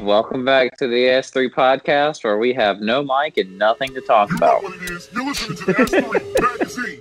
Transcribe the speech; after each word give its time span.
Welcome 0.00 0.44
back 0.44 0.76
to 0.78 0.86
the 0.86 0.94
S3 1.06 1.50
podcast 1.50 2.24
where 2.24 2.36
we 2.38 2.52
have 2.52 2.80
no 2.80 3.02
mic 3.02 3.36
and 3.38 3.58
nothing 3.58 3.94
to 3.94 4.00
talk 4.02 4.28
You 4.30 4.36
know 4.38 4.46
about. 4.58 4.62
what 4.62 4.74
it 4.82 4.90
is. 4.90 5.08
You're 5.14 5.24
listening 5.24 5.56
to 5.58 5.64
the 5.64 5.72
S3 5.72 6.42
magazine. 6.58 7.00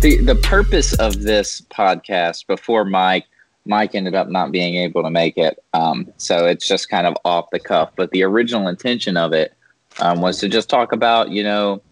The 0.00 0.18
the 0.24 0.34
purpose 0.42 0.94
of 0.94 1.22
this 1.22 1.60
podcast 1.62 2.46
before 2.46 2.84
Mike 2.84 3.26
Mike 3.66 3.94
ended 3.94 4.14
up 4.14 4.28
not 4.28 4.50
being 4.50 4.76
able 4.76 5.02
to 5.02 5.10
make 5.10 5.36
it. 5.36 5.62
Um, 5.74 6.12
so 6.16 6.46
it's 6.46 6.66
just 6.66 6.88
kind 6.88 7.06
of 7.06 7.14
off 7.24 7.50
the 7.52 7.60
cuff. 7.60 7.90
But 7.96 8.10
the 8.10 8.22
original 8.24 8.66
intention 8.68 9.16
of 9.16 9.32
it 9.32 9.52
um, 9.98 10.20
was 10.20 10.38
to 10.38 10.48
just 10.48 10.68
talk 10.70 10.92
about, 10.92 11.30
you 11.30 11.42
know, 11.42 11.82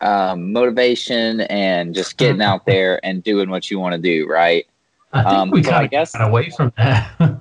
um, 0.00 0.52
motivation 0.52 1.42
and 1.42 1.94
just 1.94 2.16
getting 2.16 2.40
out 2.42 2.64
there 2.66 3.04
and 3.04 3.22
doing 3.22 3.50
what 3.50 3.70
you 3.70 3.78
want 3.78 3.94
to 3.94 4.00
do, 4.00 4.26
right? 4.26 4.66
I 5.14 5.22
think 5.22 5.34
Um, 5.34 5.50
we 5.50 5.62
so 5.62 5.70
I 5.70 5.72
kind 5.72 5.84
of 5.86 5.90
guess- 5.90 6.12
got 6.12 6.28
away 6.28 6.50
from 6.50 6.72
that. 6.76 7.10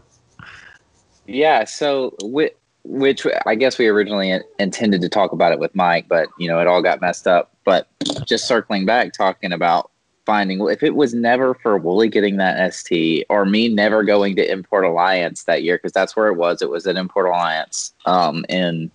Yeah, 1.25 1.63
so 1.63 2.13
which, 2.21 2.53
which 2.83 3.25
I 3.45 3.55
guess 3.55 3.77
we 3.77 3.87
originally 3.87 4.37
intended 4.59 5.01
to 5.01 5.09
talk 5.09 5.31
about 5.31 5.53
it 5.53 5.59
with 5.59 5.73
Mike, 5.73 6.07
but 6.09 6.27
you 6.37 6.49
know 6.49 6.59
it 6.59 6.67
all 6.67 6.81
got 6.81 6.99
messed 6.99 7.27
up. 7.27 7.55
But 7.63 7.87
just 8.25 8.45
circling 8.45 8.85
back, 8.85 9.13
talking 9.13 9.53
about 9.53 9.89
finding 10.25 10.59
if 10.69 10.83
it 10.83 10.95
was 10.95 11.13
never 11.13 11.53
for 11.55 11.77
Wooly 11.77 12.09
getting 12.09 12.37
that 12.37 12.73
ST 12.73 13.25
or 13.29 13.45
me 13.45 13.69
never 13.69 14.03
going 14.03 14.35
to 14.35 14.51
Import 14.51 14.83
Alliance 14.83 15.45
that 15.45 15.63
year 15.63 15.77
because 15.77 15.93
that's 15.93 16.15
where 16.15 16.27
it 16.27 16.35
was. 16.35 16.61
It 16.61 16.69
was 16.69 16.85
at 16.87 16.97
Import 16.97 17.27
Alliance 17.27 17.93
um, 18.05 18.45
in 18.49 18.91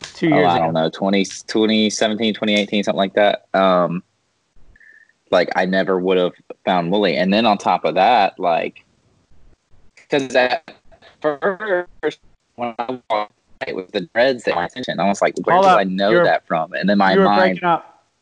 two 0.00 0.30
years 0.30 0.48
I 0.48 0.58
don't 0.58 0.74
know 0.74 0.90
20, 0.90 1.24
2017, 1.24 2.34
2018, 2.34 2.82
something 2.82 2.96
like 2.96 3.14
that. 3.14 3.46
Um, 3.54 4.02
like 5.32 5.48
I 5.56 5.64
never 5.64 5.98
would 5.98 6.18
have 6.18 6.32
found 6.64 6.92
Wooly, 6.92 7.16
and 7.16 7.32
then 7.32 7.46
on 7.46 7.58
top 7.58 7.84
of 7.84 7.94
that, 7.94 8.38
like 8.38 8.84
because 9.94 10.34
at 10.34 10.74
first 11.20 12.20
when 12.56 12.74
I 12.78 13.00
walked 13.10 13.32
it 13.66 13.76
was 13.76 13.86
the 13.92 14.02
dreads 14.02 14.44
that 14.44 14.54
my 14.54 14.66
attention. 14.66 14.98
I 14.98 15.06
was 15.06 15.22
like, 15.22 15.34
where 15.44 15.54
Hold 15.54 15.66
do 15.66 15.70
up. 15.70 15.78
I 15.78 15.84
know 15.84 16.10
You're- 16.10 16.24
that 16.24 16.46
from? 16.46 16.72
And 16.72 16.88
then 16.88 16.98
my 16.98 17.14
mind. 17.14 17.60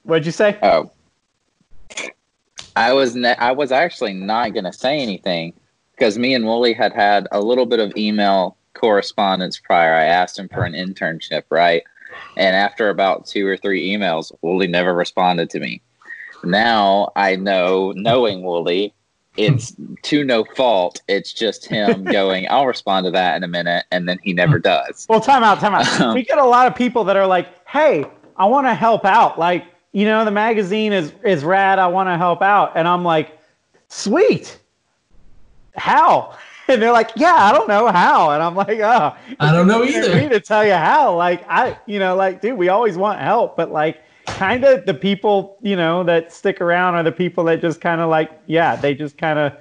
What'd 0.02 0.24
you 0.26 0.32
say? 0.32 0.56
oh, 0.62 0.90
I 2.76 2.92
was 2.92 3.14
ne- 3.14 3.36
I 3.36 3.52
was 3.52 3.72
actually 3.72 4.14
not 4.14 4.54
gonna 4.54 4.72
say 4.72 5.00
anything 5.00 5.54
because 5.92 6.18
me 6.18 6.34
and 6.34 6.46
Wooly 6.46 6.72
had 6.72 6.92
had 6.92 7.26
a 7.32 7.40
little 7.40 7.66
bit 7.66 7.80
of 7.80 7.92
email 7.96 8.56
correspondence 8.74 9.58
prior. 9.58 9.94
I 9.94 10.04
asked 10.04 10.38
him 10.38 10.48
for 10.48 10.64
an 10.64 10.72
internship, 10.72 11.42
right? 11.50 11.82
And 12.36 12.56
after 12.56 12.88
about 12.88 13.26
two 13.26 13.46
or 13.46 13.56
three 13.56 13.90
emails, 13.90 14.32
Wooly 14.42 14.66
never 14.66 14.94
responded 14.94 15.50
to 15.50 15.60
me. 15.60 15.82
Now 16.44 17.12
I 17.16 17.36
know, 17.36 17.92
knowing 17.96 18.42
Wooly, 18.42 18.94
it's 19.36 19.74
to 20.02 20.24
no 20.24 20.44
fault. 20.56 21.00
It's 21.08 21.32
just 21.32 21.66
him 21.66 22.04
going, 22.12 22.46
I'll 22.50 22.66
respond 22.66 23.04
to 23.06 23.10
that 23.12 23.36
in 23.36 23.44
a 23.44 23.48
minute, 23.48 23.84
and 23.90 24.08
then 24.08 24.18
he 24.22 24.32
never 24.32 24.58
does. 24.58 25.06
Well, 25.08 25.20
time 25.20 25.42
out, 25.42 25.60
time 25.60 25.74
out. 25.74 25.86
Um, 26.00 26.14
we 26.14 26.24
get 26.24 26.38
a 26.38 26.44
lot 26.44 26.66
of 26.66 26.74
people 26.74 27.04
that 27.04 27.16
are 27.16 27.26
like, 27.26 27.66
"Hey, 27.68 28.04
I 28.36 28.46
want 28.46 28.66
to 28.66 28.74
help 28.74 29.04
out. 29.04 29.38
Like, 29.38 29.64
you 29.92 30.04
know, 30.04 30.24
the 30.24 30.30
magazine 30.30 30.92
is 30.92 31.12
is 31.24 31.44
rad. 31.44 31.78
I 31.78 31.86
want 31.88 32.08
to 32.08 32.16
help 32.16 32.42
out." 32.42 32.72
And 32.74 32.88
I'm 32.88 33.04
like, 33.04 33.38
"Sweet. 33.88 34.58
How?" 35.76 36.36
And 36.68 36.80
they're 36.80 36.92
like, 36.92 37.10
"Yeah, 37.16 37.34
I 37.34 37.52
don't 37.52 37.68
know 37.68 37.88
how." 37.88 38.30
And 38.30 38.42
I'm 38.42 38.54
like, 38.54 38.78
"Oh, 38.78 39.14
I 39.40 39.52
don't 39.52 39.66
know 39.66 39.82
it's 39.82 39.90
easy 39.90 40.08
either. 40.10 40.16
Me 40.16 40.28
to 40.28 40.40
tell 40.40 40.64
you 40.64 40.74
how. 40.74 41.16
Like, 41.16 41.44
I, 41.48 41.76
you 41.86 41.98
know, 41.98 42.14
like, 42.14 42.40
dude, 42.40 42.56
we 42.56 42.68
always 42.68 42.96
want 42.96 43.20
help, 43.20 43.56
but 43.56 43.72
like, 43.72 44.00
kind 44.36 44.64
of 44.64 44.86
the 44.86 44.94
people, 44.94 45.58
you 45.62 45.76
know, 45.76 46.02
that 46.04 46.32
stick 46.32 46.60
around 46.60 46.94
are 46.94 47.02
the 47.02 47.12
people 47.12 47.44
that 47.44 47.60
just 47.60 47.80
kind 47.80 48.00
of 48.00 48.08
like, 48.10 48.30
yeah, 48.46 48.76
they 48.76 48.94
just 48.94 49.18
kind 49.18 49.38
of 49.38 49.52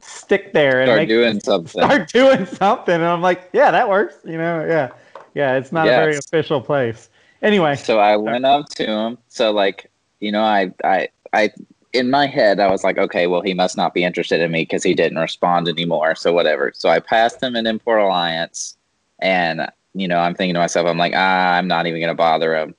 stick 0.00 0.52
there 0.52 0.80
and 0.80 0.88
Start 0.88 1.08
doing 1.08 1.40
something. 1.44 1.82
start 1.82 2.12
doing 2.12 2.46
something. 2.46 2.94
And 2.94 3.04
I'm 3.04 3.22
like, 3.22 3.48
yeah, 3.52 3.70
that 3.70 3.88
works. 3.88 4.16
You 4.24 4.38
know, 4.38 4.64
yeah. 4.66 4.90
Yeah, 5.34 5.56
it's 5.56 5.72
not 5.72 5.86
a 5.86 5.90
very 5.90 6.16
official 6.16 6.60
place. 6.60 7.08
Anyway, 7.40 7.74
So 7.76 7.98
I 7.98 8.16
went 8.16 8.44
up 8.44 8.68
to 8.76 8.86
him. 8.86 9.18
So 9.28 9.50
like, 9.50 9.90
you 10.20 10.30
know, 10.30 10.42
I 10.42 10.72
I 10.84 11.08
I 11.32 11.50
in 11.92 12.10
my 12.10 12.26
head 12.26 12.60
I 12.60 12.70
was 12.70 12.84
like, 12.84 12.98
okay, 12.98 13.26
well 13.26 13.40
he 13.40 13.54
must 13.54 13.76
not 13.76 13.94
be 13.94 14.04
interested 14.04 14.40
in 14.40 14.50
me 14.50 14.62
because 14.62 14.82
he 14.82 14.94
didn't 14.94 15.18
respond 15.18 15.68
anymore. 15.68 16.14
So 16.14 16.32
whatever. 16.32 16.72
So 16.74 16.88
I 16.88 17.00
passed 17.00 17.42
him 17.42 17.56
in 17.56 17.66
Import 17.66 18.00
Alliance, 18.00 18.76
and 19.20 19.66
you 19.94 20.06
know, 20.06 20.18
I'm 20.18 20.34
thinking 20.34 20.54
to 20.54 20.60
myself, 20.60 20.86
I'm 20.86 20.98
like, 20.98 21.14
ah, 21.16 21.54
I'm 21.54 21.66
not 21.66 21.86
even 21.86 22.00
gonna 22.00 22.14
bother 22.14 22.54
him. 22.56 22.74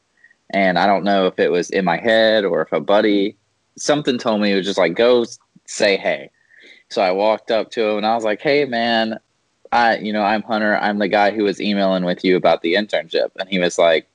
And 0.53 0.77
I 0.79 0.85
don't 0.87 1.03
know 1.03 1.25
if 1.27 1.39
it 1.39 1.51
was 1.51 1.69
in 1.71 1.83
my 1.83 1.97
head 1.97 2.45
or 2.45 2.61
if 2.61 2.71
a 2.71 2.79
buddy 2.79 3.35
something 3.77 4.17
told 4.19 4.39
me 4.39 4.51
it 4.51 4.55
was 4.55 4.65
just 4.65 4.77
like 4.77 4.93
go 4.95 5.25
say 5.65 5.97
hey. 5.97 6.29
So 6.89 7.01
I 7.01 7.11
walked 7.11 7.49
up 7.51 7.71
to 7.71 7.83
him 7.89 7.97
and 7.97 8.05
I 8.05 8.13
was 8.15 8.23
like, 8.23 8.39
hey 8.41 8.65
man, 8.65 9.19
I 9.71 9.97
you 9.97 10.13
know 10.13 10.23
I'm 10.23 10.43
Hunter. 10.43 10.77
I'm 10.77 10.99
the 10.99 11.07
guy 11.07 11.31
who 11.31 11.43
was 11.43 11.59
emailing 11.59 12.05
with 12.05 12.23
you 12.23 12.37
about 12.37 12.61
the 12.61 12.75
internship, 12.75 13.31
and 13.39 13.49
he 13.49 13.59
was 13.59 13.77
like 13.77 14.07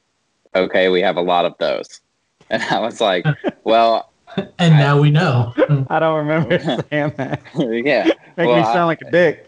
okay, 0.55 0.89
we 0.89 1.01
have 1.03 1.17
a 1.17 1.21
lot 1.23 1.45
of 1.45 1.55
those. 1.59 2.01
And 2.51 2.63
I 2.63 2.81
was 2.81 2.99
like, 3.01 3.27
well, 3.65 4.11
and 4.59 4.73
now 4.75 4.99
we 4.99 5.11
know. 5.11 5.53
I 5.91 5.99
don't 5.99 6.17
remember 6.17 6.59
saying 6.59 7.13
that. 7.19 7.43
yeah. 7.55 8.05
Make 8.39 8.47
Well, 8.49 8.57
me 8.57 8.63
I- 8.63 8.73
sound 8.73 8.87
like 8.87 9.03
a 9.03 9.11
dick. 9.11 9.45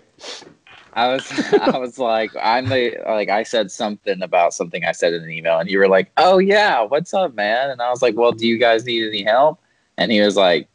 I 0.94 1.08
was, 1.08 1.30
I 1.60 1.78
was 1.78 1.98
like, 1.98 2.32
I'm 2.40 2.68
the, 2.68 2.96
like, 3.06 3.28
I 3.28 3.42
said 3.42 3.70
something 3.70 4.22
about 4.22 4.54
something 4.54 4.84
I 4.84 4.92
said 4.92 5.12
in 5.12 5.22
an 5.22 5.30
email, 5.30 5.58
and 5.58 5.70
you 5.70 5.78
were 5.78 5.88
like, 5.88 6.10
oh, 6.16 6.38
yeah, 6.38 6.82
what's 6.82 7.14
up, 7.14 7.34
man? 7.34 7.70
And 7.70 7.80
I 7.80 7.90
was 7.90 8.02
like, 8.02 8.16
well, 8.16 8.32
do 8.32 8.46
you 8.46 8.58
guys 8.58 8.84
need 8.84 9.06
any 9.06 9.22
help? 9.22 9.60
And 9.96 10.10
he 10.10 10.20
was 10.20 10.36
like, 10.36 10.68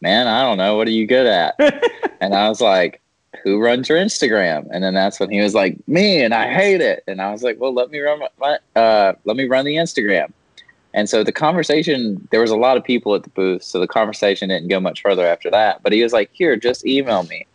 man, 0.00 0.26
I 0.26 0.42
don't 0.42 0.58
know. 0.58 0.76
What 0.76 0.86
are 0.86 0.92
you 0.92 1.06
good 1.06 1.26
at? 1.26 1.54
and 2.20 2.34
I 2.34 2.48
was 2.48 2.60
like, 2.60 3.00
who 3.42 3.60
runs 3.60 3.88
your 3.88 3.98
Instagram? 3.98 4.66
And 4.70 4.82
then 4.82 4.94
that's 4.94 5.20
when 5.20 5.30
he 5.30 5.40
was 5.40 5.54
like, 5.54 5.76
me, 5.88 6.22
and 6.22 6.34
I 6.34 6.52
hate 6.52 6.80
it. 6.80 7.04
And 7.06 7.20
I 7.20 7.32
was 7.32 7.42
like, 7.42 7.60
well, 7.60 7.72
let 7.72 7.90
me 7.90 8.00
run 8.00 8.20
my, 8.38 8.58
uh, 8.74 9.14
let 9.24 9.36
me 9.36 9.44
run 9.44 9.64
the 9.64 9.76
Instagram. 9.76 10.32
And 10.94 11.08
so 11.10 11.22
the 11.22 11.32
conversation, 11.32 12.26
there 12.30 12.40
was 12.40 12.50
a 12.50 12.56
lot 12.56 12.78
of 12.78 12.84
people 12.84 13.14
at 13.14 13.22
the 13.22 13.28
booth, 13.30 13.62
so 13.62 13.78
the 13.78 13.86
conversation 13.86 14.48
didn't 14.48 14.68
go 14.68 14.80
much 14.80 15.02
further 15.02 15.26
after 15.26 15.50
that. 15.50 15.82
But 15.82 15.92
he 15.92 16.02
was 16.02 16.14
like, 16.14 16.30
here, 16.32 16.56
just 16.56 16.86
email 16.86 17.22
me. 17.24 17.46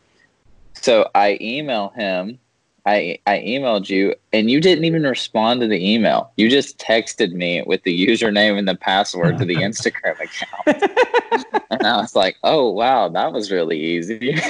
So 0.73 1.09
I 1.15 1.37
email 1.41 1.89
him. 1.89 2.39
I 2.85 3.19
I 3.27 3.39
emailed 3.39 3.89
you, 3.89 4.15
and 4.33 4.49
you 4.49 4.59
didn't 4.59 4.85
even 4.85 5.03
respond 5.03 5.61
to 5.61 5.67
the 5.67 5.93
email. 5.93 6.31
You 6.37 6.49
just 6.49 6.79
texted 6.79 7.33
me 7.33 7.61
with 7.65 7.83
the 7.83 8.07
username 8.07 8.57
and 8.57 8.67
the 8.67 8.75
password 8.75 9.37
to 9.37 9.45
the 9.45 9.55
Instagram 9.67 10.19
account. 10.19 11.61
and 11.69 11.83
I 11.85 11.97
was 11.97 12.15
like, 12.15 12.37
oh 12.43 12.71
wow, 12.71 13.07
that 13.09 13.33
was 13.33 13.51
really 13.51 13.79
easy. 13.79 14.35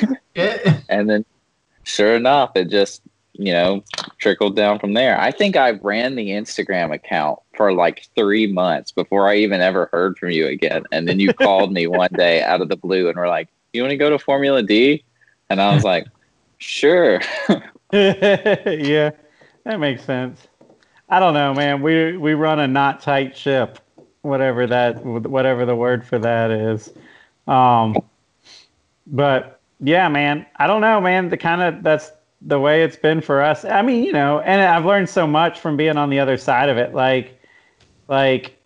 And 0.87 1.09
then 1.09 1.25
sure 1.83 2.15
enough 2.15 2.51
it 2.55 2.69
just 2.69 3.01
you 3.33 3.51
know 3.51 3.83
trickled 4.17 4.55
down 4.55 4.77
from 4.77 4.93
there 4.93 5.19
i 5.19 5.31
think 5.31 5.55
i 5.55 5.71
ran 5.71 6.15
the 6.15 6.29
instagram 6.29 6.93
account 6.93 7.39
for 7.55 7.73
like 7.73 8.07
three 8.15 8.45
months 8.45 8.91
before 8.91 9.27
i 9.27 9.35
even 9.35 9.61
ever 9.61 9.89
heard 9.91 10.17
from 10.17 10.31
you 10.31 10.47
again 10.47 10.83
and 10.91 11.07
then 11.07 11.19
you 11.19 11.33
called 11.33 11.71
me 11.71 11.87
one 11.87 12.09
day 12.15 12.41
out 12.43 12.61
of 12.61 12.69
the 12.69 12.75
blue 12.75 13.07
and 13.07 13.17
were 13.17 13.27
like 13.27 13.47
you 13.73 13.81
want 13.81 13.91
to 13.91 13.97
go 13.97 14.09
to 14.09 14.19
formula 14.19 14.61
d 14.61 15.03
and 15.51 15.61
i 15.61 15.73
was 15.73 15.83
like 15.83 16.07
sure 16.57 17.19
yeah, 17.93 19.11
that 19.65 19.79
makes 19.81 20.05
sense. 20.05 20.47
I 21.09 21.19
don't 21.19 21.33
know, 21.33 21.53
man. 21.53 21.81
We 21.81 22.15
we 22.15 22.35
run 22.35 22.59
a 22.59 22.67
not 22.67 23.01
tight 23.01 23.35
ship, 23.35 23.79
whatever 24.21 24.65
that 24.65 25.03
whatever 25.05 25.65
the 25.65 25.75
word 25.75 26.05
for 26.05 26.17
that 26.19 26.51
is. 26.51 26.93
Um, 27.49 27.97
but 29.07 29.59
yeah, 29.81 30.07
man. 30.07 30.45
I 30.55 30.67
don't 30.67 30.79
know, 30.79 31.01
man. 31.01 31.27
The 31.27 31.35
kind 31.35 31.61
of 31.61 31.83
that's 31.83 32.13
the 32.41 32.61
way 32.61 32.81
it's 32.83 32.95
been 32.95 33.19
for 33.19 33.41
us. 33.41 33.65
I 33.65 33.81
mean, 33.81 34.05
you 34.05 34.13
know, 34.13 34.39
and 34.39 34.61
I've 34.61 34.85
learned 34.85 35.09
so 35.09 35.27
much 35.27 35.59
from 35.59 35.75
being 35.75 35.97
on 35.97 36.09
the 36.09 36.19
other 36.19 36.37
side 36.37 36.69
of 36.69 36.77
it. 36.77 36.93
Like, 36.93 37.41
like 38.07 38.57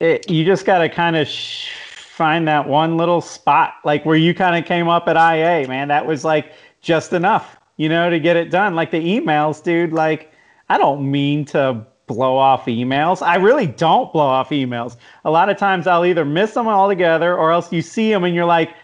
it, 0.00 0.30
you 0.30 0.44
just 0.44 0.66
got 0.66 0.80
to 0.80 0.90
kind 0.90 1.16
of 1.16 1.26
sh- 1.26 1.70
find 2.18 2.48
that 2.48 2.68
one 2.68 2.96
little 2.96 3.20
spot, 3.20 3.74
like 3.84 4.04
where 4.04 4.16
you 4.16 4.34
kind 4.34 4.56
of 4.56 4.68
came 4.68 4.88
up 4.88 5.06
at 5.06 5.14
IA, 5.14 5.68
man. 5.68 5.86
That 5.86 6.04
was 6.04 6.24
like 6.24 6.52
just 6.80 7.12
enough, 7.12 7.56
you 7.76 7.88
know, 7.88 8.10
to 8.10 8.18
get 8.18 8.36
it 8.36 8.50
done. 8.50 8.74
Like 8.74 8.90
the 8.90 9.00
emails, 9.00 9.62
dude. 9.62 9.92
Like, 9.92 10.32
I 10.68 10.78
don't 10.78 11.08
mean 11.08 11.44
to 11.46 11.86
blow 12.08 12.36
off 12.36 12.66
emails. 12.66 13.22
I 13.22 13.36
really 13.36 13.68
don't 13.68 14.12
blow 14.12 14.26
off 14.26 14.50
emails. 14.50 14.96
A 15.24 15.30
lot 15.30 15.48
of 15.48 15.58
times 15.58 15.86
I'll 15.86 16.04
either 16.04 16.24
miss 16.24 16.54
them 16.54 16.66
altogether 16.66 17.36
or 17.36 17.52
else 17.52 17.72
you 17.72 17.82
see 17.82 18.10
them 18.10 18.24
and 18.24 18.34
you're 18.34 18.44
like, 18.44 18.74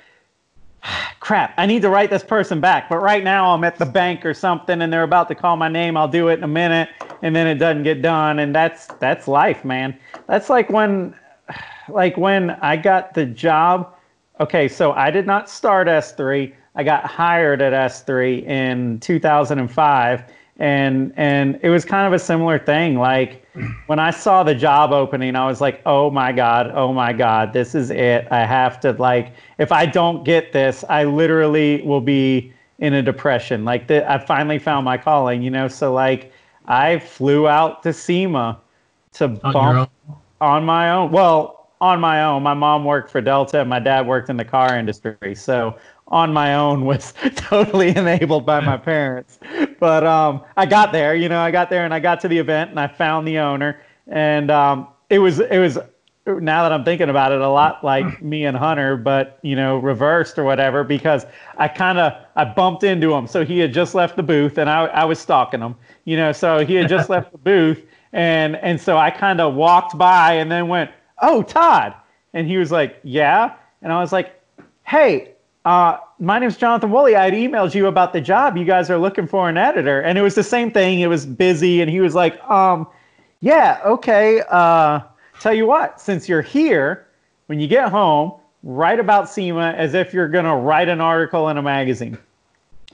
ah, 0.84 1.16
crap, 1.18 1.54
I 1.56 1.66
need 1.66 1.82
to 1.82 1.90
write 1.90 2.10
this 2.10 2.22
person 2.22 2.60
back. 2.60 2.88
But 2.88 2.98
right 2.98 3.24
now 3.24 3.52
I'm 3.52 3.64
at 3.64 3.78
the 3.78 3.86
bank 3.86 4.24
or 4.24 4.32
something 4.32 4.80
and 4.80 4.92
they're 4.92 5.02
about 5.02 5.26
to 5.28 5.34
call 5.34 5.56
my 5.56 5.68
name. 5.68 5.96
I'll 5.96 6.06
do 6.06 6.28
it 6.28 6.34
in 6.34 6.44
a 6.44 6.48
minute 6.48 6.88
and 7.22 7.34
then 7.34 7.48
it 7.48 7.56
doesn't 7.56 7.82
get 7.82 8.00
done. 8.00 8.38
And 8.38 8.54
that's 8.54 8.86
that's 9.00 9.26
life, 9.26 9.64
man. 9.64 9.98
That's 10.28 10.48
like 10.48 10.70
when 10.70 11.16
like 11.88 12.16
when 12.16 12.50
I 12.50 12.76
got 12.76 13.14
the 13.14 13.26
job. 13.26 13.94
Okay, 14.40 14.68
so 14.68 14.92
I 14.92 15.10
did 15.10 15.26
not 15.26 15.48
start 15.48 15.86
S3. 15.86 16.52
I 16.74 16.82
got 16.82 17.06
hired 17.06 17.62
at 17.62 17.72
S3 17.72 18.42
in 18.44 18.98
2005 19.00 20.24
and 20.58 21.12
and 21.16 21.58
it 21.62 21.70
was 21.70 21.84
kind 21.84 22.06
of 22.06 22.12
a 22.12 22.18
similar 22.18 22.58
thing. 22.58 22.96
Like 22.96 23.46
when 23.86 23.98
I 23.98 24.10
saw 24.10 24.42
the 24.42 24.54
job 24.54 24.92
opening, 24.92 25.36
I 25.36 25.46
was 25.46 25.60
like, 25.60 25.82
oh 25.86 26.10
my 26.10 26.32
god, 26.32 26.70
oh 26.74 26.92
my 26.92 27.12
god, 27.12 27.52
this 27.52 27.74
is 27.74 27.90
it. 27.90 28.28
I 28.30 28.44
have 28.44 28.80
to 28.80 28.92
like, 28.92 29.32
if 29.58 29.72
I 29.72 29.86
don't 29.86 30.24
get 30.24 30.52
this, 30.52 30.84
I 30.88 31.04
literally 31.04 31.82
will 31.82 32.00
be 32.00 32.52
in 32.78 32.94
a 32.94 33.02
depression. 33.02 33.64
Like 33.64 33.88
the, 33.88 34.10
I 34.10 34.18
finally 34.18 34.58
found 34.58 34.84
my 34.84 34.96
calling, 34.96 35.42
you 35.42 35.50
know. 35.50 35.68
So 35.68 35.92
like, 35.92 36.32
I 36.66 36.98
flew 36.98 37.48
out 37.48 37.82
to 37.82 37.92
SEMA 37.92 38.60
to 39.14 39.24
On 39.24 39.52
bump 39.52 39.90
on 40.40 40.64
my 40.64 40.90
own. 40.90 41.10
Well, 41.10 41.63
on 41.84 42.00
my 42.00 42.24
own. 42.24 42.42
My 42.42 42.54
mom 42.54 42.82
worked 42.82 43.10
for 43.10 43.20
Delta, 43.20 43.60
and 43.60 43.68
my 43.68 43.78
dad 43.78 44.06
worked 44.06 44.30
in 44.30 44.38
the 44.38 44.44
car 44.44 44.78
industry. 44.78 45.34
So 45.34 45.76
on 46.08 46.32
my 46.32 46.54
own 46.54 46.86
was 46.86 47.12
totally 47.36 47.94
enabled 47.94 48.46
by 48.46 48.60
my 48.60 48.78
parents. 48.78 49.38
But 49.78 50.06
um, 50.06 50.42
I 50.56 50.64
got 50.64 50.92
there. 50.92 51.14
You 51.14 51.28
know, 51.28 51.40
I 51.40 51.50
got 51.50 51.68
there 51.68 51.84
and 51.84 51.92
I 51.92 52.00
got 52.00 52.20
to 52.20 52.28
the 52.28 52.38
event 52.38 52.70
and 52.70 52.80
I 52.80 52.86
found 52.86 53.28
the 53.28 53.38
owner, 53.38 53.82
and 54.06 54.50
um, 54.50 54.88
it 55.10 55.18
was 55.18 55.40
it 55.40 55.58
was. 55.58 55.78
Now 56.26 56.62
that 56.62 56.72
I'm 56.72 56.86
thinking 56.86 57.10
about 57.10 57.32
it, 57.32 57.42
a 57.42 57.48
lot 57.50 57.84
like 57.84 58.22
me 58.32 58.46
and 58.46 58.56
Hunter, 58.56 58.96
but 58.96 59.38
you 59.42 59.54
know, 59.54 59.76
reversed 59.76 60.38
or 60.38 60.44
whatever, 60.44 60.82
because 60.82 61.26
I 61.58 61.68
kind 61.68 61.98
of 61.98 62.14
I 62.34 62.46
bumped 62.46 62.82
into 62.82 63.12
him. 63.12 63.26
So 63.26 63.44
he 63.44 63.58
had 63.58 63.74
just 63.74 63.94
left 63.94 64.16
the 64.16 64.22
booth, 64.22 64.56
and 64.56 64.70
I 64.70 64.86
I 64.86 65.04
was 65.04 65.18
stalking 65.18 65.60
him. 65.60 65.74
You 66.06 66.16
know, 66.16 66.32
so 66.32 66.64
he 66.64 66.76
had 66.76 66.88
just 66.88 67.10
left 67.10 67.30
the 67.32 67.38
booth, 67.38 67.82
and 68.14 68.56
and 68.56 68.80
so 68.80 68.96
I 68.96 69.10
kind 69.10 69.38
of 69.38 69.54
walked 69.54 69.98
by 69.98 70.34
and 70.34 70.50
then 70.50 70.66
went, 70.68 70.90
"Oh, 71.20 71.42
Todd," 71.42 71.94
and 72.32 72.46
he 72.46 72.56
was 72.56 72.70
like, 72.70 72.98
"Yeah," 73.02 73.54
and 73.82 73.92
I 73.92 74.00
was 74.00 74.12
like, 74.12 74.40
"Hey, 74.84 75.34
uh, 75.64 75.96
my 76.18 76.38
name's 76.38 76.56
Jonathan 76.56 76.90
Woolley. 76.90 77.16
I 77.16 77.24
had 77.24 77.34
emailed 77.34 77.74
you 77.74 77.86
about 77.86 78.12
the 78.12 78.20
job. 78.20 78.56
You 78.56 78.64
guys 78.64 78.90
are 78.90 78.98
looking 78.98 79.26
for 79.26 79.48
an 79.48 79.56
editor, 79.56 80.00
and 80.00 80.18
it 80.18 80.22
was 80.22 80.34
the 80.34 80.42
same 80.42 80.70
thing. 80.70 81.00
It 81.00 81.06
was 81.06 81.24
busy, 81.24 81.80
and 81.80 81.90
he 81.90 82.00
was 82.00 82.14
like, 82.14 82.42
um, 82.48 82.86
yeah, 83.40 83.80
okay. 83.84 84.42
Uh, 84.48 85.00
tell 85.40 85.54
you 85.54 85.66
what, 85.66 86.00
since 86.00 86.28
you're 86.28 86.42
here, 86.42 87.06
when 87.46 87.60
you 87.60 87.66
get 87.66 87.90
home, 87.90 88.32
write 88.62 89.00
about 89.00 89.28
SEMA 89.28 89.74
as 89.76 89.94
if 89.94 90.12
you're 90.12 90.28
gonna 90.28 90.56
write 90.56 90.88
an 90.88 91.00
article 91.00 91.48
in 91.48 91.58
a 91.58 91.62
magazine. 91.62 92.18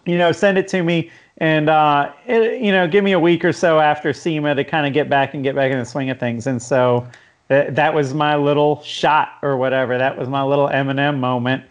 You 0.07 0.19
know, 0.19 0.33
send 0.33 0.57
it 0.57 0.67
to 0.69 0.83
me, 0.83 1.11
and 1.39 1.69
uh, 1.69 2.13
it, 2.27 2.61
you 2.61 2.73
know, 2.73 2.87
give 2.89 3.05
me 3.05 3.13
a 3.13 3.21
week 3.21 3.45
or 3.45 3.53
so 3.53 3.81
after 3.81 4.13
SEMA 4.13 4.55
to 4.55 4.65
kind 4.65 4.87
of 4.87 4.93
get 4.93 5.09
back 5.09 5.35
and 5.35 5.43
get 5.43 5.55
back 5.55 5.73
in 5.73 5.79
the 5.79 5.85
swing 5.85 6.11
of 6.11 6.19
things. 6.19 6.47
And 6.47 6.61
so 6.63 7.07
that 7.51 7.75
that 7.75 7.93
was 7.93 8.15
my 8.15 8.37
little 8.37 8.81
shot 8.83 9.33
or 9.43 9.57
whatever. 9.57 9.99
That 9.99 10.17
was 10.17 10.29
my 10.29 10.43
little 10.45 10.69
Eminem 10.69 11.19
moment 11.19 11.65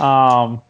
um, 0.00 0.62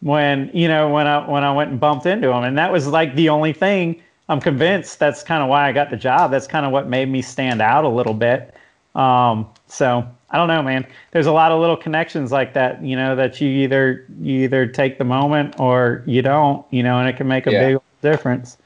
when 0.00 0.50
you 0.52 0.66
know 0.66 0.90
when 0.90 1.06
I 1.06 1.26
when 1.30 1.44
I 1.44 1.52
went 1.52 1.70
and 1.70 1.78
bumped 1.78 2.04
into 2.04 2.28
him, 2.30 2.42
and 2.42 2.58
that 2.58 2.72
was 2.72 2.88
like 2.88 3.14
the 3.14 3.28
only 3.28 3.52
thing. 3.52 4.02
I'm 4.28 4.40
convinced 4.40 4.98
that's 4.98 5.22
kind 5.22 5.40
of 5.42 5.48
why 5.48 5.68
I 5.68 5.72
got 5.72 5.88
the 5.88 5.96
job. 5.96 6.32
That's 6.32 6.48
kind 6.48 6.66
of 6.66 6.72
what 6.72 6.88
made 6.88 7.08
me 7.08 7.22
stand 7.22 7.62
out 7.62 7.84
a 7.84 7.88
little 7.88 8.12
bit. 8.12 8.54
Um, 8.96 9.46
so 9.68 10.06
I 10.30 10.36
don't 10.36 10.48
know, 10.48 10.62
man. 10.64 10.84
There's 11.12 11.26
a 11.26 11.32
lot 11.32 11.52
of 11.52 11.60
little 11.60 11.76
connections 11.76 12.32
like 12.32 12.52
that, 12.54 12.82
you 12.82 12.96
know, 12.96 13.14
that 13.14 13.40
you 13.40 13.48
either 13.48 14.04
you 14.20 14.42
either 14.42 14.66
take 14.66 14.98
the 14.98 15.04
moment 15.04 15.60
or 15.60 16.02
you 16.06 16.22
don't, 16.22 16.66
you 16.72 16.82
know, 16.82 16.98
and 16.98 17.08
it 17.08 17.16
can 17.16 17.28
make 17.28 17.46
a 17.46 17.52
Yeah. 17.52 17.60
big 17.60 17.78
difference. 18.02 18.58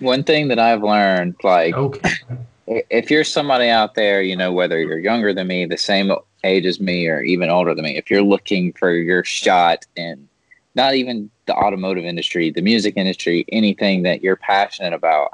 One 0.00 0.24
thing 0.24 0.48
that 0.48 0.58
I've 0.58 0.82
learned, 0.82 1.36
like, 1.44 1.76
Okay. 1.76 2.16
If 2.66 3.10
you're 3.10 3.24
somebody 3.24 3.68
out 3.68 3.94
there, 3.94 4.22
you 4.22 4.36
know, 4.36 4.52
whether 4.52 4.78
you're 4.80 4.98
younger 4.98 5.32
than 5.34 5.46
me, 5.46 5.66
the 5.66 5.76
same 5.76 6.12
age 6.44 6.66
as 6.66 6.80
me, 6.80 7.06
or 7.08 7.20
even 7.22 7.50
older 7.50 7.74
than 7.74 7.84
me, 7.84 7.96
if 7.96 8.10
you're 8.10 8.22
looking 8.22 8.72
for 8.72 8.92
your 8.92 9.24
shot 9.24 9.84
in 9.96 10.28
not 10.74 10.94
even 10.94 11.30
the 11.46 11.54
automotive 11.54 12.04
industry, 12.04 12.50
the 12.50 12.62
music 12.62 12.96
industry, 12.96 13.44
anything 13.50 14.02
that 14.02 14.22
you're 14.22 14.36
passionate 14.36 14.92
about, 14.92 15.30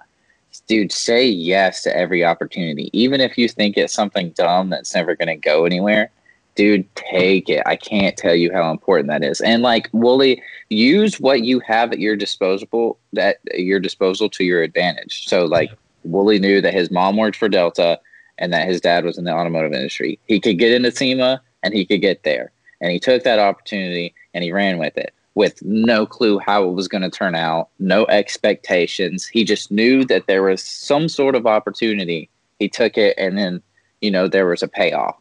dude, 0.67 0.93
say 0.93 1.27
yes 1.27 1.83
to 1.83 1.97
every 1.97 2.25
opportunity. 2.25 2.91
Even 2.93 3.21
if 3.21 3.39
you 3.39 3.49
think 3.49 3.77
it's 3.77 3.95
something 3.95 4.31
dumb 4.31 4.69
that's 4.69 4.95
never 4.95 5.15
going 5.15 5.29
to 5.29 5.37
go 5.37 5.65
anywhere, 5.65 6.11
dude, 6.57 6.95
take 6.95 7.49
it. 7.49 7.63
I 7.65 7.77
can't 7.77 8.17
tell 8.17 8.35
you 8.35 8.53
how 8.53 8.71
important 8.71 9.09
that 9.09 9.25
is. 9.25 9.41
And 9.41 9.63
like 9.63 9.89
Wooly, 9.93 10.43
use 10.69 11.21
what 11.21 11.43
you 11.43 11.61
have 11.61 11.93
at 11.93 12.01
your 12.01 12.17
disposable 12.17 12.99
that 13.13 13.39
at 13.53 13.61
your 13.61 13.81
disposal 13.81 14.29
to 14.31 14.45
your 14.45 14.63
advantage. 14.63 15.27
So 15.27 15.45
like 15.45 15.71
Wooly 16.05 16.39
knew 16.39 16.61
that 16.61 16.75
his 16.75 16.91
mom 16.91 17.17
worked 17.17 17.37
for 17.37 17.49
Delta 17.49 18.01
and 18.39 18.53
that 18.53 18.67
his 18.67 18.81
dad 18.81 19.05
was 19.05 19.19
in 19.19 19.25
the 19.25 19.33
automotive 19.33 19.73
industry. 19.73 20.19
He 20.27 20.41
could 20.41 20.59
get 20.59 20.73
into 20.73 20.91
SEMA 20.91 21.43
and 21.63 21.75
he 21.75 21.85
could 21.85 22.01
get 22.01 22.23
there. 22.23 22.53
And 22.81 22.91
he 22.91 22.99
took 22.99 23.23
that 23.25 23.39
opportunity 23.39 24.15
and 24.33 24.43
he 24.43 24.53
ran 24.53 24.79
with 24.79 24.97
it 24.97 25.15
with 25.35 25.63
no 25.63 26.07
clue 26.07 26.39
how 26.39 26.65
it 26.69 26.73
was 26.73 26.89
going 26.89 27.03
to 27.03 27.11
turn 27.11 27.35
out, 27.35 27.69
no 27.79 28.07
expectations. 28.07 29.27
He 29.27 29.45
just 29.45 29.71
knew 29.71 30.05
that 30.07 30.27
there 30.27 30.43
was 30.43 30.63
some 30.63 31.09
sort 31.09 31.35
of 31.35 31.47
opportunity. 31.47 32.29
He 32.59 32.69
took 32.69 32.99
it 32.99 33.15
and 33.17 33.39
then, 33.39 33.63
you 34.01 34.11
know, 34.11 34.29
there 34.29 34.47
was 34.47 34.63
a 34.63 34.69
payoff. 34.69 35.17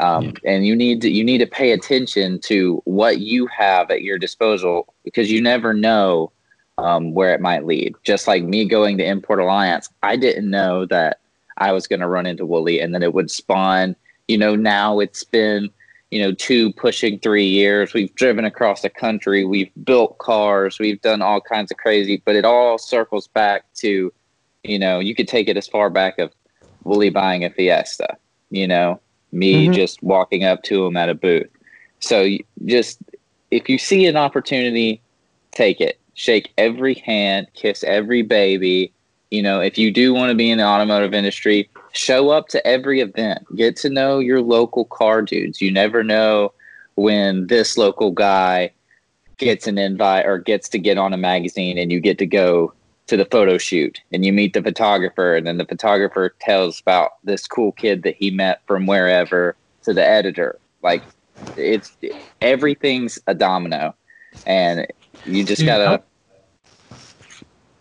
Um, 0.00 0.32
And 0.44 0.66
you 0.66 0.74
need 0.74 1.02
to 1.02 1.10
you 1.10 1.22
need 1.22 1.38
to 1.38 1.46
pay 1.46 1.72
attention 1.72 2.38
to 2.40 2.80
what 2.86 3.18
you 3.20 3.46
have 3.48 3.90
at 3.90 4.02
your 4.02 4.18
disposal 4.18 4.94
because 5.04 5.30
you 5.30 5.42
never 5.42 5.74
know 5.74 6.32
um, 6.78 7.14
where 7.14 7.34
it 7.34 7.40
might 7.40 7.66
lead. 7.66 7.94
Just 8.04 8.26
like 8.26 8.42
me 8.42 8.64
going 8.64 8.98
to 8.98 9.04
Import 9.04 9.40
Alliance, 9.40 9.88
I 10.02 10.16
didn't 10.16 10.50
know 10.50 10.86
that 10.86 11.20
I 11.58 11.72
was 11.72 11.86
going 11.86 12.00
to 12.00 12.08
run 12.08 12.26
into 12.26 12.46
Wooly 12.46 12.80
and 12.80 12.94
then 12.94 13.02
it 13.02 13.14
would 13.14 13.30
spawn. 13.30 13.94
You 14.28 14.38
know, 14.38 14.56
now 14.56 15.00
it's 15.00 15.24
been 15.24 15.70
you 16.10 16.20
know 16.20 16.32
two 16.32 16.72
pushing 16.74 17.18
three 17.18 17.46
years. 17.46 17.94
We've 17.94 18.14
driven 18.14 18.44
across 18.44 18.82
the 18.82 18.90
country. 18.90 19.44
We've 19.44 19.70
built 19.84 20.18
cars. 20.18 20.78
We've 20.78 21.00
done 21.00 21.22
all 21.22 21.40
kinds 21.40 21.70
of 21.70 21.78
crazy, 21.78 22.22
but 22.24 22.36
it 22.36 22.44
all 22.44 22.78
circles 22.78 23.28
back 23.28 23.64
to, 23.76 24.12
you 24.62 24.78
know, 24.78 24.98
you 24.98 25.14
could 25.14 25.28
take 25.28 25.48
it 25.48 25.56
as 25.56 25.66
far 25.66 25.90
back 25.90 26.18
of 26.18 26.32
Wooly 26.84 27.10
buying 27.10 27.44
a 27.44 27.50
Fiesta. 27.50 28.16
You 28.50 28.68
know, 28.68 29.00
me 29.32 29.68
Mhm. 29.68 29.72
just 29.72 30.02
walking 30.02 30.44
up 30.44 30.62
to 30.64 30.84
him 30.86 30.96
at 30.96 31.08
a 31.08 31.14
booth. 31.14 31.48
So 32.00 32.28
just 32.66 32.98
if 33.50 33.68
you 33.68 33.78
see 33.78 34.06
an 34.06 34.16
opportunity, 34.16 35.00
take 35.52 35.80
it. 35.80 35.98
Shake 36.14 36.52
every 36.58 36.94
hand, 36.94 37.46
kiss 37.54 37.84
every 37.84 38.22
baby. 38.22 38.92
You 39.30 39.42
know, 39.42 39.60
if 39.60 39.78
you 39.78 39.90
do 39.90 40.12
want 40.12 40.30
to 40.30 40.36
be 40.36 40.50
in 40.50 40.58
the 40.58 40.64
automotive 40.64 41.14
industry, 41.14 41.70
show 41.92 42.30
up 42.30 42.48
to 42.48 42.66
every 42.66 43.00
event. 43.00 43.44
Get 43.56 43.76
to 43.76 43.90
know 43.90 44.18
your 44.18 44.42
local 44.42 44.84
car 44.86 45.22
dudes. 45.22 45.60
You 45.60 45.70
never 45.70 46.04
know 46.04 46.52
when 46.96 47.46
this 47.46 47.78
local 47.78 48.10
guy 48.10 48.72
gets 49.38 49.66
an 49.66 49.78
invite 49.78 50.26
or 50.26 50.38
gets 50.38 50.68
to 50.68 50.78
get 50.78 50.98
on 50.98 51.12
a 51.12 51.16
magazine 51.16 51.78
and 51.78 51.90
you 51.90 52.00
get 52.00 52.18
to 52.18 52.26
go 52.26 52.72
to 53.06 53.16
the 53.16 53.24
photo 53.26 53.58
shoot 53.58 54.00
and 54.12 54.24
you 54.24 54.32
meet 54.32 54.52
the 54.52 54.62
photographer 54.62 55.34
and 55.34 55.46
then 55.46 55.58
the 55.58 55.64
photographer 55.64 56.34
tells 56.40 56.80
about 56.80 57.12
this 57.24 57.46
cool 57.46 57.72
kid 57.72 58.04
that 58.04 58.14
he 58.14 58.30
met 58.30 58.62
from 58.66 58.86
wherever 58.86 59.56
to 59.82 59.92
the 59.92 60.06
editor 60.06 60.58
like 60.82 61.02
it's 61.56 61.96
everything's 62.40 63.18
a 63.26 63.34
domino 63.34 63.94
and 64.46 64.86
you 65.24 65.44
just 65.44 65.60
Dude, 65.60 65.66
gotta 65.66 66.02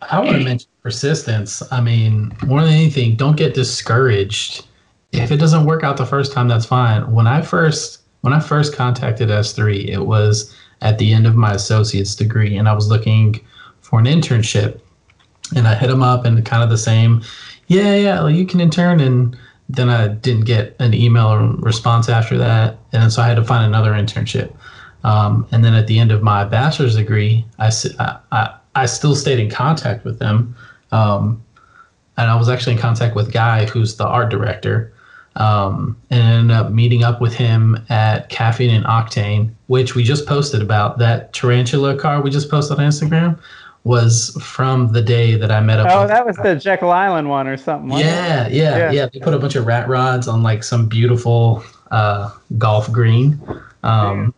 I 0.02 0.20
want 0.20 0.32
to 0.38 0.44
mention 0.44 0.70
persistence. 0.82 1.62
I 1.72 1.82
mean, 1.82 2.34
more 2.46 2.62
than 2.62 2.74
anything, 2.74 3.16
don't 3.16 3.38
get 3.38 3.54
discouraged. 3.54 4.66
If 5.12 5.32
it 5.32 5.38
doesn't 5.38 5.66
work 5.66 5.84
out 5.84 5.98
the 5.98 6.06
first 6.06 6.32
time, 6.32 6.48
that's 6.48 6.66
fine. 6.66 7.12
When 7.12 7.28
I 7.28 7.42
first 7.42 8.00
when 8.22 8.34
I 8.34 8.40
first 8.40 8.76
contacted 8.76 9.30
S3, 9.30 9.88
it 9.90 10.06
was 10.06 10.56
at 10.82 10.98
the 10.98 11.12
end 11.14 11.26
of 11.26 11.36
my 11.36 11.54
associate's 11.54 12.16
degree, 12.16 12.56
and 12.56 12.70
I 12.70 12.74
was 12.74 12.88
looking 12.88 13.40
for 13.82 14.00
an 14.00 14.06
internship. 14.06 14.80
And 15.56 15.68
I 15.68 15.76
hit 15.76 15.88
them 15.88 16.02
up, 16.04 16.24
and 16.24 16.46
kind 16.46 16.64
of 16.64 16.70
the 16.70 16.78
same, 16.78 17.22
yeah, 17.68 17.96
yeah, 17.96 18.28
you 18.28 18.46
can 18.46 18.62
intern. 18.62 19.02
And 19.02 19.38
then 19.68 19.90
I 19.90 20.08
didn't 20.08 20.46
get 20.46 20.76
an 20.80 20.94
email 20.94 21.28
or 21.28 21.56
response 21.58 22.08
after 22.08 22.38
that, 22.38 22.78
and 22.94 23.12
so 23.12 23.22
I 23.22 23.28
had 23.28 23.36
to 23.36 23.44
find 23.44 23.66
another 23.66 23.92
internship. 23.92 24.54
Um, 25.04 25.48
and 25.52 25.64
then 25.66 25.74
at 25.74 25.88
the 25.88 26.00
end 26.00 26.12
of 26.12 26.22
my 26.22 26.44
bachelor's 26.44 26.96
degree, 26.96 27.46
I 27.60 27.72
I 28.76 28.86
still 28.86 29.16
stayed 29.16 29.40
in 29.40 29.50
contact 29.50 30.06
with 30.06 30.20
them. 30.20 30.56
Um, 30.92 31.42
and 32.18 32.30
I 32.30 32.36
was 32.36 32.50
actually 32.50 32.74
in 32.74 32.80
contact 32.80 33.16
with 33.16 33.32
Guy, 33.34 33.66
who's 33.66 33.96
the 33.96 34.06
art 34.06 34.30
director, 34.30 34.94
um, 35.38 35.98
and 36.10 36.22
ended 36.22 36.56
up 36.58 36.72
meeting 36.72 37.04
up 37.04 37.20
with 37.22 37.34
him 37.34 37.78
at 37.90 38.30
Caffeine 38.30 38.70
and 38.70 38.86
Octane, 38.86 39.52
which 39.68 39.96
we 39.96 40.04
just 40.04 40.26
posted 40.28 40.62
about. 40.62 41.00
That 41.00 41.34
tarantula 41.34 41.98
car 41.98 42.22
we 42.22 42.30
just 42.30 42.50
posted 42.50 42.78
on 42.80 42.86
Instagram 42.86 43.40
was 43.84 44.38
from 44.42 44.92
the 44.94 45.02
day 45.02 45.36
that 45.36 45.52
I 45.52 45.60
met 45.62 45.80
up. 45.80 45.88
Oh, 45.90 46.06
that 46.06 46.24
was 46.26 46.36
the 46.38 46.56
Jekyll 46.56 46.92
Island 46.92 47.30
one 47.30 47.48
or 47.48 47.58
something. 47.58 47.98
yeah, 47.98 48.48
yeah, 48.48 48.78
Yeah. 48.78 48.92
yeah, 48.92 49.06
They 49.12 49.20
put 49.20 49.34
a 49.34 49.40
bunch 49.40 49.56
of 49.56 49.66
rat 49.66 49.88
rods 49.90 50.28
on 50.28 50.44
like 50.44 50.64
some 50.64 50.88
beautiful 50.88 51.64
uh, 51.90 52.30
golf 52.60 52.92
green. 52.92 53.42
Um, 53.84 54.34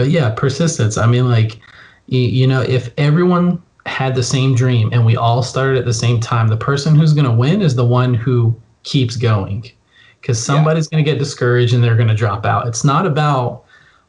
but 0.00 0.08
yeah, 0.08 0.30
persistence. 0.30 0.96
I 0.96 1.06
mean, 1.06 1.28
like, 1.28 1.60
you, 2.06 2.20
you 2.20 2.46
know, 2.46 2.62
if 2.62 2.88
everyone 2.96 3.62
had 3.84 4.14
the 4.14 4.22
same 4.22 4.54
dream 4.54 4.88
and 4.94 5.04
we 5.04 5.14
all 5.14 5.42
started 5.42 5.76
at 5.76 5.84
the 5.84 5.92
same 5.92 6.20
time, 6.20 6.48
the 6.48 6.56
person 6.56 6.94
who's 6.94 7.12
going 7.12 7.26
to 7.26 7.30
win 7.30 7.60
is 7.60 7.74
the 7.74 7.84
one 7.84 8.14
who 8.14 8.58
keeps 8.82 9.14
going. 9.14 9.70
Because 10.18 10.42
somebody's 10.42 10.88
going 10.88 11.04
to 11.04 11.10
get 11.10 11.18
discouraged 11.18 11.74
and 11.74 11.84
they're 11.84 11.96
going 11.96 12.08
to 12.08 12.14
drop 12.14 12.46
out. 12.46 12.66
It's 12.66 12.82
not 12.82 13.04
about 13.04 13.64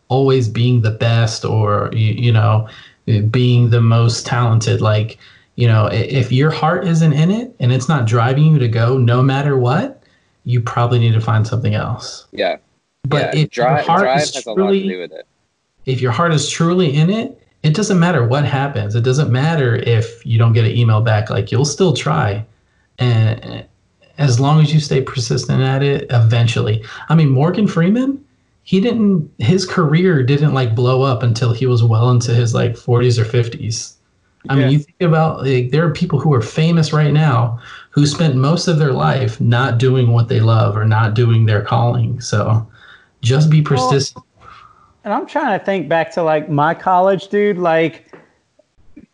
always 0.07 0.47
being 0.47 0.79
the 0.79 0.91
best 0.91 1.43
or, 1.43 1.89
you, 1.91 2.13
you 2.13 2.31
know, 2.31 2.69
being 3.29 3.69
the 3.69 3.81
most 3.81 4.25
talented. 4.25 4.79
Like, 4.79 5.19
You 5.55 5.67
know, 5.67 5.87
if 5.87 6.31
your 6.31 6.51
heart 6.51 6.87
isn't 6.87 7.13
in 7.13 7.29
it 7.29 7.53
and 7.59 7.73
it's 7.73 7.89
not 7.89 8.07
driving 8.07 8.45
you 8.45 8.59
to 8.59 8.69
go 8.69 8.97
no 8.97 9.21
matter 9.21 9.57
what, 9.57 10.01
you 10.45 10.61
probably 10.61 10.99
need 10.99 11.13
to 11.13 11.21
find 11.21 11.45
something 11.45 11.75
else. 11.75 12.27
Yeah. 12.31 12.57
But 13.03 13.35
yeah. 13.35 13.41
if 13.41 13.49
drive, 13.51 13.77
your 13.77 13.85
heart 13.85 14.01
drive 14.01 14.21
is 14.21 14.35
has 14.35 14.45
a 14.45 14.49
lot 14.49 14.55
to 14.55 14.61
truly 14.61 14.87
do 14.87 14.99
with 14.99 15.11
it. 15.11 15.27
If 15.85 16.01
your 16.01 16.11
heart 16.11 16.33
is 16.33 16.49
truly 16.49 16.95
in 16.95 17.09
it, 17.09 17.37
it 17.63 17.75
doesn't 17.75 17.99
matter 17.99 18.25
what 18.25 18.45
happens. 18.45 18.95
It 18.95 19.03
doesn't 19.03 19.31
matter 19.31 19.75
if 19.75 20.25
you 20.25 20.37
don't 20.39 20.53
get 20.53 20.65
an 20.65 20.71
email 20.71 21.01
back. 21.01 21.29
Like 21.29 21.51
you'll 21.51 21.65
still 21.65 21.93
try, 21.93 22.45
and 22.97 23.65
as 24.17 24.39
long 24.39 24.61
as 24.61 24.73
you 24.73 24.79
stay 24.79 25.01
persistent 25.01 25.61
at 25.61 25.83
it, 25.83 26.07
eventually. 26.09 26.83
I 27.09 27.15
mean, 27.15 27.29
Morgan 27.29 27.67
Freeman, 27.67 28.23
he 28.63 28.79
didn't. 28.79 29.31
His 29.39 29.65
career 29.65 30.23
didn't 30.23 30.53
like 30.53 30.75
blow 30.75 31.03
up 31.03 31.23
until 31.23 31.53
he 31.53 31.65
was 31.65 31.83
well 31.83 32.09
into 32.09 32.33
his 32.33 32.53
like 32.53 32.73
40s 32.73 33.17
or 33.19 33.25
50s. 33.25 33.93
I 34.49 34.55
Yeah. 34.55 34.61
mean, 34.63 34.71
you 34.71 34.79
think 34.79 35.01
about 35.01 35.43
like 35.45 35.69
there 35.69 35.85
are 35.85 35.91
people 35.91 36.19
who 36.19 36.33
are 36.33 36.41
famous 36.41 36.93
right 36.93 37.13
now 37.13 37.59
who 37.91 38.07
spent 38.07 38.35
most 38.35 38.67
of 38.67 38.79
their 38.79 38.93
life 38.93 39.39
not 39.39 39.77
doing 39.77 40.11
what 40.11 40.29
they 40.29 40.39
love 40.39 40.75
or 40.75 40.85
not 40.85 41.13
doing 41.13 41.45
their 41.45 41.61
calling. 41.61 42.19
So 42.21 42.67
just 43.21 43.51
be 43.51 43.61
persistent. 43.61 44.25
And 45.03 45.13
I'm 45.13 45.25
trying 45.25 45.57
to 45.57 45.65
think 45.65 45.89
back 45.89 46.11
to 46.13 46.23
like 46.23 46.49
my 46.49 46.73
college, 46.73 47.27
dude. 47.27 47.57
Like, 47.57 48.13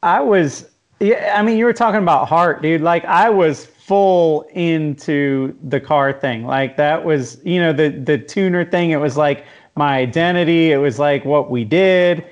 I 0.04 0.20
was, 0.20 0.70
yeah, 1.00 1.36
I 1.38 1.42
mean, 1.42 1.58
you 1.58 1.66
were 1.66 1.74
talking 1.74 2.02
about 2.02 2.28
heart, 2.28 2.62
dude. 2.62 2.82
Like, 2.82 3.06
I 3.06 3.30
was 3.30 3.66
full 3.66 4.44
into 4.54 5.58
the 5.64 5.80
car 5.80 6.12
thing. 6.12 6.46
Like, 6.46 6.76
that 6.78 7.06
was, 7.06 7.40
you 7.46 7.62
know, 7.62 7.72
the 7.72 7.90
the 7.90 8.18
tuner 8.18 8.66
thing. 8.66 8.92
It 8.92 9.00
was 9.00 9.16
like 9.16 9.46
my 9.76 9.98
identity. 9.98 10.72
It 10.72 10.78
was 10.78 11.00
like 11.00 11.24
what 11.24 11.50
we 11.50 11.64
did. 11.64 12.26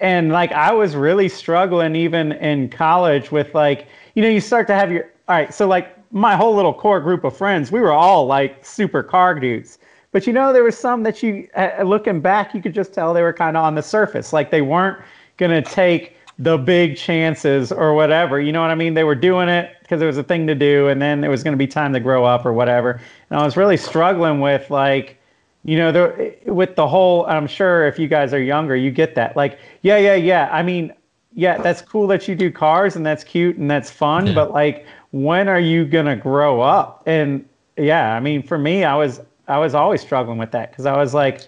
And 0.00 0.32
like, 0.32 0.50
I 0.52 0.72
was 0.72 0.96
really 0.96 1.28
struggling 1.28 1.94
even 1.94 2.32
in 2.32 2.68
college 2.68 3.30
with 3.30 3.54
like, 3.54 3.86
you 4.14 4.22
know, 4.22 4.28
you 4.28 4.40
start 4.40 4.66
to 4.66 4.74
have 4.74 4.90
your, 4.90 5.04
all 5.28 5.36
right, 5.36 5.54
so 5.54 5.66
like 5.66 5.96
my 6.12 6.36
whole 6.36 6.54
little 6.54 6.74
core 6.74 7.00
group 7.00 7.24
of 7.24 7.36
friends, 7.36 7.70
we 7.70 7.80
were 7.80 7.92
all 7.92 8.26
like 8.26 8.64
super 8.64 9.02
car 9.02 9.38
dudes. 9.38 9.78
But 10.14 10.28
you 10.28 10.32
know, 10.32 10.52
there 10.52 10.62
was 10.62 10.78
some 10.78 11.02
that 11.02 11.24
you, 11.24 11.48
uh, 11.56 11.82
looking 11.84 12.20
back, 12.20 12.54
you 12.54 12.62
could 12.62 12.72
just 12.72 12.94
tell 12.94 13.12
they 13.12 13.20
were 13.22 13.32
kind 13.32 13.56
of 13.56 13.64
on 13.64 13.74
the 13.74 13.82
surface. 13.82 14.32
Like 14.32 14.52
they 14.52 14.62
weren't 14.62 15.02
going 15.38 15.50
to 15.50 15.60
take 15.60 16.16
the 16.38 16.56
big 16.56 16.96
chances 16.96 17.72
or 17.72 17.94
whatever. 17.94 18.40
You 18.40 18.52
know 18.52 18.60
what 18.60 18.70
I 18.70 18.76
mean? 18.76 18.94
They 18.94 19.02
were 19.02 19.16
doing 19.16 19.48
it 19.48 19.72
because 19.82 20.00
it 20.00 20.06
was 20.06 20.16
a 20.16 20.22
thing 20.22 20.46
to 20.46 20.54
do, 20.54 20.86
and 20.86 21.02
then 21.02 21.24
it 21.24 21.28
was 21.28 21.42
going 21.42 21.50
to 21.52 21.58
be 21.58 21.66
time 21.66 21.92
to 21.94 21.98
grow 21.98 22.24
up 22.24 22.46
or 22.46 22.52
whatever. 22.52 23.00
And 23.30 23.40
I 23.40 23.44
was 23.44 23.56
really 23.56 23.76
struggling 23.76 24.38
with 24.38 24.70
like, 24.70 25.18
you 25.64 25.76
know, 25.76 25.90
the, 25.90 26.36
with 26.46 26.76
the 26.76 26.86
whole. 26.86 27.26
I'm 27.26 27.48
sure 27.48 27.88
if 27.88 27.98
you 27.98 28.06
guys 28.06 28.32
are 28.32 28.40
younger, 28.40 28.76
you 28.76 28.92
get 28.92 29.16
that. 29.16 29.36
Like, 29.36 29.58
yeah, 29.82 29.96
yeah, 29.96 30.14
yeah. 30.14 30.48
I 30.52 30.62
mean, 30.62 30.92
yeah, 31.32 31.58
that's 31.58 31.82
cool 31.82 32.06
that 32.06 32.28
you 32.28 32.36
do 32.36 32.52
cars 32.52 32.94
and 32.94 33.04
that's 33.04 33.24
cute 33.24 33.56
and 33.56 33.68
that's 33.68 33.90
fun, 33.90 34.28
Yeah. 34.28 34.34
but 34.34 34.52
like, 34.52 34.86
when 35.10 35.48
are 35.48 35.58
you 35.58 35.84
gonna 35.84 36.14
grow 36.14 36.60
up? 36.60 37.02
And 37.04 37.44
yeah, 37.76 38.14
I 38.14 38.20
mean, 38.20 38.44
for 38.44 38.58
me, 38.58 38.84
I 38.84 38.94
was 38.94 39.20
I 39.48 39.58
was 39.58 39.74
always 39.74 40.00
struggling 40.00 40.38
with 40.38 40.50
that 40.52 40.70
because 40.70 40.86
I 40.86 40.96
was 40.96 41.14
like, 41.14 41.42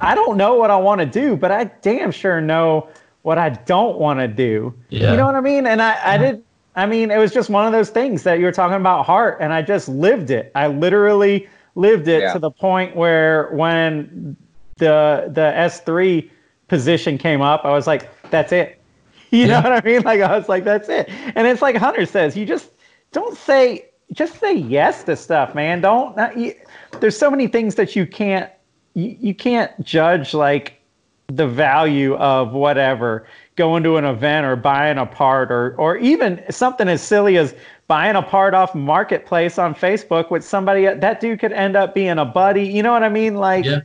I 0.00 0.14
don't 0.14 0.36
know 0.36 0.54
what 0.56 0.70
I 0.70 0.76
want 0.76 1.00
to 1.00 1.06
do, 1.06 1.36
but 1.36 1.50
I 1.50 1.64
damn 1.82 2.10
sure 2.10 2.40
know 2.40 2.88
what 3.22 3.38
I 3.38 3.50
don't 3.50 3.98
want 3.98 4.20
to 4.20 4.28
do. 4.28 4.74
Yeah. 4.90 5.10
You 5.10 5.16
know 5.16 5.26
what 5.26 5.34
I 5.34 5.40
mean? 5.40 5.66
And 5.66 5.80
I, 5.82 6.14
I 6.14 6.18
did. 6.18 6.42
I 6.74 6.84
mean, 6.86 7.10
it 7.10 7.16
was 7.18 7.32
just 7.32 7.48
one 7.48 7.64
of 7.66 7.72
those 7.72 7.88
things 7.88 8.22
that 8.24 8.38
you 8.38 8.44
were 8.44 8.52
talking 8.52 8.76
about 8.76 9.06
heart, 9.06 9.38
and 9.40 9.52
I 9.52 9.62
just 9.62 9.88
lived 9.88 10.30
it. 10.30 10.52
I 10.54 10.66
literally 10.66 11.48
lived 11.74 12.06
it 12.08 12.20
Yeah. 12.22 12.32
to 12.34 12.38
the 12.38 12.50
point 12.50 12.94
where 12.94 13.48
when 13.52 14.36
the 14.76 15.30
the 15.32 15.56
S 15.56 15.80
three 15.80 16.30
position 16.68 17.16
came 17.16 17.40
up, 17.40 17.64
I 17.64 17.70
was 17.70 17.86
like, 17.86 18.08
that's 18.30 18.52
it. 18.52 18.80
You 19.30 19.48
know 19.48 19.60
what 19.60 19.72
I 19.72 19.80
mean? 19.84 20.02
Like 20.02 20.20
I 20.20 20.38
was 20.38 20.48
like, 20.48 20.62
that's 20.62 20.88
it. 20.88 21.08
And 21.34 21.48
it's 21.48 21.60
like 21.60 21.74
Hunter 21.76 22.06
says, 22.06 22.36
you 22.36 22.46
just 22.46 22.70
don't 23.10 23.36
say 23.36 23.86
just 24.12 24.38
say 24.40 24.54
yes 24.54 25.04
to 25.04 25.16
stuff, 25.16 25.54
man. 25.54 25.80
Don't. 25.80 26.16
Not, 26.16 26.36
you, 26.38 26.54
there's 27.00 27.16
so 27.16 27.30
many 27.30 27.48
things 27.48 27.74
that 27.74 27.96
you 27.96 28.06
can't 28.06 28.50
you, 28.94 29.16
you 29.20 29.34
can't 29.34 29.72
judge 29.84 30.34
like 30.34 30.80
the 31.28 31.46
value 31.46 32.14
of 32.16 32.52
whatever 32.52 33.26
going 33.56 33.82
to 33.82 33.96
an 33.96 34.04
event 34.04 34.46
or 34.46 34.54
buying 34.54 34.98
a 34.98 35.06
part 35.06 35.50
or 35.50 35.74
or 35.76 35.96
even 35.96 36.42
something 36.50 36.88
as 36.88 37.02
silly 37.02 37.36
as 37.36 37.54
buying 37.88 38.16
a 38.16 38.22
part 38.22 38.54
off 38.54 38.74
marketplace 38.74 39.58
on 39.58 39.74
Facebook 39.74 40.30
with 40.30 40.44
somebody 40.44 40.84
that 40.84 41.20
dude 41.20 41.40
could 41.40 41.52
end 41.52 41.76
up 41.76 41.94
being 41.94 42.18
a 42.18 42.24
buddy. 42.24 42.64
You 42.64 42.82
know 42.82 42.92
what 42.92 43.02
I 43.02 43.08
mean? 43.08 43.34
Like 43.36 43.64
Yeah. 43.64 43.80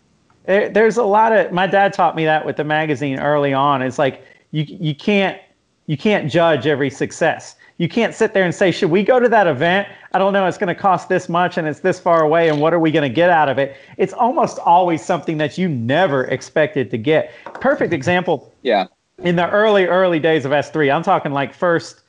there, 0.45 0.69
there's 0.69 0.97
a 0.97 1.03
lot 1.03 1.31
of 1.33 1.51
my 1.51 1.67
dad 1.67 1.93
taught 1.93 2.15
me 2.15 2.25
that 2.25 2.45
with 2.45 2.57
the 2.57 2.63
magazine 2.63 3.19
early 3.19 3.53
on. 3.53 3.81
It's 3.81 3.99
like 3.99 4.23
you 4.51 4.65
you 4.67 4.95
can't 4.95 5.39
you 5.87 5.97
can't 5.97 6.31
judge 6.31 6.67
every 6.67 6.89
success. 6.89 7.55
You 7.81 7.89
can't 7.89 8.13
sit 8.13 8.35
there 8.35 8.43
and 8.43 8.53
say, 8.53 8.69
should 8.69 8.91
we 8.91 9.01
go 9.01 9.19
to 9.19 9.27
that 9.29 9.47
event? 9.47 9.87
I 10.13 10.19
don't 10.19 10.33
know. 10.33 10.45
It's 10.45 10.59
going 10.59 10.67
to 10.67 10.79
cost 10.79 11.09
this 11.09 11.27
much 11.27 11.57
and 11.57 11.67
it's 11.67 11.79
this 11.79 11.99
far 11.99 12.21
away. 12.21 12.47
And 12.47 12.61
what 12.61 12.75
are 12.75 12.79
we 12.79 12.91
going 12.91 13.09
to 13.09 13.13
get 13.13 13.31
out 13.31 13.49
of 13.49 13.57
it? 13.57 13.75
It's 13.97 14.13
almost 14.13 14.59
always 14.59 15.03
something 15.03 15.39
that 15.39 15.57
you 15.57 15.67
never 15.67 16.25
expected 16.25 16.91
to 16.91 16.99
get. 16.99 17.31
Perfect 17.55 17.91
example 17.91 18.53
Yeah. 18.61 18.85
in 19.23 19.35
the 19.35 19.49
early 19.49 19.87
early 19.87 20.19
days 20.19 20.45
of 20.45 20.51
S3. 20.51 20.93
I'm 20.93 21.01
talking 21.01 21.31
like 21.31 21.55
first 21.55 22.01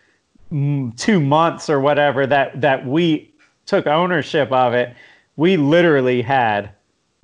mm, 0.52 0.94
two 0.98 1.18
months 1.18 1.70
or 1.70 1.80
whatever 1.80 2.26
that 2.26 2.60
that 2.60 2.86
we 2.86 3.32
took 3.64 3.86
ownership 3.86 4.52
of 4.52 4.74
it. 4.74 4.94
We 5.36 5.56
literally 5.56 6.20
had 6.20 6.68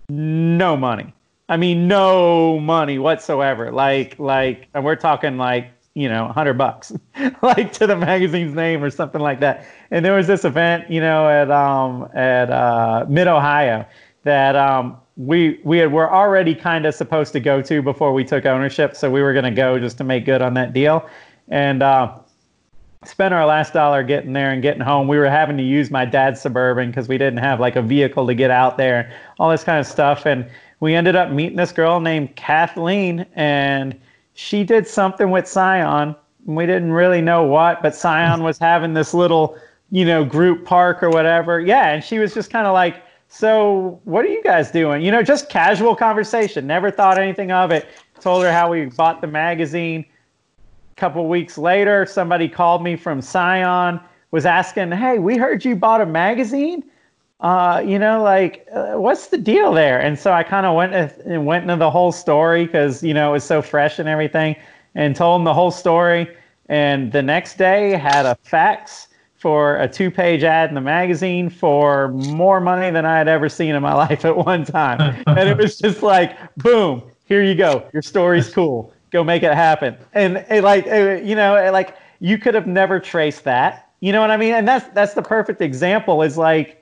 no 0.08 0.74
money. 0.74 1.12
I 1.50 1.58
mean, 1.58 1.86
no 1.86 2.58
money 2.58 2.98
whatsoever. 2.98 3.70
Like, 3.72 4.18
like, 4.18 4.68
and 4.72 4.86
we're 4.86 4.96
talking 4.96 5.36
like, 5.36 5.68
you 5.98 6.08
know, 6.08 6.28
hundred 6.28 6.54
bucks, 6.54 6.92
like 7.42 7.72
to 7.74 7.86
the 7.86 7.96
magazine's 7.96 8.54
name 8.54 8.82
or 8.82 8.90
something 8.90 9.20
like 9.20 9.40
that. 9.40 9.66
And 9.90 10.04
there 10.04 10.14
was 10.14 10.26
this 10.26 10.44
event, 10.44 10.90
you 10.90 11.00
know, 11.00 11.28
at 11.28 11.50
um 11.50 12.08
at 12.14 12.50
uh, 12.50 13.06
Mid 13.08 13.28
Ohio 13.28 13.84
that 14.24 14.56
um 14.56 14.96
we 15.16 15.60
we 15.64 15.78
had, 15.78 15.92
were 15.92 16.12
already 16.12 16.54
kind 16.54 16.86
of 16.86 16.94
supposed 16.94 17.32
to 17.32 17.40
go 17.40 17.60
to 17.62 17.82
before 17.82 18.12
we 18.12 18.24
took 18.24 18.46
ownership. 18.46 18.94
So 18.96 19.10
we 19.10 19.22
were 19.22 19.32
going 19.32 19.44
to 19.44 19.50
go 19.50 19.78
just 19.78 19.98
to 19.98 20.04
make 20.04 20.24
good 20.24 20.42
on 20.42 20.54
that 20.54 20.72
deal, 20.72 21.08
and. 21.48 21.82
uh 21.82 22.18
spent 23.04 23.32
our 23.32 23.46
last 23.46 23.72
dollar 23.72 24.02
getting 24.02 24.32
there 24.32 24.50
and 24.50 24.60
getting 24.60 24.82
home. 24.82 25.06
We 25.06 25.18
were 25.18 25.30
having 25.30 25.56
to 25.56 25.62
use 25.62 25.90
my 25.90 26.04
dad's 26.04 26.40
suburban 26.40 26.90
because 26.90 27.08
we 27.08 27.16
didn't 27.16 27.38
have 27.38 27.60
like 27.60 27.76
a 27.76 27.82
vehicle 27.82 28.26
to 28.26 28.34
get 28.34 28.50
out 28.50 28.76
there, 28.76 29.12
all 29.38 29.50
this 29.50 29.62
kind 29.62 29.78
of 29.78 29.86
stuff. 29.86 30.26
And 30.26 30.48
we 30.80 30.94
ended 30.94 31.16
up 31.16 31.30
meeting 31.30 31.56
this 31.56 31.72
girl 31.72 32.00
named 32.00 32.34
Kathleen, 32.36 33.24
and 33.34 33.98
she 34.38 34.62
did 34.62 34.86
something 34.86 35.32
with 35.32 35.48
Scion. 35.48 36.14
We 36.44 36.64
didn't 36.64 36.92
really 36.92 37.20
know 37.20 37.42
what, 37.42 37.82
but 37.82 37.92
Scion 37.92 38.44
was 38.44 38.56
having 38.56 38.94
this 38.94 39.12
little, 39.12 39.58
you 39.90 40.04
know, 40.04 40.24
group 40.24 40.64
park 40.64 41.02
or 41.02 41.10
whatever. 41.10 41.58
Yeah, 41.58 41.88
and 41.88 42.04
she 42.04 42.20
was 42.20 42.34
just 42.34 42.48
kind 42.48 42.64
of 42.64 42.72
like, 42.72 43.02
"So, 43.26 44.00
what 44.04 44.24
are 44.24 44.28
you 44.28 44.40
guys 44.44 44.70
doing?" 44.70 45.02
You 45.02 45.10
know, 45.10 45.24
just 45.24 45.48
casual 45.48 45.96
conversation. 45.96 46.68
Never 46.68 46.88
thought 46.88 47.18
anything 47.18 47.50
of 47.50 47.72
it. 47.72 47.88
Told 48.20 48.44
her 48.44 48.52
how 48.52 48.70
we 48.70 48.84
bought 48.86 49.20
the 49.20 49.26
magazine 49.26 50.04
A 50.92 51.00
couple 51.00 51.26
weeks 51.28 51.58
later, 51.58 52.06
somebody 52.06 52.48
called 52.48 52.82
me 52.84 52.94
from 52.96 53.20
Scion, 53.20 53.98
was 54.30 54.46
asking, 54.46 54.92
"Hey, 54.92 55.18
we 55.18 55.36
heard 55.36 55.64
you 55.64 55.74
bought 55.74 56.00
a 56.00 56.06
magazine. 56.06 56.84
Uh, 57.40 57.82
you 57.86 57.98
know, 57.98 58.22
like, 58.22 58.66
uh, 58.72 58.94
what's 58.94 59.28
the 59.28 59.38
deal 59.38 59.72
there?" 59.72 60.00
And 60.00 60.18
so 60.18 60.32
I 60.32 60.42
kind 60.42 60.66
of 60.66 60.74
went 60.74 60.94
and 60.94 61.46
went 61.46 61.64
into 61.64 61.76
the 61.76 61.90
whole 61.90 62.12
story 62.12 62.66
because 62.66 63.02
you 63.02 63.14
know 63.14 63.30
it 63.30 63.32
was 63.32 63.44
so 63.44 63.62
fresh 63.62 63.98
and 63.98 64.08
everything, 64.08 64.56
and 64.94 65.14
told 65.14 65.38
them 65.38 65.44
the 65.44 65.54
whole 65.54 65.70
story. 65.70 66.28
And 66.68 67.12
the 67.12 67.22
next 67.22 67.56
day, 67.56 67.92
had 67.92 68.26
a 68.26 68.34
fax 68.42 69.08
for 69.36 69.76
a 69.76 69.88
two-page 69.88 70.42
ad 70.42 70.68
in 70.68 70.74
the 70.74 70.80
magazine 70.80 71.48
for 71.48 72.08
more 72.08 72.60
money 72.60 72.90
than 72.90 73.06
I 73.06 73.16
had 73.16 73.28
ever 73.28 73.48
seen 73.48 73.74
in 73.74 73.82
my 73.82 73.94
life 74.06 74.24
at 74.24 74.36
one 74.36 74.64
time. 74.64 75.22
and 75.28 75.48
it 75.48 75.56
was 75.56 75.78
just 75.78 76.02
like, 76.02 76.36
boom, 76.56 77.02
here 77.26 77.42
you 77.44 77.54
go. 77.54 77.88
Your 77.92 78.02
story's 78.02 78.50
cool 78.54 78.92
go 79.10 79.24
make 79.24 79.42
it 79.42 79.54
happen. 79.54 79.96
And 80.12 80.44
it, 80.48 80.62
like 80.62 80.86
uh, 80.86 81.20
you 81.22 81.34
know, 81.34 81.56
it, 81.56 81.70
like 81.70 81.96
you 82.20 82.38
could 82.38 82.54
have 82.54 82.66
never 82.66 83.00
traced 83.00 83.44
that. 83.44 83.90
You 84.00 84.12
know 84.12 84.20
what 84.20 84.30
I 84.30 84.36
mean? 84.36 84.54
And 84.54 84.66
that's 84.66 84.88
that's 84.88 85.14
the 85.14 85.22
perfect 85.22 85.60
example. 85.60 86.22
Is 86.22 86.36
like 86.38 86.77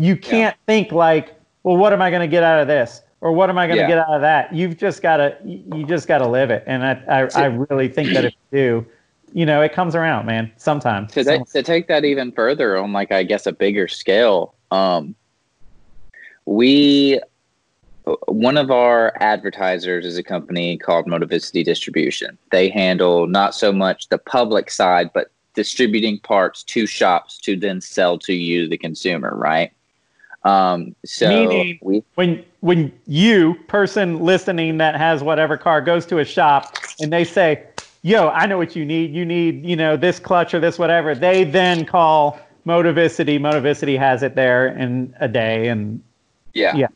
you 0.00 0.16
can't 0.16 0.56
think 0.66 0.92
like, 0.92 1.34
well, 1.62 1.76
what 1.76 1.92
am 1.92 2.00
I 2.02 2.10
going 2.10 2.20
to 2.22 2.28
get 2.28 2.42
out 2.42 2.60
of 2.60 2.66
this? 2.68 3.02
Or 3.20 3.32
what 3.32 3.50
am 3.50 3.58
I 3.58 3.66
going 3.66 3.76
to 3.76 3.82
Yeah. 3.82 3.88
get 3.88 3.98
out 3.98 4.14
of 4.14 4.20
that? 4.22 4.54
You've 4.54 4.78
just 4.78 5.02
got 5.02 5.18
to 5.18 5.36
you 5.44 5.84
just 5.84 6.08
got 6.08 6.18
to 6.18 6.26
live 6.26 6.50
it. 6.50 6.64
And 6.66 6.82
I, 6.84 7.02
I 7.06 7.42
I 7.42 7.44
really 7.46 7.88
think 7.88 8.12
that 8.14 8.24
if 8.24 8.32
you 8.50 8.58
do, 8.58 8.86
you 9.34 9.44
know, 9.46 9.60
it 9.62 9.72
comes 9.74 9.94
around, 9.94 10.24
man. 10.26 10.50
Sometimes. 10.56 11.12
to, 11.12 11.22
ta- 11.24 11.44
to 11.52 11.62
take 11.62 11.86
that 11.88 12.04
even 12.04 12.32
further 12.32 12.76
on 12.78 12.92
like 12.92 13.12
i 13.12 13.22
guess 13.22 13.46
a 13.46 13.52
bigger 13.52 13.86
scale 13.88 14.54
um 14.70 15.14
we 16.46 17.20
one 18.26 18.56
of 18.56 18.70
our 18.70 19.12
advertisers 19.20 20.06
is 20.06 20.16
a 20.16 20.22
company 20.22 20.76
called 20.78 21.06
motovicity 21.06 21.64
distribution 21.64 22.38
they 22.50 22.68
handle 22.70 23.26
not 23.26 23.54
so 23.54 23.72
much 23.72 24.08
the 24.08 24.18
public 24.18 24.70
side 24.70 25.10
but 25.12 25.30
distributing 25.54 26.18
parts 26.20 26.62
to 26.64 26.86
shops 26.86 27.38
to 27.38 27.56
then 27.56 27.80
sell 27.80 28.18
to 28.18 28.32
you 28.32 28.68
the 28.68 28.78
consumer 28.78 29.32
right 29.36 29.72
um 30.44 30.94
so 31.04 31.28
Meaning- 31.28 31.78
we 31.82 32.02
when 32.14 32.44
when 32.60 32.92
you 33.06 33.54
person 33.68 34.20
listening 34.20 34.78
that 34.78 34.96
has 34.96 35.22
whatever 35.22 35.56
car 35.56 35.80
goes 35.80 36.06
to 36.06 36.18
a 36.18 36.24
shop 36.24 36.76
and 37.00 37.12
they 37.12 37.24
say 37.24 37.64
yo, 38.02 38.28
I 38.28 38.46
know 38.46 38.56
what 38.56 38.74
you 38.74 38.84
need. 38.84 39.14
You 39.14 39.24
need, 39.24 39.64
you 39.64 39.76
know, 39.76 39.96
this 39.96 40.18
clutch 40.18 40.54
or 40.54 40.60
this 40.60 40.78
whatever. 40.78 41.14
They 41.14 41.44
then 41.44 41.84
call 41.84 42.40
Motovicity. 42.66 43.38
Motovicity 43.38 43.98
has 43.98 44.22
it 44.22 44.34
there 44.34 44.68
in 44.68 45.14
a 45.20 45.28
day. 45.28 45.68
And 45.68 46.02
Yeah. 46.54 46.74
Yeah. 46.76 46.86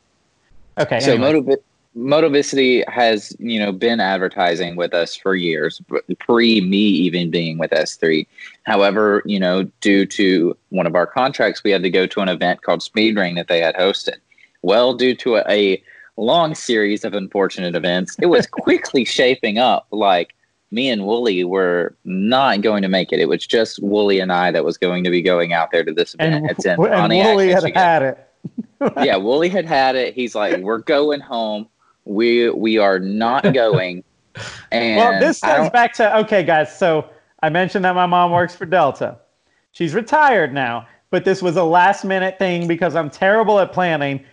okay. 0.78 1.00
So 1.00 1.12
anyway. 1.12 1.32
Motiv- 1.42 1.58
Motovicity 1.96 2.88
has, 2.88 3.36
you 3.38 3.58
know, 3.58 3.70
been 3.70 4.00
advertising 4.00 4.74
with 4.74 4.92
us 4.92 5.14
for 5.14 5.36
years, 5.36 5.80
pre 6.18 6.60
me 6.60 6.78
even 6.78 7.30
being 7.30 7.56
with 7.58 7.70
S3. 7.70 8.26
However, 8.64 9.22
you 9.24 9.38
know, 9.38 9.64
due 9.80 10.04
to 10.06 10.56
one 10.70 10.86
of 10.86 10.96
our 10.96 11.06
contracts, 11.06 11.62
we 11.62 11.70
had 11.70 11.82
to 11.84 11.90
go 11.90 12.06
to 12.06 12.20
an 12.20 12.28
event 12.28 12.62
called 12.62 12.82
Speed 12.82 13.16
Ring 13.16 13.36
that 13.36 13.48
they 13.48 13.60
had 13.60 13.76
hosted. 13.76 14.16
Well, 14.62 14.94
due 14.94 15.14
to 15.16 15.36
a, 15.36 15.44
a 15.48 15.82
long 16.16 16.54
series 16.54 17.04
of 17.04 17.14
unfortunate 17.14 17.76
events, 17.76 18.16
it 18.20 18.26
was 18.26 18.46
quickly 18.50 19.04
shaping 19.04 19.58
up 19.58 19.86
like 19.90 20.34
me 20.74 20.90
and 20.90 21.06
Wooly 21.06 21.44
were 21.44 21.94
not 22.04 22.60
going 22.60 22.82
to 22.82 22.88
make 22.88 23.12
it. 23.12 23.20
It 23.20 23.28
was 23.28 23.46
just 23.46 23.80
Wooly 23.82 24.18
and 24.18 24.32
I 24.32 24.50
that 24.50 24.64
was 24.64 24.76
going 24.76 25.04
to 25.04 25.10
be 25.10 25.22
going 25.22 25.52
out 25.52 25.70
there 25.70 25.84
to 25.84 25.92
this 25.92 26.14
event. 26.14 26.34
and, 26.34 26.50
it's 26.50 26.64
in 26.64 26.72
and 26.72 26.78
Pontiac, 26.78 27.26
Wooly 27.26 27.48
had 27.48 27.62
Michigan 27.62 27.80
had 27.80 28.02
it. 28.02 28.30
yeah, 29.04 29.16
Wooly 29.16 29.48
had 29.48 29.64
had 29.64 29.96
it. 29.96 30.14
He's 30.14 30.34
like, 30.34 30.58
"We're 30.58 30.78
going 30.78 31.20
home. 31.20 31.68
We 32.04 32.50
we 32.50 32.78
are 32.78 32.98
not 32.98 33.54
going." 33.54 34.04
And 34.72 34.96
Well, 34.96 35.20
this 35.20 35.40
goes 35.40 35.70
back 35.70 35.92
to 35.94 36.18
okay, 36.18 36.42
guys. 36.42 36.76
So 36.76 37.08
I 37.42 37.50
mentioned 37.50 37.84
that 37.84 37.94
my 37.94 38.06
mom 38.06 38.30
works 38.30 38.54
for 38.54 38.66
Delta. 38.66 39.18
She's 39.72 39.94
retired 39.94 40.52
now, 40.52 40.86
but 41.10 41.24
this 41.24 41.42
was 41.42 41.56
a 41.56 41.64
last 41.64 42.04
minute 42.04 42.38
thing 42.38 42.66
because 42.66 42.94
I'm 42.94 43.10
terrible 43.10 43.58
at 43.60 43.72
planning. 43.72 44.24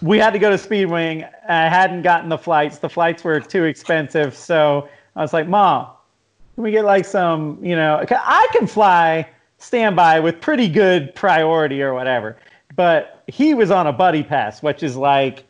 We 0.00 0.18
had 0.18 0.32
to 0.32 0.38
go 0.38 0.50
to 0.50 0.56
Speed 0.56 0.86
Ring. 0.86 1.24
I 1.48 1.68
hadn't 1.68 2.02
gotten 2.02 2.28
the 2.28 2.38
flights. 2.38 2.78
The 2.78 2.88
flights 2.88 3.24
were 3.24 3.40
too 3.40 3.64
expensive, 3.64 4.34
so 4.34 4.88
I 5.16 5.22
was 5.22 5.32
like, 5.32 5.48
"Mom, 5.48 5.88
can 6.54 6.64
we 6.64 6.70
get 6.70 6.84
like 6.84 7.04
some? 7.04 7.58
You 7.62 7.76
know, 7.76 8.04
I 8.10 8.48
can 8.52 8.66
fly 8.66 9.28
standby 9.58 10.20
with 10.20 10.40
pretty 10.40 10.68
good 10.68 11.14
priority 11.14 11.82
or 11.82 11.94
whatever." 11.94 12.36
But 12.74 13.22
he 13.26 13.54
was 13.54 13.70
on 13.70 13.86
a 13.86 13.92
buddy 13.92 14.22
pass, 14.22 14.62
which 14.62 14.82
is 14.82 14.96
like 14.96 15.44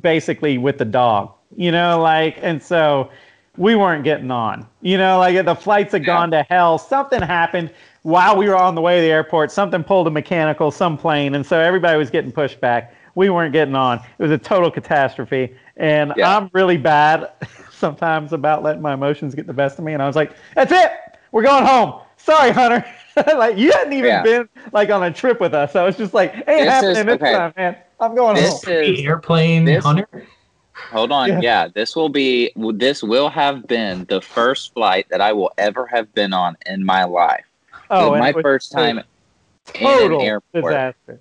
basically 0.00 0.58
with 0.58 0.78
the 0.78 0.84
dog, 0.84 1.32
you 1.56 1.72
know, 1.72 2.00
like, 2.00 2.38
and 2.42 2.62
so 2.62 3.10
we 3.56 3.74
weren't 3.74 4.04
getting 4.04 4.30
on, 4.30 4.66
you 4.82 4.98
know, 4.98 5.18
like 5.18 5.44
the 5.44 5.54
flights 5.54 5.92
had 5.92 6.04
gone 6.04 6.30
to 6.32 6.42
hell. 6.44 6.78
Something 6.78 7.22
happened 7.22 7.70
while 8.02 8.36
we 8.36 8.48
were 8.48 8.56
on 8.56 8.74
the 8.74 8.80
way 8.80 8.96
to 8.96 9.02
the 9.02 9.10
airport. 9.10 9.50
Something 9.50 9.82
pulled 9.84 10.06
a 10.06 10.10
mechanical, 10.10 10.70
some 10.70 10.96
plane, 10.98 11.34
and 11.34 11.44
so 11.46 11.58
everybody 11.60 11.96
was 11.98 12.10
getting 12.10 12.32
pushed 12.32 12.60
back. 12.60 12.94
We 13.16 13.30
weren't 13.30 13.52
getting 13.52 13.76
on. 13.76 13.98
It 13.98 14.22
was 14.22 14.32
a 14.32 14.38
total 14.38 14.70
catastrophe, 14.70 15.54
and 15.76 16.12
Yeah. 16.16 16.36
I'm 16.36 16.50
really 16.52 16.76
bad 16.78 17.30
sometimes 17.70 18.32
about 18.32 18.62
letting 18.64 18.82
my 18.82 18.94
emotions 18.94 19.34
get 19.34 19.46
the 19.46 19.52
best 19.52 19.78
of 19.78 19.84
me. 19.84 19.92
And 19.92 20.02
I 20.02 20.06
was 20.06 20.16
like, 20.16 20.32
"That's 20.54 20.72
it, 20.72 20.90
we're 21.30 21.42
going 21.44 21.64
home." 21.64 22.00
Sorry, 22.16 22.50
Hunter. 22.50 22.84
like 23.36 23.56
you 23.56 23.70
hadn't 23.70 23.92
even 23.92 24.06
Yeah. 24.10 24.22
been 24.22 24.48
like 24.72 24.90
on 24.90 25.02
a 25.04 25.12
trip 25.12 25.40
with 25.40 25.54
us. 25.54 25.76
I 25.76 25.84
was 25.84 25.96
just 25.96 26.12
like, 26.14 26.34
"Ain't 26.34 26.46
This 26.46 26.68
happening 26.68 26.96
is- 26.96 27.04
this 27.04 27.14
okay. 27.14 27.32
time, 27.32 27.52
man. 27.56 27.76
I'm 28.04 28.14
going 28.14 28.36
home." 28.36 28.44
this 28.44 28.66
is 28.66 29.00
airplane 29.00 29.64
this- 29.64 29.84
hunter. 29.84 30.26
hold 30.90 31.12
on. 31.12 31.28
Yeah. 31.28 31.40
Yeah. 31.42 31.68
this 31.74 31.94
will 31.96 32.08
be 32.08 32.52
this 32.74 33.02
will 33.02 33.28
have 33.28 33.66
been 33.66 34.04
the 34.08 34.20
first 34.20 34.72
flight 34.74 35.06
that 35.10 35.20
I 35.20 35.32
will 35.32 35.52
ever 35.58 35.86
have 35.86 36.12
been 36.14 36.32
on 36.32 36.56
in 36.66 36.84
my 36.84 37.04
life. 37.04 37.44
Oh, 37.90 38.14
It 38.14 38.18
my 38.18 38.32
first 38.32 38.72
a 38.72 38.76
time 38.76 38.98
in 38.98 39.04
total 39.74 40.20
an 40.20 40.26
airport. 40.26 40.64
disaster. 40.64 41.20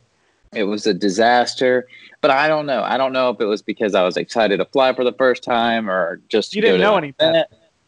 It 0.53 0.63
was 0.65 0.85
a 0.85 0.93
disaster, 0.93 1.87
but 2.21 2.29
I 2.29 2.47
don't 2.47 2.65
know. 2.67 2.83
I 2.83 2.95
don't 2.97 3.11
know 3.11 3.29
if 3.31 3.41
it 3.41 3.45
was 3.45 3.61
because 3.63 3.95
I 3.95 4.03
was 4.03 4.17
excited 4.17 4.57
to 4.57 4.65
fly 4.65 4.93
for 4.93 5.03
the 5.03 5.13
first 5.13 5.43
time 5.43 5.89
or 5.89 6.21
just 6.29 6.55
You 6.55 6.61
didn't 6.61 6.81
know 6.81 6.95
an 6.95 7.13
any 7.19 7.43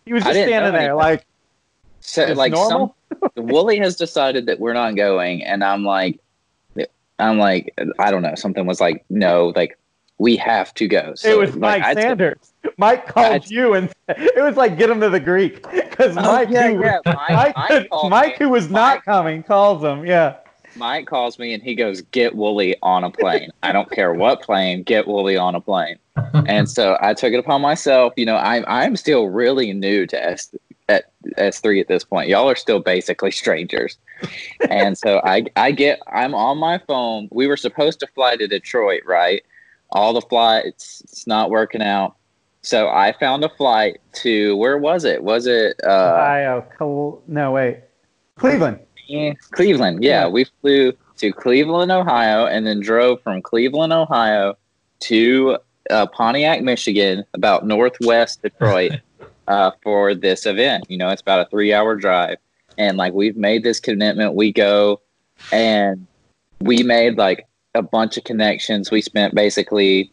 He 0.05 0.13
was 0.13 0.23
just 0.23 0.33
standing 0.33 0.49
there, 0.73 0.73
anything. 0.73 0.95
like 0.95 1.25
So, 1.99 2.25
like 2.33 2.51
normal. 2.53 2.95
some 3.13 3.29
Wooly 3.45 3.77
has 3.77 3.95
decided 3.95 4.47
that 4.47 4.59
we're 4.59 4.73
not 4.73 4.95
going, 4.95 5.43
and 5.43 5.63
I'm 5.63 5.83
like, 5.85 6.19
I'm 7.19 7.37
like, 7.39 7.73
I 7.99 8.11
don't 8.11 8.21
know. 8.21 8.35
Something 8.35 8.65
was 8.65 8.81
like, 8.81 9.05
no, 9.09 9.53
like 9.55 9.77
we 10.17 10.35
have 10.37 10.73
to 10.75 10.87
go. 10.87 11.13
So, 11.15 11.29
it 11.29 11.37
was 11.37 11.55
like, 11.55 11.81
Mike 11.81 11.97
Sanders. 11.97 12.53
Mike 12.77 13.07
called 13.07 13.33
I'd- 13.33 13.53
you, 13.53 13.73
and 13.73 13.89
it 14.09 14.41
was 14.43 14.55
like 14.57 14.77
get 14.77 14.89
him 14.89 14.99
to 15.01 15.09
the 15.09 15.19
Greek 15.19 15.69
because 15.71 16.17
Oh, 16.17 16.21
Mike, 16.21 16.49
yeah, 16.49 16.69
who, 16.71 16.81
yeah. 16.81 16.99
Mike, 17.05 17.15
Mike, 17.29 17.55
Mike, 17.55 17.89
called 17.89 18.09
Mike, 18.09 18.39
me. 18.39 18.45
who 18.45 18.49
was 18.51 18.69
not 18.69 19.03
coming, 19.05 19.43
calls 19.43 19.83
him. 19.83 20.05
Yeah, 20.05 20.35
Mike 20.75 21.05
calls 21.05 21.39
me 21.39 21.53
and 21.53 21.61
he 21.63 21.73
goes, 21.75 22.01
"Get 22.01 22.35
Wooly 22.35 22.75
on 22.81 23.03
a 23.05 23.11
plane. 23.11 23.49
I 23.63 23.71
don't 23.71 23.89
care 23.91 24.13
what 24.13 24.41
plane. 24.41 24.83
Get 24.83 25.07
Wooly 25.07 25.37
on 25.37 25.55
a 25.55 25.61
plane." 25.61 25.97
And 26.47 26.69
so 26.69 26.97
I 27.01 27.13
took 27.13 27.33
it 27.33 27.37
upon 27.39 27.61
myself. 27.61 28.13
You 28.17 28.25
know, 28.25 28.35
I'm 28.37 28.63
I'm 28.67 28.95
still 28.97 29.27
really 29.27 29.71
new 29.73 30.05
to 30.07 30.21
S 30.25 30.53
at 31.37 31.43
S 31.47 31.59
three 31.59 31.79
at 31.79 31.87
this 31.87 32.03
point. 32.03 32.29
Y'all 32.29 32.49
are 32.49 32.55
still 32.55 32.79
basically 32.79 33.31
strangers. 33.41 33.97
And 34.69 34.97
so 34.97 35.21
I 35.23 35.45
I 35.55 35.71
get 35.71 35.99
I'm 36.11 36.33
on 36.33 36.57
my 36.57 36.77
phone. 36.87 37.27
We 37.31 37.47
were 37.47 37.57
supposed 37.57 37.99
to 38.01 38.07
fly 38.07 38.35
to 38.37 38.47
Detroit, 38.47 39.01
right? 39.05 39.43
All 39.91 40.13
the 40.13 40.21
flights 40.21 41.01
it's 41.03 41.27
not 41.27 41.49
working 41.49 41.81
out. 41.81 42.15
So 42.61 42.87
I 42.89 43.13
found 43.19 43.43
a 43.43 43.49
flight 43.49 43.97
to 44.23 44.55
where 44.57 44.77
was 44.77 45.03
it? 45.05 45.23
Was 45.23 45.45
it 45.47 45.79
uh 45.83 46.13
Ohio. 46.15 46.65
Col- 46.77 47.21
no, 47.27 47.51
wait, 47.51 47.81
Cleveland. 48.37 48.79
Yeah, 49.07 49.33
Cleveland. 49.51 50.03
Yeah, 50.03 50.21
Yeah. 50.23 50.27
we 50.29 50.45
flew 50.61 50.93
to 51.17 51.31
Cleveland, 51.31 51.91
Ohio, 51.91 52.47
and 52.47 52.65
then 52.65 52.79
drove 52.79 53.21
from 53.21 53.41
Cleveland, 53.41 53.93
Ohio, 53.93 54.55
to 55.01 55.57
uh, 55.91 56.07
Pontiac, 56.07 56.63
Michigan, 56.63 57.23
about 57.35 57.65
northwest 57.67 58.41
Detroit, 58.41 58.93
uh, 59.47 59.71
for 59.83 60.15
this 60.15 60.45
event. 60.45 60.85
You 60.89 60.97
know, 60.97 61.09
it's 61.09 61.21
about 61.21 61.45
a 61.45 61.49
three-hour 61.49 61.95
drive, 61.97 62.37
and 62.77 62.97
like 62.97 63.13
we've 63.13 63.37
made 63.37 63.63
this 63.63 63.79
commitment. 63.79 64.35
We 64.35 64.51
go, 64.51 65.01
and 65.51 66.07
we 66.59 66.83
made 66.83 67.17
like 67.17 67.47
a 67.73 67.81
bunch 67.81 68.17
of 68.17 68.23
connections. 68.23 68.91
We 68.91 69.01
spent 69.01 69.35
basically 69.35 70.11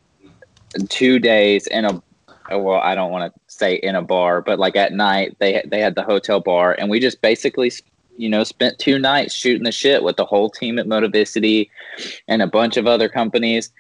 two 0.89 1.19
days 1.19 1.67
in 1.67 1.85
a 1.85 2.03
well, 2.51 2.81
I 2.81 2.95
don't 2.95 3.11
want 3.11 3.33
to 3.33 3.41
say 3.47 3.77
in 3.77 3.95
a 3.95 4.03
bar, 4.03 4.43
but 4.43 4.59
like 4.59 4.77
at 4.77 4.93
night 4.93 5.37
they 5.39 5.63
they 5.67 5.81
had 5.81 5.95
the 5.95 6.03
hotel 6.03 6.41
bar, 6.41 6.77
and 6.79 6.91
we 6.91 7.01
just 7.01 7.21
basically 7.21 7.73
you 8.17 8.29
know 8.29 8.45
spent 8.45 8.79
two 8.79 8.99
nights 8.99 9.35
shooting 9.35 9.65
the 9.65 9.73
shit 9.73 10.03
with 10.03 10.17
the 10.17 10.25
whole 10.25 10.51
team 10.51 10.79
at 10.79 10.87
Motovicity 10.87 11.71
and 12.29 12.43
a 12.43 12.47
bunch 12.47 12.77
of 12.77 12.87
other 12.87 13.09
companies. 13.09 13.73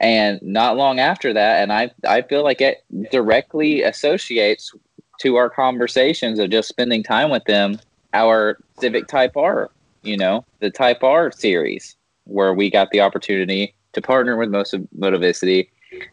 And 0.00 0.40
not 0.42 0.76
long 0.76 0.98
after 0.98 1.32
that, 1.32 1.62
and 1.62 1.72
I 1.72 1.90
I 2.06 2.22
feel 2.22 2.42
like 2.42 2.60
it 2.60 2.84
directly 3.10 3.82
associates 3.82 4.72
to 5.20 5.36
our 5.36 5.50
conversations 5.50 6.38
of 6.38 6.50
just 6.50 6.68
spending 6.68 7.02
time 7.02 7.30
with 7.30 7.44
them. 7.44 7.78
Our 8.14 8.58
Civic 8.78 9.06
Type 9.06 9.36
R, 9.36 9.70
you 10.02 10.16
know, 10.16 10.44
the 10.60 10.70
Type 10.70 11.02
R 11.02 11.30
series, 11.30 11.96
where 12.24 12.52
we 12.52 12.70
got 12.70 12.90
the 12.90 13.00
opportunity 13.00 13.74
to 13.92 14.02
partner 14.02 14.36
with 14.36 14.50
most 14.50 14.74
of 14.74 14.86
Motovicity 14.98 15.68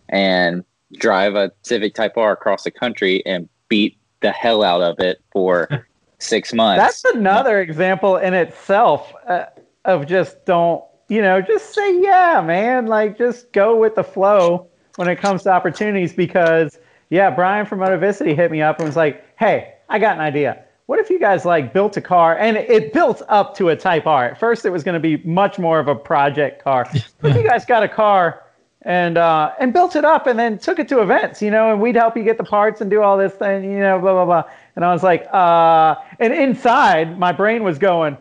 and 0.10 0.64
drive 0.98 1.36
a 1.36 1.52
Civic 1.64 1.94
Type 1.94 2.18
R 2.18 2.32
across 2.32 2.64
the 2.64 2.72
country 2.72 3.26
and 3.26 3.50
beat 3.68 3.98
the 4.22 4.32
hell 4.32 4.64
out 4.64 4.82
of 4.82 5.00
it 5.00 5.22
for 5.32 5.86
six 6.20 6.54
months. 6.54 6.82
That's 6.82 7.16
another 7.16 7.62
example 7.62 8.18
in 8.18 8.34
itself 8.34 9.14
uh, 9.28 9.46
of 9.86 10.06
just 10.06 10.46
don't, 10.46 10.84
you 11.08 11.22
know, 11.22 11.42
just 11.42 11.74
say 11.74 12.02
yeah, 12.02 12.42
man. 12.46 12.88
Like 12.88 13.18
just 13.18 13.52
go 13.52 13.76
with 13.76 13.96
the 13.96 14.04
flow 14.04 14.68
when 14.96 15.08
it 15.08 15.18
comes 15.18 15.44
to 15.44 15.52
opportunities 15.52 16.14
because 16.14 16.78
yeah, 17.10 17.30
Brian 17.30 17.65
from 17.65 17.80
Motovicity 17.80 18.36
hit 18.36 18.52
me 18.52 18.62
up 18.62 18.80
and 18.80 18.88
was 18.88 18.95
like, 18.95 19.24
"Hey, 19.38 19.74
I 19.89 20.00
got 20.00 20.15
an 20.15 20.22
idea. 20.22 20.63
What 20.86 21.00
if 21.00 21.10
you 21.10 21.19
guys 21.19 21.45
like 21.45 21.72
built 21.72 21.98
a 21.98 22.02
car 22.02 22.38
and 22.38 22.58
it 22.58 22.93
built 22.93 23.22
up 23.30 23.56
to 23.58 23.69
a 23.69 23.76
Type 23.76 24.08
R? 24.08 24.26
At 24.26 24.39
first, 24.39 24.65
it 24.65 24.72
was 24.72 24.84
going 24.84 24.93
to 24.93 25.00
be 25.00 25.17
much 25.24 25.60
more 25.60 25.80
of 25.80 25.88
a 25.88 25.95
project 25.95 26.63
car. 26.63 26.89
But 27.22 27.36
you 27.36 27.43
guys 27.43 27.63
got 27.65 27.84
a 27.84 27.88
car 27.88 28.43
and 28.84 29.17
uh, 29.17 29.52
and 29.60 29.74
built 29.74 29.95
it 29.95 30.06
up 30.06 30.26
and 30.26 30.39
then 30.39 30.58
took 30.58 30.80
it 30.80 30.88
to 30.89 31.02
events, 31.02 31.41
you 31.41 31.52
know, 31.52 31.72
and 31.72 31.82
we'd 31.82 31.95
help 31.95 32.15
you 32.15 32.24
get 32.24 32.38
the 32.38 32.43
parts 32.43 32.82
and 32.82 32.89
do 32.89 33.02
all 33.02 33.17
this 33.17 33.34
thing, 33.34 33.65
you 33.65 33.80
know, 33.80 34.00
blah 34.00 34.13
blah 34.13 34.26
blah. 34.26 34.52
And 34.76 34.86
I 34.86 34.93
was 34.93 35.04
like, 35.04 35.28
uh, 35.34 35.95
and 36.19 36.34
inside 36.34 37.19
my 37.19 37.32
brain 37.32 37.63
was 37.63 37.78
going, 37.78 38.17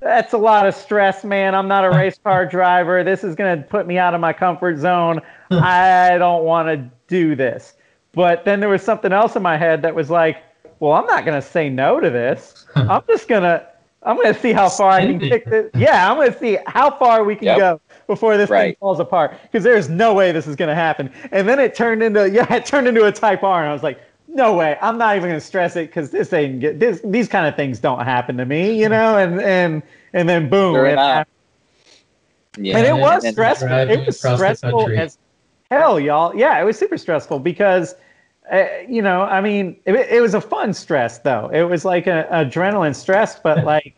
that's 0.00 0.32
a 0.32 0.38
lot 0.38 0.66
of 0.66 0.74
stress, 0.74 1.24
man. 1.24 1.54
I'm 1.54 1.68
not 1.68 1.84
a 1.84 1.90
race 1.90 2.18
car 2.24 2.46
driver. 2.46 3.02
This 3.02 3.24
is 3.24 3.34
going 3.34 3.58
to 3.58 3.66
put 3.66 3.86
me 3.86 3.98
out 3.98 4.14
of 4.14 4.20
my 4.20 4.32
comfort 4.32 4.78
zone. 4.78 5.20
I 5.50 6.18
don't 6.18 6.44
want 6.44 6.68
to 6.68 6.90
do 7.08 7.34
this. 7.34 7.74
But 8.18 8.44
then 8.44 8.58
there 8.58 8.68
was 8.68 8.82
something 8.82 9.12
else 9.12 9.36
in 9.36 9.42
my 9.44 9.56
head 9.56 9.80
that 9.82 9.94
was 9.94 10.10
like, 10.10 10.38
well, 10.80 10.90
I'm 10.94 11.06
not 11.06 11.24
going 11.24 11.40
to 11.40 11.46
say 11.46 11.68
no 11.68 12.00
to 12.00 12.10
this. 12.10 12.66
I'm 12.74 13.02
just 13.08 13.28
going 13.28 13.44
to 13.44 13.64
I'm 14.02 14.16
going 14.16 14.34
to 14.34 14.40
see 14.40 14.52
how 14.52 14.68
far 14.68 14.90
I 14.90 15.02
can 15.06 15.18
Spend 15.20 15.30
kick 15.30 15.44
this. 15.44 15.70
Yeah, 15.76 16.10
I'm 16.10 16.16
going 16.16 16.32
to 16.32 16.36
see 16.38 16.58
how 16.66 16.90
far 16.98 17.22
we 17.22 17.36
can 17.36 17.46
Yep. 17.46 17.58
go 17.58 17.80
before 18.08 18.36
this 18.36 18.48
thing 18.48 18.74
falls 18.80 18.98
apart 18.98 19.36
because 19.42 19.62
there's 19.62 19.88
no 19.88 20.14
way 20.14 20.32
this 20.32 20.48
is 20.48 20.56
going 20.56 20.68
to 20.68 20.74
happen. 20.74 21.12
And 21.30 21.48
then 21.48 21.60
it 21.60 21.76
turned 21.76 22.02
into 22.02 22.28
yeah, 22.38 22.52
it 22.52 22.66
turned 22.66 22.88
into 22.88 23.04
a 23.04 23.12
Type 23.12 23.44
R, 23.44 23.60
and 23.60 23.70
I 23.70 23.72
was 23.72 23.84
like, 23.84 24.00
no 24.26 24.52
way, 24.54 24.76
I'm 24.82 24.98
not 24.98 25.14
even 25.16 25.28
going 25.28 25.40
to 25.40 25.46
stress 25.46 25.76
it 25.76 25.86
because 25.88 26.10
this 26.10 26.32
ain't 26.32 26.58
get 26.58 26.80
this. 26.80 27.00
These 27.04 27.28
kind 27.28 27.46
of 27.46 27.54
things 27.54 27.78
don't 27.78 28.04
happen 28.04 28.36
to 28.38 28.44
me, 28.44 28.80
you 28.80 28.88
know. 28.88 29.16
And 29.16 29.40
and 29.40 29.80
and 30.12 30.28
then 30.28 30.48
boom, 30.50 30.74
Sure 30.74 30.86
it 30.86 30.92
enough. 30.94 31.14
happened. 31.18 32.66
yeah. 32.66 32.78
and 32.78 32.86
it 32.86 32.96
was 33.00 33.24
and- 33.24 33.32
stressful. 33.32 33.68
It 33.68 34.06
was 34.06 34.18
stressful 34.18 34.90
as 34.96 35.18
hell, 35.70 36.00
y'all. 36.00 36.34
Yeah, 36.34 36.60
it 36.60 36.64
was 36.64 36.76
super 36.78 36.98
stressful 36.98 37.38
because 37.40 37.94
uh, 38.52 38.66
you 38.88 39.02
know, 39.02 39.22
I 39.22 39.40
mean, 39.40 39.76
it, 39.84 39.94
it 39.94 40.20
was 40.20 40.34
a 40.34 40.40
fun 40.40 40.72
stress 40.72 41.18
though. 41.18 41.50
It 41.52 41.62
was 41.62 41.84
like 41.84 42.06
an 42.06 42.24
adrenaline 42.32 42.94
stress, 42.94 43.38
but 43.38 43.64
like 43.64 43.94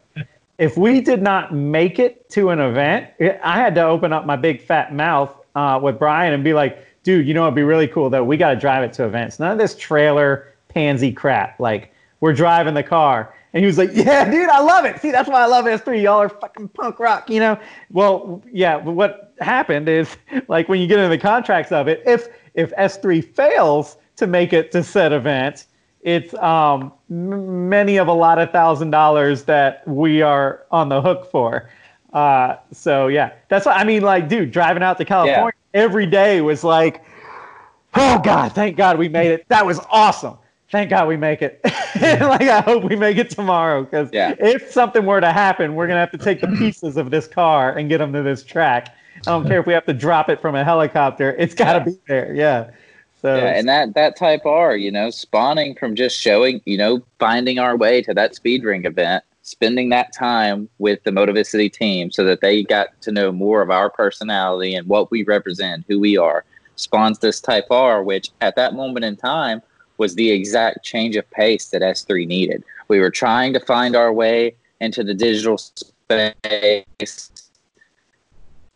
if 0.58 0.76
we 0.76 1.00
did 1.00 1.22
not 1.22 1.54
make 1.54 1.98
it 1.98 2.28
to 2.30 2.50
an 2.50 2.60
event, 2.60 3.08
I 3.42 3.56
had 3.56 3.74
to 3.76 3.84
open 3.84 4.12
up 4.12 4.26
my 4.26 4.36
big 4.36 4.60
fat 4.62 4.94
mouth 4.94 5.34
uh, 5.54 5.80
with 5.82 5.98
Brian 5.98 6.34
and 6.34 6.44
be 6.44 6.52
like, 6.52 6.86
dude, 7.02 7.26
you 7.26 7.34
know, 7.34 7.44
it'd 7.44 7.54
be 7.54 7.62
really 7.62 7.88
cool 7.88 8.10
though. 8.10 8.24
We 8.24 8.36
got 8.36 8.50
to 8.50 8.60
drive 8.60 8.82
it 8.82 8.92
to 8.94 9.04
events. 9.04 9.38
None 9.38 9.52
of 9.52 9.58
this 9.58 9.74
trailer 9.74 10.54
pansy 10.68 11.12
crap. 11.12 11.58
Like 11.60 11.92
we're 12.20 12.34
driving 12.34 12.74
the 12.74 12.82
car. 12.82 13.34
And 13.52 13.62
he 13.62 13.66
was 13.66 13.78
like, 13.78 13.90
"Yeah, 13.92 14.30
dude, 14.30 14.48
I 14.48 14.60
love 14.60 14.84
it. 14.84 15.00
See, 15.00 15.10
that's 15.10 15.28
why 15.28 15.42
I 15.42 15.46
love 15.46 15.64
S3. 15.64 16.00
Y'all 16.02 16.20
are 16.20 16.28
fucking 16.28 16.68
punk 16.68 17.00
rock, 17.00 17.28
you 17.28 17.40
know." 17.40 17.58
Well, 17.90 18.42
yeah. 18.52 18.78
But 18.78 18.92
what 18.92 19.34
happened 19.40 19.88
is, 19.88 20.16
like, 20.48 20.68
when 20.68 20.80
you 20.80 20.86
get 20.86 21.00
into 21.00 21.08
the 21.08 21.18
contracts 21.18 21.72
of 21.72 21.88
it, 21.88 22.00
if 22.06 22.28
if 22.54 22.70
S3 22.76 23.24
fails 23.34 23.96
to 24.20 24.26
make 24.26 24.52
it 24.52 24.70
to 24.72 24.82
said 24.82 25.12
event, 25.12 25.66
it's 26.02 26.32
um, 26.34 26.92
m- 27.10 27.68
many 27.68 27.96
of 27.98 28.08
a 28.08 28.12
lot 28.12 28.38
of 28.38 28.50
thousand 28.52 28.90
dollars 28.90 29.44
that 29.44 29.86
we 29.86 30.22
are 30.22 30.64
on 30.70 30.88
the 30.88 31.02
hook 31.02 31.30
for. 31.30 31.68
Uh, 32.12 32.56
so 32.72 33.08
yeah, 33.08 33.32
that's 33.48 33.66
what 33.66 33.76
I 33.76 33.84
mean. 33.84 34.02
Like, 34.02 34.28
dude, 34.28 34.50
driving 34.50 34.82
out 34.82 34.98
to 34.98 35.04
California 35.04 35.52
every 35.74 36.06
day 36.06 36.40
was 36.40 36.64
like, 36.64 37.04
oh 37.94 38.18
god, 38.20 38.52
thank 38.52 38.76
God 38.76 38.98
we 38.98 39.08
made 39.08 39.30
it. 39.32 39.46
That 39.48 39.66
was 39.66 39.80
awesome. 39.90 40.36
Thank 40.70 40.90
God 40.90 41.08
we 41.08 41.16
make 41.16 41.42
it. 41.42 41.60
like 41.64 42.42
I 42.42 42.60
hope 42.60 42.84
we 42.84 42.94
make 42.96 43.16
it 43.18 43.28
tomorrow 43.30 43.82
because 43.84 44.08
Yeah. 44.12 44.34
if 44.38 44.70
something 44.70 45.04
were 45.04 45.20
to 45.20 45.32
happen, 45.32 45.74
we're 45.74 45.86
gonna 45.88 46.00
have 46.00 46.12
to 46.12 46.18
take 46.18 46.40
the 46.40 46.48
pieces 46.48 46.96
of 46.96 47.10
this 47.10 47.26
car 47.26 47.76
and 47.76 47.88
get 47.88 47.98
them 47.98 48.12
to 48.12 48.22
this 48.22 48.42
track. 48.44 48.94
I 49.26 49.32
don't 49.32 49.46
care 49.46 49.60
if 49.60 49.66
we 49.66 49.72
have 49.74 49.84
to 49.86 49.92
drop 49.92 50.30
it 50.30 50.40
from 50.40 50.54
a 50.54 50.64
helicopter. 50.64 51.36
It's 51.38 51.54
got 51.54 51.74
to 51.74 51.90
be 51.90 51.98
there. 52.08 52.32
Yeah. 52.34 52.70
So 53.20 53.36
Yeah, 53.36 53.50
and 53.56 53.68
that 53.68 53.94
that 53.94 54.16
type 54.16 54.46
R, 54.46 54.76
you 54.76 54.90
know, 54.90 55.10
spawning 55.10 55.74
from 55.74 55.94
just 55.94 56.18
showing, 56.18 56.62
you 56.64 56.78
know, 56.78 57.02
finding 57.18 57.58
our 57.58 57.76
way 57.76 58.00
to 58.02 58.14
that 58.14 58.34
speed 58.34 58.64
ring 58.64 58.86
event, 58.86 59.24
spending 59.42 59.90
that 59.90 60.14
time 60.14 60.68
with 60.78 61.02
the 61.04 61.10
Motovicity 61.10 61.70
team 61.70 62.10
so 62.10 62.24
that 62.24 62.40
they 62.40 62.62
got 62.62 62.88
to 63.02 63.12
know 63.12 63.30
more 63.30 63.60
of 63.60 63.70
our 63.70 63.90
personality 63.90 64.74
and 64.74 64.86
what 64.86 65.10
we 65.10 65.22
represent, 65.24 65.84
who 65.86 66.00
we 66.00 66.16
are, 66.16 66.44
spawns 66.76 67.18
this 67.18 67.40
type 67.40 67.66
R, 67.70 68.02
which 68.02 68.30
at 68.40 68.56
that 68.56 68.74
moment 68.74 69.04
in 69.04 69.16
time 69.16 69.60
was 69.98 70.14
the 70.14 70.30
exact 70.30 70.82
change 70.82 71.16
of 71.16 71.30
pace 71.30 71.68
that 71.68 71.82
S3 71.82 72.26
needed. 72.26 72.64
We 72.88 73.00
were 73.00 73.10
trying 73.10 73.52
to 73.52 73.60
find 73.60 73.94
our 73.94 74.12
way 74.12 74.56
into 74.80 75.04
the 75.04 75.12
digital 75.12 75.58
space, 75.58 76.84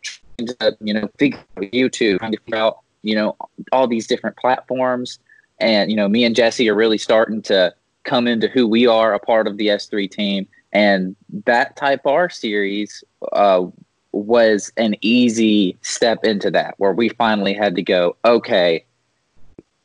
trying 0.03 0.47
to, 0.59 0.77
you 0.81 0.93
know, 0.93 1.09
figure 1.17 1.39
out 1.57 1.63
YouTube, 1.63 2.19
trying 2.19 2.31
to 2.31 2.39
figure 2.41 2.59
out, 2.59 2.77
you 3.05 3.15
know, 3.15 3.37
all 3.71 3.87
these 3.87 4.07
different 4.07 4.35
platforms. 4.35 5.19
And, 5.59 5.91
you 5.91 5.95
know, 5.95 6.09
me 6.09 6.25
and 6.25 6.35
Jesse 6.35 6.69
are 6.69 6.75
really 6.75 6.97
starting 6.97 7.41
to 7.43 7.73
come 8.03 8.27
into 8.27 8.47
who 8.47 8.67
we 8.67 8.87
are, 8.87 9.13
a 9.13 9.19
part 9.19 9.47
of 9.47 9.57
the 9.57 9.67
S3 9.67 10.09
team. 10.09 10.47
And 10.73 11.15
that 11.45 11.75
Type 11.75 12.05
R 12.05 12.29
series 12.29 13.03
uh, 13.31 13.65
was 14.11 14.71
an 14.77 14.95
easy 15.01 15.77
step 15.81 16.23
into 16.23 16.49
that, 16.51 16.73
where 16.77 16.93
we 16.93 17.09
finally 17.09 17.53
had 17.53 17.75
to 17.75 17.83
go, 17.83 18.17
okay, 18.25 18.83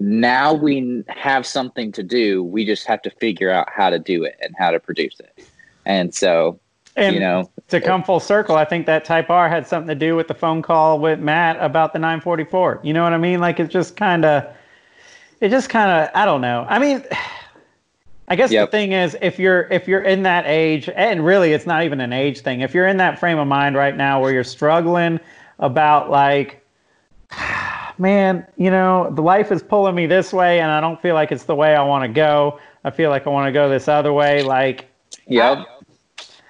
now 0.01 0.55
we 0.55 1.05
have 1.09 1.47
something 1.47 1.93
to 1.93 2.03
do. 2.03 2.43
We 2.43 2.65
just 2.65 2.87
have 2.87 3.03
to 3.03 3.11
figure 3.11 3.51
out 3.51 3.69
how 3.71 3.91
to 3.91 3.99
do 3.99 4.25
it 4.25 4.37
and 4.41 4.55
how 4.59 4.71
to 4.71 4.81
produce 4.81 5.21
it. 5.21 5.47
And 5.85 6.15
so, 6.15 6.59
and 6.97 7.15
you 7.15 7.21
know, 7.21 7.51
to 7.69 7.81
come 7.81 8.03
full 8.03 8.21
circle, 8.21 8.57
I 8.57 8.65
think 8.65 8.87
that 8.87 9.05
Type 9.05 9.31
R 9.31 9.49
had 9.49 9.67
something 9.67 9.89
to 9.89 9.95
do 9.95 10.17
with 10.17 10.29
the 10.29 10.35
phone 10.35 10.63
call 10.63 10.99
with 10.99 11.21
Matt 11.21 11.57
about 11.61 11.93
the 11.93 11.99
944. 11.99 12.81
You 12.83 12.93
know 12.93 13.05
what 13.05 13.13
I 13.13 13.19
mean? 13.19 13.41
Like 13.41 13.61
it 13.61 13.69
just 13.69 13.97
kind 13.97 14.25
of, 14.25 14.45
it 15.41 15.51
just 15.51 15.69
kind 15.69 15.91
of, 15.91 16.11
I 16.15 16.25
don't 16.25 16.41
know. 16.41 16.67
I 16.69 16.79
mean, 16.79 17.05
I 18.29 18.37
guess 18.37 18.53
Yep. 18.53 18.69
the 18.69 18.71
thing 18.71 18.93
is, 18.93 19.17
if 19.21 19.41
you're 19.41 19.63
if 19.73 19.89
you're 19.89 20.03
in 20.03 20.23
that 20.23 20.45
age, 20.47 20.89
and 20.95 21.25
really, 21.27 21.53
it's 21.53 21.67
not 21.67 21.83
even 21.83 22.01
an 22.01 22.13
age 22.13 22.43
thing. 22.43 22.61
If 22.61 22.75
you're 22.75 22.87
in 22.87 22.97
that 22.99 23.19
frame 23.19 23.39
of 23.39 23.49
mind 23.49 23.75
right 23.75 23.97
now 23.97 24.21
where 24.21 24.33
you're 24.33 24.45
struggling 24.45 25.19
about 25.59 26.11
like, 26.11 26.65
man, 27.99 28.47
you 28.57 28.71
know, 28.71 29.11
the 29.13 29.23
life 29.23 29.51
is 29.51 29.65
pulling 29.65 29.97
me 29.97 30.07
this 30.07 30.33
way, 30.33 30.61
and 30.61 30.71
I 30.71 30.81
don't 30.81 31.01
feel 31.03 31.15
like 31.17 31.33
it's 31.33 31.43
the 31.43 31.57
way 31.57 31.75
I 31.75 31.83
want 31.83 32.05
to 32.05 32.09
go. 32.09 32.61
I 32.85 32.91
feel 32.91 33.11
like 33.11 33.27
I 33.27 33.31
want 33.31 33.49
to 33.49 33.53
go 33.53 33.69
this 33.69 33.89
other 33.89 34.13
way. 34.13 34.43
Like, 34.45 34.89
yep. 35.27 35.67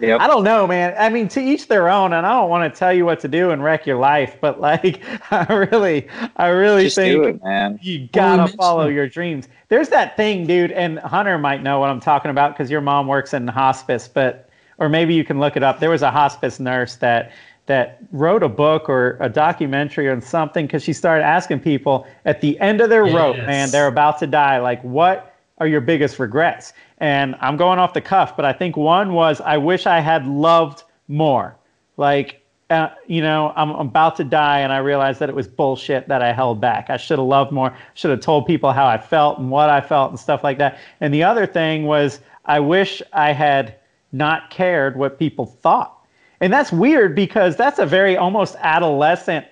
Yep. 0.01 0.21
I 0.21 0.27
don't 0.27 0.45
know, 0.45 0.67
man. 0.67 0.95
I 0.99 1.09
mean, 1.09 1.29
to 1.29 1.41
each 1.41 1.69
their 1.69 1.89
own, 1.89 2.13
and 2.13 2.27
I 2.27 2.33
don't 2.33 2.49
want 2.49 2.73
to 2.73 2.79
tell 2.79 2.93
you 2.93 3.05
what 3.05 3.21
to 3.21 3.29
do 3.29 3.51
and 3.51 3.63
wreck 3.63 3.87
your 3.87 3.99
life, 3.99 4.37
but 4.41 4.61
like, 4.61 5.03
I 5.31 5.45
really, 5.53 6.09
I 6.37 6.49
really 6.49 6.85
Just 6.85 6.97
think 6.97 7.23
it, 7.25 7.45
man. 7.45 7.79
you 7.83 8.09
gotta 8.13 8.51
we 8.51 8.57
follow 8.57 8.89
your 8.89 9.09
dreams. 9.09 9.49
There's 9.69 9.89
that 9.91 10.17
thing, 10.17 10.47
dude, 10.47 10.73
and 10.73 10.99
Hunter 11.01 11.39
might 11.39 11.63
know 11.63 11.81
what 11.81 11.91
I'm 11.91 12.01
talking 12.01 12.31
about 12.31 12.55
because 12.55 12.71
your 12.71 12.81
mom 12.81 13.07
works 13.07 13.35
in 13.35 13.47
hospice, 13.47 14.09
but 14.09 14.49
or 14.79 14.89
maybe 14.89 15.15
you 15.15 15.25
can 15.25 15.39
look 15.39 15.57
it 15.57 15.63
up. 15.63 15.79
There 15.81 15.91
was 15.91 16.03
a 16.03 16.11
hospice 16.11 16.59
nurse 16.59 16.97
that 16.97 17.33
that 17.67 17.99
wrote 18.11 18.43
a 18.43 18.49
book 18.49 18.89
or 18.89 19.17
a 19.21 19.29
documentary 19.29 20.09
or 20.09 20.21
something 20.21 20.67
because 20.67 20.83
she 20.83 20.93
started 20.93 21.23
asking 21.25 21.61
people 21.61 22.07
at 22.25 22.41
the 22.41 22.59
end 22.59 22.81
of 22.81 22.89
their 22.91 23.05
rope, 23.05 23.37
Yes. 23.37 23.47
man, 23.47 23.71
they're 23.71 23.87
about 23.87 24.19
to 24.21 24.27
die, 24.27 24.59
like 24.59 24.83
what 24.83 25.37
are 25.59 25.67
your 25.69 25.81
biggest 25.83 26.19
regrets? 26.19 26.73
And 27.01 27.35
I'm 27.41 27.57
going 27.57 27.79
off 27.79 27.95
the 27.95 28.01
cuff, 28.01 28.37
but 28.37 28.45
I 28.45 28.53
think 28.53 28.77
one 28.77 29.15
was 29.15 29.41
I 29.41 29.57
wish 29.57 29.87
I 29.87 30.01
had 30.01 30.27
loved 30.27 30.85
more. 31.09 31.57
Like, 31.97 32.43
uh, 32.69 32.91
you 33.07 33.23
know, 33.23 33.53
I'm, 33.57 33.71
I'm 33.71 33.89
about 33.89 34.17
to 34.17 34.25
die, 34.25 34.61
and 34.61 34.73
I 34.73 34.79
realized 34.79 35.19
that 35.21 35.29
it 35.29 35.35
was 35.35 35.49
bullshit 35.49 36.07
that 36.09 36.23
I 36.23 36.33
held 36.33 36.61
back. 36.61 36.91
I 36.91 36.97
should 36.99 37.19
have 37.19 37.27
loved 37.27 37.53
more. 37.53 37.75
Should 37.95 38.11
have 38.11 38.21
told 38.21 38.47
people 38.47 38.73
how 38.73 38.87
I 38.87 38.99
felt 38.99 39.39
and 39.39 39.51
what 39.51 39.71
I 39.71 39.81
felt 39.81 40.11
and 40.11 40.21
stuff 40.21 40.45
like 40.45 40.59
that. 40.59 40.79
And 41.01 41.13
the 41.13 41.25
other 41.25 41.47
thing 41.47 41.85
was 41.85 42.21
I 42.45 42.61
wish 42.61 43.03
I 43.13 43.33
had 43.33 43.77
not 44.13 44.51
cared 44.51 44.97
what 44.97 45.19
people 45.19 45.47
thought. 45.47 45.97
And 46.41 46.53
that's 46.53 46.73
weird 46.73 47.15
because 47.15 47.57
that's 47.57 47.79
a 47.79 47.87
very 47.87 48.17
almost 48.17 48.57
adolescent 48.61 49.47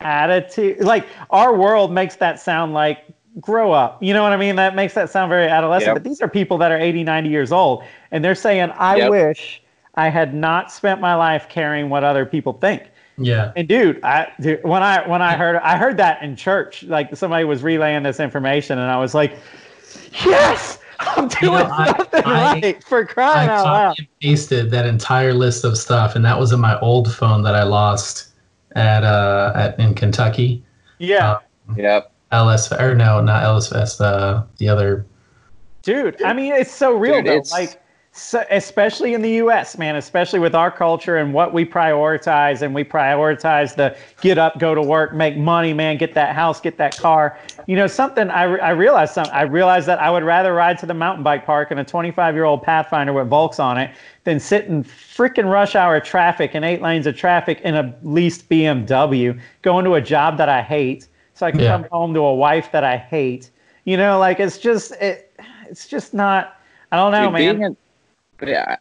attitude. 0.00 0.80
Like 0.80 1.06
our 1.30 1.54
world 1.54 1.92
makes 1.92 2.16
that 2.16 2.40
sound 2.40 2.72
like 2.72 3.04
grow 3.40 3.72
up. 3.72 4.02
You 4.02 4.12
know 4.14 4.22
what 4.22 4.32
I 4.32 4.36
mean? 4.36 4.56
That 4.56 4.74
makes 4.74 4.94
that 4.94 5.10
sound 5.10 5.28
very 5.28 5.46
adolescent. 5.46 5.88
Yep. 5.88 5.94
But 5.96 6.04
these 6.04 6.20
are 6.20 6.28
people 6.28 6.58
that 6.58 6.72
are 6.72 6.78
80, 6.78 7.04
90 7.04 7.28
years 7.28 7.52
old. 7.52 7.84
And 8.10 8.24
they're 8.24 8.34
saying, 8.34 8.70
I 8.76 8.96
Yep. 8.96 9.10
wish 9.10 9.62
I 9.94 10.08
had 10.08 10.34
not 10.34 10.72
spent 10.72 11.00
my 11.00 11.14
life 11.14 11.48
caring 11.48 11.90
what 11.90 12.02
other 12.04 12.24
people 12.26 12.54
think. 12.54 12.84
Yeah. 13.18 13.52
And 13.54 13.68
dude, 13.68 14.02
I 14.02 14.32
dude, 14.40 14.64
when 14.64 14.82
I 14.82 15.06
when 15.06 15.20
I 15.20 15.36
heard 15.36 15.56
I 15.56 15.76
heard 15.76 15.98
that 15.98 16.22
in 16.22 16.36
church, 16.36 16.82
like 16.84 17.14
somebody 17.14 17.44
was 17.44 17.62
relaying 17.62 18.02
this 18.02 18.18
information, 18.18 18.78
and 18.78 18.90
I 18.90 18.96
was 18.96 19.14
like, 19.14 19.36
"Yes, 20.24 20.78
I'm 21.00 21.28
doing 21.28 21.52
know, 21.52 21.68
I- 21.70 21.86
something 21.96 22.22
I- 22.24 22.52
right 22.60 22.84
for 22.84 23.00
I 23.00 23.04
crying 23.04 23.50
out 23.50 23.64
loud." 23.64 23.88
copy 23.90 24.02
and 24.02 24.08
pasted 24.22 24.70
that 24.70 24.86
entire 24.86 25.34
list 25.34 25.64
of 25.64 25.76
stuff, 25.76 26.16
and 26.16 26.24
that 26.24 26.38
was 26.40 26.52
in 26.52 26.60
my 26.60 26.78
old 26.80 27.12
phone 27.14 27.42
that 27.42 27.54
I 27.54 27.62
lost 27.64 28.28
at 28.74 29.04
uh 29.04 29.52
at 29.54 29.78
in 29.78 29.92
Kentucky. 29.94 30.62
Yeah, 30.98 31.38
Yep. 31.76 32.09
LS 32.32 32.70
or 32.72 32.94
no, 32.94 33.20
not 33.20 33.42
LSFest. 33.42 34.00
Uh, 34.00 34.44
the 34.58 34.68
other. 34.68 35.06
dude. 35.82 36.22
I 36.22 36.32
mean, 36.32 36.52
it's 36.52 36.72
so 36.72 36.92
real 36.92 37.16
Dude, 37.16 37.26
though. 37.26 37.30
it's- 37.32 37.52
Like, 37.52 37.82
so, 38.12 38.44
especially 38.50 39.14
in 39.14 39.22
the 39.22 39.30
U.S., 39.34 39.78
man. 39.78 39.94
Especially 39.94 40.40
with 40.40 40.52
our 40.52 40.68
culture 40.72 41.16
and 41.18 41.32
what 41.32 41.52
we 41.54 41.64
prioritize, 41.64 42.60
and 42.60 42.74
we 42.74 42.82
prioritize 42.82 43.76
the 43.76 43.96
get 44.20 44.36
up, 44.36 44.58
go 44.58 44.74
to 44.74 44.82
work, 44.82 45.14
make 45.14 45.36
money, 45.36 45.72
man. 45.72 45.96
Get 45.96 46.12
that 46.14 46.34
house, 46.34 46.60
get 46.60 46.76
that 46.78 46.96
car. 46.98 47.38
You 47.68 47.76
know, 47.76 47.86
something 47.86 48.28
I, 48.28 48.42
re- 48.42 48.60
I 48.60 48.70
realized. 48.70 49.14
Something 49.14 49.32
I 49.32 49.42
realized 49.42 49.86
that 49.86 50.00
I 50.00 50.10
would 50.10 50.24
rather 50.24 50.52
ride 50.54 50.76
to 50.78 50.86
the 50.86 50.94
mountain 50.94 51.22
bike 51.22 51.46
park 51.46 51.70
in 51.70 51.78
a 51.78 51.84
25 51.84 52.34
year 52.34 52.42
old 52.44 52.64
Pathfinder 52.64 53.12
with 53.12 53.28
Volks 53.28 53.60
on 53.60 53.78
it 53.78 53.92
than 54.24 54.40
sit 54.40 54.64
in 54.64 54.82
freaking 54.82 55.48
rush 55.48 55.76
hour 55.76 56.00
traffic 56.00 56.54
and 56.54 56.64
eight 56.64 56.82
lanes 56.82 57.06
of 57.06 57.16
traffic 57.16 57.60
in 57.60 57.76
a 57.76 57.94
leased 58.02 58.48
BMW, 58.48 59.40
going 59.62 59.84
to 59.84 59.94
a 59.94 60.00
job 60.00 60.36
that 60.36 60.48
I 60.48 60.62
hate, 60.62 61.06
so 61.40 61.46
I 61.46 61.50
can 61.52 61.60
Yeah. 61.60 61.72
come 61.78 61.86
home 61.90 62.12
to 62.14 62.20
a 62.20 62.34
wife 62.34 62.70
that 62.72 62.84
I 62.84 62.98
hate. 62.98 63.50
You 63.84 63.96
know, 63.96 64.18
like 64.18 64.40
it's 64.40 64.58
just 64.58 64.92
it, 65.00 65.34
it's 65.68 65.88
just 65.88 66.12
not. 66.12 66.60
I 66.92 66.96
don't 66.96 67.12
know, 67.12 67.24
Dude, 67.26 67.32
man. 67.32 67.56
Being, 67.56 67.76
a, 68.42 68.46
yeah, 68.46 68.76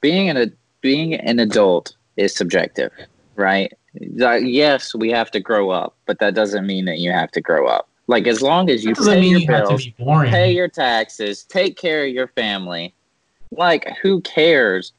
being 0.00 0.28
an 0.28 0.36
a, 0.36 0.46
being 0.80 1.14
an 1.14 1.38
adult 1.38 1.94
is 2.16 2.34
subjective, 2.34 2.90
right? 3.36 3.72
Like, 4.16 4.42
yes, 4.44 4.92
we 4.92 5.10
have 5.10 5.30
to 5.30 5.40
grow 5.40 5.70
up, 5.70 5.94
but 6.06 6.18
that 6.18 6.34
doesn't 6.34 6.66
mean 6.66 6.84
that 6.86 6.98
you 6.98 7.12
have 7.12 7.30
to 7.32 7.40
grow 7.40 7.68
up. 7.68 7.88
Like 8.08 8.26
as 8.26 8.42
long 8.42 8.70
as 8.70 8.84
you 8.84 8.96
pay 8.96 9.20
mean 9.20 9.30
your 9.30 9.40
you 9.40 9.46
have 9.46 9.68
to 9.68 9.68
bills, 9.68 9.84
be 9.84 10.30
pay 10.30 10.52
your 10.52 10.68
taxes, 10.68 11.44
take 11.44 11.76
care 11.76 12.04
of 12.04 12.10
your 12.10 12.26
family. 12.28 12.92
Like 13.52 13.86
who 14.02 14.20
cares 14.22 14.92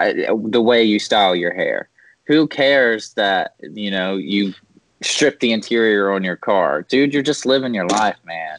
uh, 0.00 0.12
the 0.44 0.62
way 0.62 0.82
you 0.82 0.98
style 0.98 1.36
your 1.36 1.54
hair? 1.54 1.88
Who 2.26 2.48
cares 2.48 3.14
that 3.14 3.54
you 3.60 3.92
know 3.92 4.16
you 4.16 4.54
strip 5.02 5.40
the 5.40 5.52
interior 5.52 6.10
on 6.10 6.24
your 6.24 6.36
car, 6.36 6.82
dude? 6.82 7.12
You're 7.12 7.22
just 7.22 7.46
living 7.46 7.74
your 7.74 7.86
life, 7.86 8.16
man. 8.24 8.58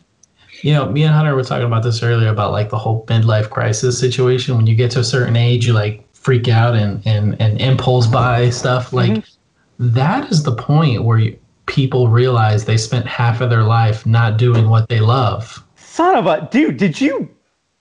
You 0.61 0.73
know, 0.73 0.89
me 0.89 1.03
and 1.03 1.13
Hunter 1.13 1.35
were 1.35 1.43
talking 1.43 1.65
about 1.65 1.83
this 1.83 2.03
earlier 2.03 2.29
about 2.29 2.51
like 2.51 2.69
the 2.69 2.77
whole 2.77 3.05
midlife 3.05 3.49
crisis 3.49 3.97
situation. 3.97 4.57
When 4.57 4.67
you 4.67 4.75
get 4.75 4.91
to 4.91 4.99
a 4.99 5.03
certain 5.03 5.35
age, 5.35 5.65
you 5.65 5.73
like 5.73 6.05
freak 6.13 6.47
out 6.49 6.75
and 6.75 7.01
and 7.05 7.39
and 7.41 7.59
impulse 7.61 8.07
buy 8.07 8.49
stuff. 8.49 8.87
Mm-hmm. 8.87 9.15
Like 9.15 9.25
that 9.79 10.29
is 10.29 10.43
the 10.43 10.55
point 10.55 11.03
where 11.03 11.17
you, 11.17 11.39
people 11.65 12.09
realize 12.09 12.65
they 12.65 12.77
spent 12.77 13.05
half 13.05 13.41
of 13.41 13.49
their 13.49 13.63
life 13.63 14.05
not 14.05 14.37
doing 14.37 14.69
what 14.69 14.89
they 14.89 14.99
love. 14.99 15.63
son 15.75 16.17
of 16.17 16.25
a 16.25 16.47
dude, 16.51 16.77
did 16.77 16.99
you 16.99 17.29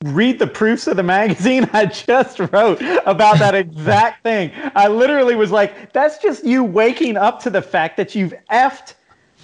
read 0.04 0.38
the 0.38 0.46
proofs 0.46 0.87
of 0.87 0.96
the 0.96 1.02
magazine? 1.02 1.68
I 1.72 1.87
just 1.87 2.38
wrote 2.38 2.80
about 3.06 3.38
that 3.38 3.54
exact 3.56 4.22
thing. 4.22 4.52
I 4.74 4.88
literally 4.88 5.34
was 5.34 5.50
like, 5.50 5.92
that's 5.92 6.18
just 6.18 6.44
you 6.44 6.64
waking 6.64 7.16
up 7.16 7.40
to 7.42 7.50
the 7.50 7.62
fact 7.62 7.96
that 7.96 8.14
you've 8.14 8.34
effed 8.50 8.94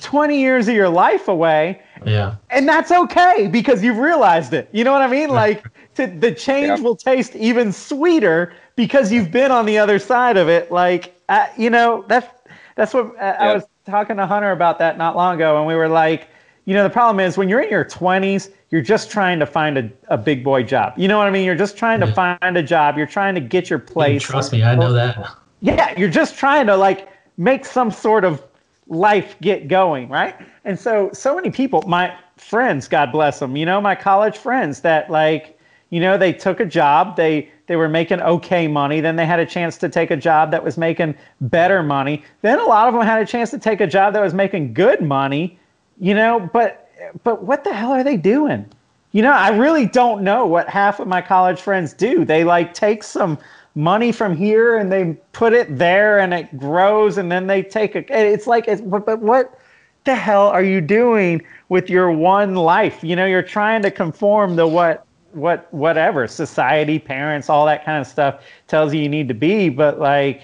20 0.00 0.38
years 0.38 0.68
of 0.68 0.74
your 0.74 0.88
life 0.88 1.28
away. 1.28 1.82
Yeah. 2.04 2.36
And 2.50 2.68
that's 2.68 2.90
okay 2.90 3.48
because 3.48 3.82
you've 3.82 3.98
realized 3.98 4.52
it. 4.52 4.68
You 4.72 4.84
know 4.84 4.92
what 4.92 5.02
I 5.02 5.08
mean? 5.08 5.30
Like 5.30 5.64
to, 5.94 6.06
the 6.06 6.32
change 6.32 6.78
Yeah. 6.78 6.84
will 6.84 6.96
taste 6.96 7.34
even 7.36 7.72
sweeter 7.72 8.54
because 8.76 9.10
you've 9.10 9.30
been 9.30 9.50
on 9.50 9.66
the 9.66 9.78
other 9.78 9.98
side 9.98 10.36
of 10.36 10.48
it. 10.48 10.70
Like, 10.70 11.18
uh, 11.28 11.46
you 11.56 11.70
know, 11.70 12.04
that's 12.08 12.28
that's 12.76 12.92
what 12.92 13.16
uh, 13.20 13.36
I 13.38 13.54
was 13.54 13.64
talking 13.86 14.16
to 14.16 14.26
Hunter 14.26 14.50
about 14.50 14.78
that 14.80 14.98
not 14.98 15.14
long 15.16 15.36
ago, 15.36 15.58
and 15.58 15.66
we 15.66 15.74
were 15.76 15.88
like, 15.88 16.28
you 16.64 16.74
know, 16.74 16.83
the 16.83 16.90
problem 16.90 17.20
is 17.20 17.37
when 17.37 17.48
you're 17.48 17.61
in 17.61 17.70
your 17.70 17.85
20s, 17.85 18.50
you're 18.70 18.83
just 18.83 19.11
trying 19.11 19.38
to 19.38 19.46
find 19.46 19.77
a, 19.77 19.90
a 20.09 20.16
big 20.16 20.42
boy 20.42 20.62
job. 20.62 20.94
You 20.96 21.09
know 21.09 21.18
what 21.18 21.27
I 21.27 21.31
mean? 21.31 21.44
You're 21.44 21.55
just 21.55 21.77
trying 21.77 22.00
to 22.00 22.12
find 22.12 22.57
a 22.57 22.62
job. 22.62 22.96
You're 22.96 23.07
trying 23.07 23.35
to 23.35 23.40
get 23.40 23.68
your 23.68 23.79
place. 23.79 24.22
trust 24.22 24.53
me, 24.53 24.62
I 24.62 24.74
know 24.74 24.92
that. 24.92 25.29
Yeah, 25.61 25.98
you're 25.98 26.11
just 26.11 26.37
trying 26.37 26.66
to 26.66 26.77
like 26.77 27.09
make 27.37 27.64
some 27.64 27.90
sort 27.90 28.24
of 28.24 28.42
life 28.87 29.37
get 29.40 29.68
going, 29.68 30.09
right? 30.09 30.35
And 30.64 30.79
so, 30.79 31.11
so 31.12 31.35
many 31.35 31.50
people, 31.50 31.83
my 31.87 32.14
friends, 32.37 32.88
God 32.88 33.12
bless 33.12 33.38
them, 33.38 33.57
you 33.57 33.66
know, 33.66 33.81
my 33.81 33.94
college 33.94 34.37
friends 34.37 34.81
that 34.81 35.11
like, 35.11 35.59
you 35.90 36.00
know, 36.00 36.18
they 36.18 36.33
took 36.33 36.61
a 36.61 36.66
job, 36.66 37.16
they 37.16 37.50
they 37.66 37.77
were 37.77 37.88
making 37.88 38.20
okay 38.20 38.68
money, 38.68 39.00
then 39.00 39.16
they 39.16 39.24
had 39.24 39.40
a 39.40 39.46
chance 39.46 39.79
to 39.79 39.88
take 39.88 40.11
a 40.11 40.16
job 40.16 40.50
that 40.50 40.62
was 40.62 40.77
making 40.77 41.14
better 41.40 41.83
money. 41.83 42.22
Then 42.42 42.59
a 42.59 42.64
lot 42.64 42.88
of 42.88 42.94
them 42.94 43.03
had 43.03 43.22
a 43.22 43.27
chance 43.27 43.50
to 43.50 43.59
take 43.59 43.81
a 43.81 43.87
job 43.87 44.12
that 44.12 44.20
was 44.20 44.35
making 44.35 44.74
good 44.74 45.00
money, 45.00 45.59
you 45.98 46.14
know, 46.14 46.48
but 46.52 46.90
but 47.22 47.42
what 47.42 47.64
the 47.64 47.72
hell 47.72 47.92
are 47.92 48.04
they 48.04 48.16
doing? 48.16 48.66
You 49.12 49.22
know, 49.22 49.33
I 49.33 49.50
really 49.50 49.87
don't 49.87 50.22
know 50.22 50.46
what 50.46 50.68
half 50.68 50.98
of 50.98 51.07
my 51.07 51.22
college 51.22 51.61
friends 51.61 51.92
do. 51.92 52.24
They 52.24 52.44
like 52.44 52.74
take 52.74 53.02
some 53.02 53.38
money 53.74 54.12
from 54.12 54.37
here 54.37 54.78
and 54.78 54.90
they 54.90 55.14
put 55.33 55.52
it 55.52 55.78
there 55.78 56.20
and 56.20 56.33
it 56.33 56.57
grows 56.59 57.18
and 57.18 57.30
then 57.30 57.46
they 57.46 57.62
take 57.62 57.96
a 57.96 58.04
it's 58.12 58.46
like 58.46 58.68
it's 58.68 58.80
but, 58.80 59.04
but 59.04 59.20
what 59.20 59.59
the 60.04 60.14
hell 60.14 60.48
are 60.48 60.62
you 60.62 60.80
doing 60.80 61.42
with 61.68 61.88
your 61.88 62.12
one 62.12 62.54
life? 62.54 63.02
You 63.02 63.16
know, 63.16 63.26
you're 63.26 63.42
trying 63.42 63.83
to 63.83 63.90
conform 63.90 64.57
to 64.57 64.66
what 64.66 65.07
what 65.33 65.72
whatever 65.72 66.26
society, 66.28 66.98
parents, 66.98 67.48
all 67.48 67.66
that 67.66 67.85
kind 67.85 68.00
of 68.00 68.07
stuff 68.07 68.44
tells 68.68 68.94
you 68.94 69.00
you 69.00 69.09
need 69.09 69.28
to 69.28 69.35
be, 69.35 69.68
but 69.68 69.98
like 69.98 70.42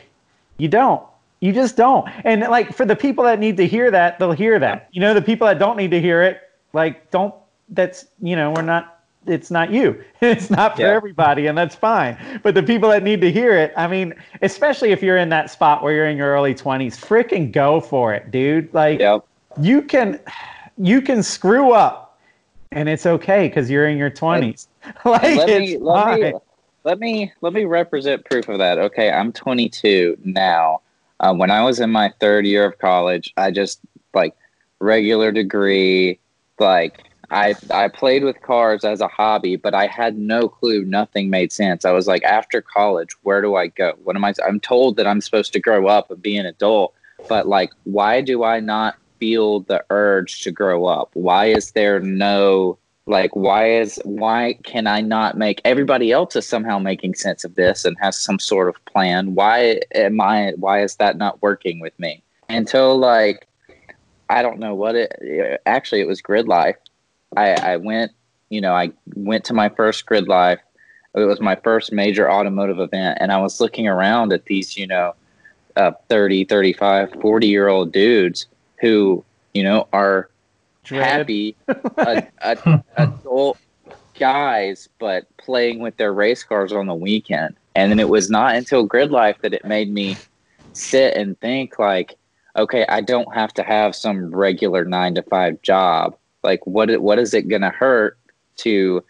you 0.58 0.68
don't. 0.68 1.02
You 1.40 1.52
just 1.52 1.76
don't. 1.76 2.06
And 2.24 2.42
like 2.42 2.74
for 2.74 2.84
the 2.84 2.96
people 2.96 3.24
that 3.24 3.38
need 3.38 3.56
to 3.56 3.66
hear 3.66 3.90
that, 3.90 4.18
they'll 4.18 4.32
hear 4.32 4.58
that. 4.58 4.88
You 4.92 5.00
know, 5.00 5.14
the 5.14 5.22
people 5.22 5.46
that 5.46 5.58
don't 5.58 5.76
need 5.76 5.90
to 5.90 6.00
hear 6.00 6.22
it, 6.22 6.40
like 6.72 7.10
don't 7.10 7.34
that's 7.70 8.06
you 8.20 8.36
know, 8.36 8.50
we're 8.50 8.62
not 8.62 9.00
it's 9.26 9.50
not 9.50 9.70
you. 9.70 10.02
It's 10.20 10.50
not 10.50 10.76
for 10.76 10.82
Yeah. 10.82 10.88
everybody, 10.88 11.46
and 11.46 11.56
that's 11.56 11.74
fine. 11.74 12.16
But 12.42 12.54
the 12.54 12.62
people 12.62 12.90
that 12.90 13.02
need 13.02 13.20
to 13.22 13.32
hear 13.32 13.56
it, 13.56 13.72
I 13.76 13.86
mean, 13.86 14.14
especially 14.42 14.92
if 14.92 15.02
you're 15.02 15.16
in 15.16 15.30
that 15.30 15.50
spot 15.50 15.82
where 15.82 15.94
you're 15.94 16.08
in 16.08 16.16
your 16.16 16.30
early 16.34 16.54
20s, 16.54 16.96
freaking 16.96 17.50
go 17.50 17.80
for 17.80 18.12
it, 18.12 18.30
dude. 18.30 18.72
Like 18.74 19.00
you 19.58 19.82
can 19.82 20.20
you 20.76 21.00
can 21.00 21.22
screw 21.22 21.72
up 21.72 22.18
and 22.72 22.88
it's 22.88 23.06
okay 23.06 23.48
because 23.48 23.70
you're 23.70 23.88
in 23.88 23.96
your 23.96 24.10
20s. 24.10 24.68
like 25.04 25.36
let 25.36 25.48
me 25.48 25.78
let 25.78 26.20
me 26.20 26.32
let 26.84 26.98
me 26.98 27.32
let 27.40 27.52
me 27.52 27.64
represent 27.64 28.24
proof 28.24 28.48
of 28.48 28.58
that. 28.58 28.78
Okay, 28.78 29.10
I'm 29.10 29.32
22 29.32 30.18
now. 30.24 30.80
Uh, 31.20 31.34
when 31.34 31.50
I 31.50 31.62
was 31.62 31.80
in 31.80 31.90
my 31.90 32.12
third 32.18 32.46
year 32.46 32.64
of 32.64 32.78
college, 32.78 33.32
I 33.36 33.50
just 33.50 33.80
like 34.14 34.34
regular 34.80 35.30
degree. 35.30 36.18
Like 36.58 37.04
I 37.30 37.54
I 37.70 37.88
played 37.88 38.24
with 38.24 38.40
cars 38.42 38.84
as 38.84 39.00
a 39.00 39.08
hobby, 39.08 39.56
but 39.56 39.74
I 39.74 39.86
had 39.86 40.18
no 40.18 40.48
clue. 40.48 40.84
Nothing 40.84 41.30
made 41.30 41.52
sense. 41.52 41.84
I 41.84 41.92
was 41.92 42.06
like, 42.06 42.24
after 42.24 42.62
college, 42.62 43.10
where 43.22 43.42
do 43.42 43.54
I 43.54 43.68
go? 43.68 43.94
What 44.02 44.16
am 44.16 44.24
I? 44.24 44.34
I'm 44.46 44.60
told 44.60 44.96
that 44.96 45.06
I'm 45.06 45.20
supposed 45.20 45.52
to 45.52 45.60
grow 45.60 45.86
up 45.86 46.10
and 46.10 46.22
be 46.22 46.36
an 46.36 46.46
adult, 46.46 46.94
but 47.28 47.46
like, 47.46 47.70
why 47.84 48.22
do 48.22 48.42
I 48.42 48.60
not 48.60 48.96
feel 49.18 49.60
the 49.60 49.84
urge 49.90 50.42
to 50.42 50.50
grow 50.50 50.86
up? 50.86 51.10
Why 51.12 51.46
is 51.46 51.72
there 51.72 52.00
no 52.00 52.78
like 53.06 53.34
why 53.34 53.70
is 53.70 54.00
why 54.04 54.54
can 54.62 54.86
i 54.86 55.00
not 55.00 55.36
make 55.36 55.60
everybody 55.64 56.12
else 56.12 56.36
is 56.36 56.46
somehow 56.46 56.78
making 56.78 57.14
sense 57.14 57.44
of 57.44 57.54
this 57.54 57.84
and 57.84 57.96
has 58.00 58.16
some 58.16 58.38
sort 58.38 58.68
of 58.68 58.84
plan. 58.84 59.34
Why 59.34 59.80
am 59.94 60.20
i 60.20 60.52
why 60.56 60.82
is 60.82 60.96
that 60.96 61.16
not 61.16 61.42
working 61.42 61.80
with 61.80 61.98
me? 61.98 62.22
Until 62.48 62.96
like 62.98 63.46
i 64.28 64.42
don't 64.42 64.58
know 64.58 64.74
what 64.74 64.94
it 64.94 65.60
actually 65.66 66.00
it 66.00 66.06
was 66.06 66.22
Gridlife. 66.22 66.76
I 67.36 67.52
i 67.54 67.76
went 67.76 68.12
you 68.48 68.60
know 68.60 68.74
i 68.74 68.90
went 69.16 69.44
to 69.46 69.54
my 69.54 69.68
first 69.68 70.06
Gridlife. 70.06 70.60
It 71.12 71.24
was 71.24 71.40
my 71.40 71.56
first 71.56 71.92
major 71.92 72.30
automotive 72.30 72.78
event 72.78 73.18
and 73.20 73.32
i 73.32 73.38
was 73.38 73.60
looking 73.60 73.88
around 73.88 74.32
at 74.32 74.44
these 74.44 74.76
you 74.76 74.86
know 74.86 75.14
uh, 75.76 75.92
30 76.08 76.44
35 76.44 77.12
40 77.20 77.46
year 77.46 77.68
old 77.68 77.92
dudes 77.92 78.46
who 78.80 79.24
you 79.54 79.62
know 79.62 79.88
are 79.92 80.29
Dread. 80.84 81.02
happy 81.04 81.56
a, 81.68 82.26
a, 82.40 82.84
adult 82.96 83.58
guys, 84.18 84.88
but 84.98 85.24
playing 85.38 85.80
with 85.80 85.96
their 85.96 86.12
race 86.12 86.44
cars 86.44 86.72
on 86.72 86.86
the 86.86 86.94
weekend. 86.94 87.56
And 87.74 87.90
then 87.90 88.00
it 88.00 88.08
was 88.08 88.30
not 88.30 88.54
until 88.54 88.86
Gridlife 88.86 89.40
that 89.42 89.54
it 89.54 89.64
made 89.64 89.92
me 89.92 90.16
sit 90.72 91.16
and 91.16 91.38
think 91.40 91.78
like, 91.78 92.16
okay, 92.56 92.84
I 92.88 93.00
don't 93.00 93.32
have 93.34 93.52
to 93.54 93.62
have 93.62 93.94
some 93.94 94.34
regular 94.34 94.84
nine 94.84 95.14
to 95.14 95.22
five 95.22 95.60
job. 95.62 96.16
Like, 96.42 96.66
what 96.66 97.00
what 97.00 97.18
is 97.18 97.34
it 97.34 97.48
gonna 97.48 97.70
hurt 97.70 98.18
to 98.58 99.04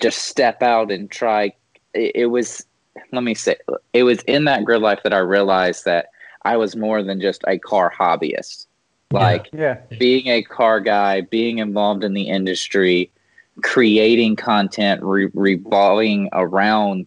just 0.00 0.24
step 0.24 0.62
out 0.62 0.90
and 0.90 1.10
try? 1.10 1.52
It, 1.94 2.12
it 2.14 2.26
was. 2.26 2.66
Let 3.12 3.24
me 3.24 3.34
say, 3.34 3.56
it 3.92 4.04
was 4.04 4.22
in 4.22 4.44
that 4.46 4.64
Gridlife 4.64 5.02
that 5.02 5.12
I 5.12 5.18
realized 5.18 5.84
that 5.84 6.06
I 6.44 6.56
was 6.56 6.76
more 6.76 7.02
than 7.02 7.20
just 7.20 7.44
a 7.46 7.58
car 7.58 7.92
hobbyist. 7.94 8.65
Like 9.12 9.48
Yeah. 9.52 9.78
being 9.98 10.26
a 10.26 10.42
car 10.42 10.80
guy, 10.80 11.20
being 11.20 11.58
involved 11.58 12.02
in 12.02 12.14
the 12.14 12.28
industry, 12.28 13.10
creating 13.62 14.36
content 14.36 15.02
re- 15.02 15.30
revolving 15.32 16.28
around 16.32 17.06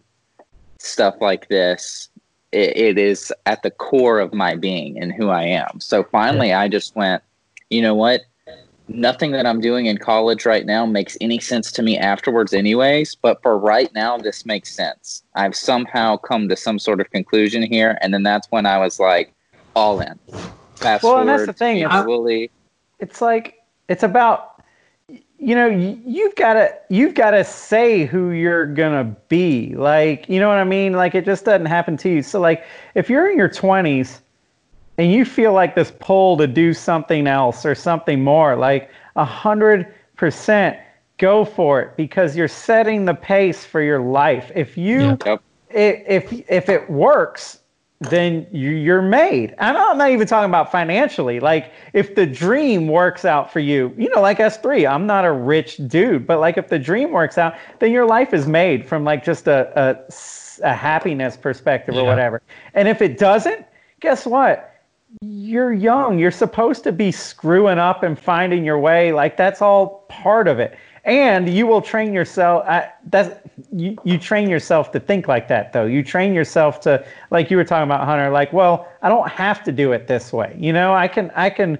stuff 0.78 1.14
like 1.20 1.48
this, 1.48 2.08
it, 2.52 2.76
it 2.76 2.98
is 2.98 3.32
at 3.46 3.62
the 3.62 3.70
core 3.70 4.18
of 4.18 4.32
my 4.32 4.56
being 4.56 5.00
and 5.00 5.12
who 5.12 5.28
I 5.28 5.44
am. 5.44 5.78
So 5.78 6.02
finally, 6.04 6.52
I 6.52 6.68
just 6.68 6.96
went, 6.96 7.22
you 7.68 7.82
know 7.82 7.94
what? 7.94 8.22
Nothing 8.88 9.30
that 9.32 9.46
I'm 9.46 9.60
doing 9.60 9.86
in 9.86 9.98
college 9.98 10.44
right 10.44 10.66
now 10.66 10.84
makes 10.84 11.16
any 11.20 11.38
sense 11.38 11.70
to 11.72 11.82
me 11.82 11.96
afterwards, 11.96 12.52
anyways. 12.52 13.14
But 13.14 13.40
for 13.40 13.56
right 13.56 13.92
now, 13.94 14.18
this 14.18 14.44
makes 14.44 14.74
sense. 14.74 15.22
I've 15.36 15.54
somehow 15.54 16.16
come 16.16 16.48
to 16.48 16.56
some 16.56 16.80
sort 16.80 17.00
of 17.00 17.08
conclusion 17.10 17.62
here. 17.62 17.98
And 18.00 18.12
then 18.12 18.24
that's 18.24 18.48
when 18.50 18.66
I 18.66 18.78
was 18.78 18.98
like, 18.98 19.32
all 19.76 20.00
in. 20.00 20.18
Fast 20.80 21.02
Well, 21.02 21.12
forward. 21.12 21.20
and 21.22 21.28
that's 21.30 21.46
the 21.46 21.52
thing, 21.52 21.78
it's- 21.78 22.06
Willie. 22.06 22.50
it's 22.98 23.20
like 23.20 23.62
it's 23.88 24.02
about 24.02 24.62
you 25.38 25.54
know 25.54 25.66
you've 25.66 26.34
got 26.36 26.54
to 26.54 26.72
you've 26.90 27.14
got 27.14 27.30
to 27.32 27.42
say 27.44 28.04
who 28.04 28.30
you're 28.30 28.66
gonna 28.66 29.04
be 29.28 29.74
like 29.74 30.28
you 30.28 30.38
know 30.38 30.48
what 30.48 30.58
i 30.58 30.64
mean 30.64 30.92
like 30.92 31.14
it 31.14 31.24
just 31.24 31.44
doesn't 31.46 31.64
happen 31.66 31.96
to 31.96 32.10
you 32.10 32.22
so 32.22 32.38
like 32.38 32.64
if 32.94 33.08
you're 33.08 33.30
in 33.30 33.38
your 33.38 33.48
20s 33.48 34.20
and 34.98 35.10
you 35.10 35.24
feel 35.24 35.52
like 35.54 35.74
this 35.74 35.92
pull 35.98 36.36
to 36.36 36.46
do 36.46 36.74
something 36.74 37.26
else 37.26 37.64
or 37.64 37.74
something 37.74 38.22
more 38.22 38.54
like 38.54 38.90
a 39.16 39.24
hundred 39.24 39.92
percent 40.16 40.76
go 41.16 41.42
for 41.44 41.80
it 41.80 41.96
because 41.96 42.36
you're 42.36 42.46
setting 42.46 43.06
the 43.06 43.14
pace 43.14 43.64
for 43.64 43.80
your 43.80 44.00
life 44.00 44.52
if 44.54 44.76
you 44.76 45.00
Yeah. 45.00 45.16
Yep. 45.24 45.42
if 45.70 46.50
if 46.50 46.68
it 46.68 46.88
works 46.90 47.59
then 48.00 48.46
you- 48.50 48.70
you're 48.70 49.02
made. 49.02 49.54
I'm 49.58 49.74
not, 49.74 49.90
I'm 49.90 49.98
not 49.98 50.10
even 50.10 50.26
talking 50.26 50.48
about 50.48 50.72
financially. 50.72 51.38
Like 51.38 51.72
if 51.92 52.14
the 52.14 52.24
dream 52.24 52.88
works 52.88 53.24
out 53.26 53.52
for 53.52 53.60
you, 53.60 53.92
you 53.98 54.08
know, 54.08 54.22
like 54.22 54.38
S3, 54.38 54.86
I'm 54.90 55.06
not 55.06 55.26
a 55.26 55.32
rich 55.32 55.76
dude, 55.86 56.26
but 56.26 56.40
like 56.40 56.56
if 56.56 56.68
the 56.68 56.78
dream 56.78 57.10
works 57.12 57.36
out, 57.36 57.54
then 57.78 57.92
your 57.92 58.06
life 58.06 58.32
is 58.32 58.46
made 58.46 58.86
from 58.86 59.04
like 59.04 59.22
just 59.24 59.46
a 59.48 60.04
a 60.62 60.74
happiness 60.74 61.36
perspective 61.38 61.94
or 61.94 62.04
whatever. 62.06 62.42
And 62.74 62.86
if 62.88 63.00
it 63.00 63.18
doesn't, 63.18 63.64
guess 64.00 64.26
what? 64.26 64.74
You're 65.22 65.72
young. 65.72 66.18
You're 66.18 66.30
supposed 66.30 66.84
to 66.84 66.92
be 66.92 67.10
screwing 67.12 67.78
up 67.78 68.02
and 68.02 68.18
finding 68.18 68.64
your 68.64 68.78
way. 68.78 69.12
Like 69.12 69.36
that's 69.36 69.60
all 69.62 70.04
part 70.08 70.48
of 70.48 70.58
it. 70.58 70.76
And 71.04 71.48
you 71.48 71.66
will 71.66 71.80
train 71.80 72.12
yourself. 72.12 72.64
I, 72.66 72.90
that's 73.06 73.34
you, 73.72 73.96
you 74.04 74.18
train 74.18 74.50
yourself 74.50 74.92
to 74.92 75.00
think 75.00 75.28
like 75.28 75.48
that, 75.48 75.72
though. 75.72 75.86
You 75.86 76.02
train 76.02 76.34
yourself 76.34 76.80
to, 76.82 77.04
like 77.30 77.50
you 77.50 77.56
were 77.56 77.64
talking 77.64 77.84
about, 77.84 78.04
Hunter. 78.04 78.30
Like, 78.30 78.52
well, 78.52 78.86
I 79.02 79.08
don't 79.08 79.28
have 79.28 79.64
to 79.64 79.72
do 79.72 79.92
it 79.92 80.06
this 80.06 80.32
way. 80.32 80.54
You 80.58 80.72
know, 80.72 80.94
I 80.94 81.08
can, 81.08 81.30
I 81.34 81.48
can, 81.48 81.78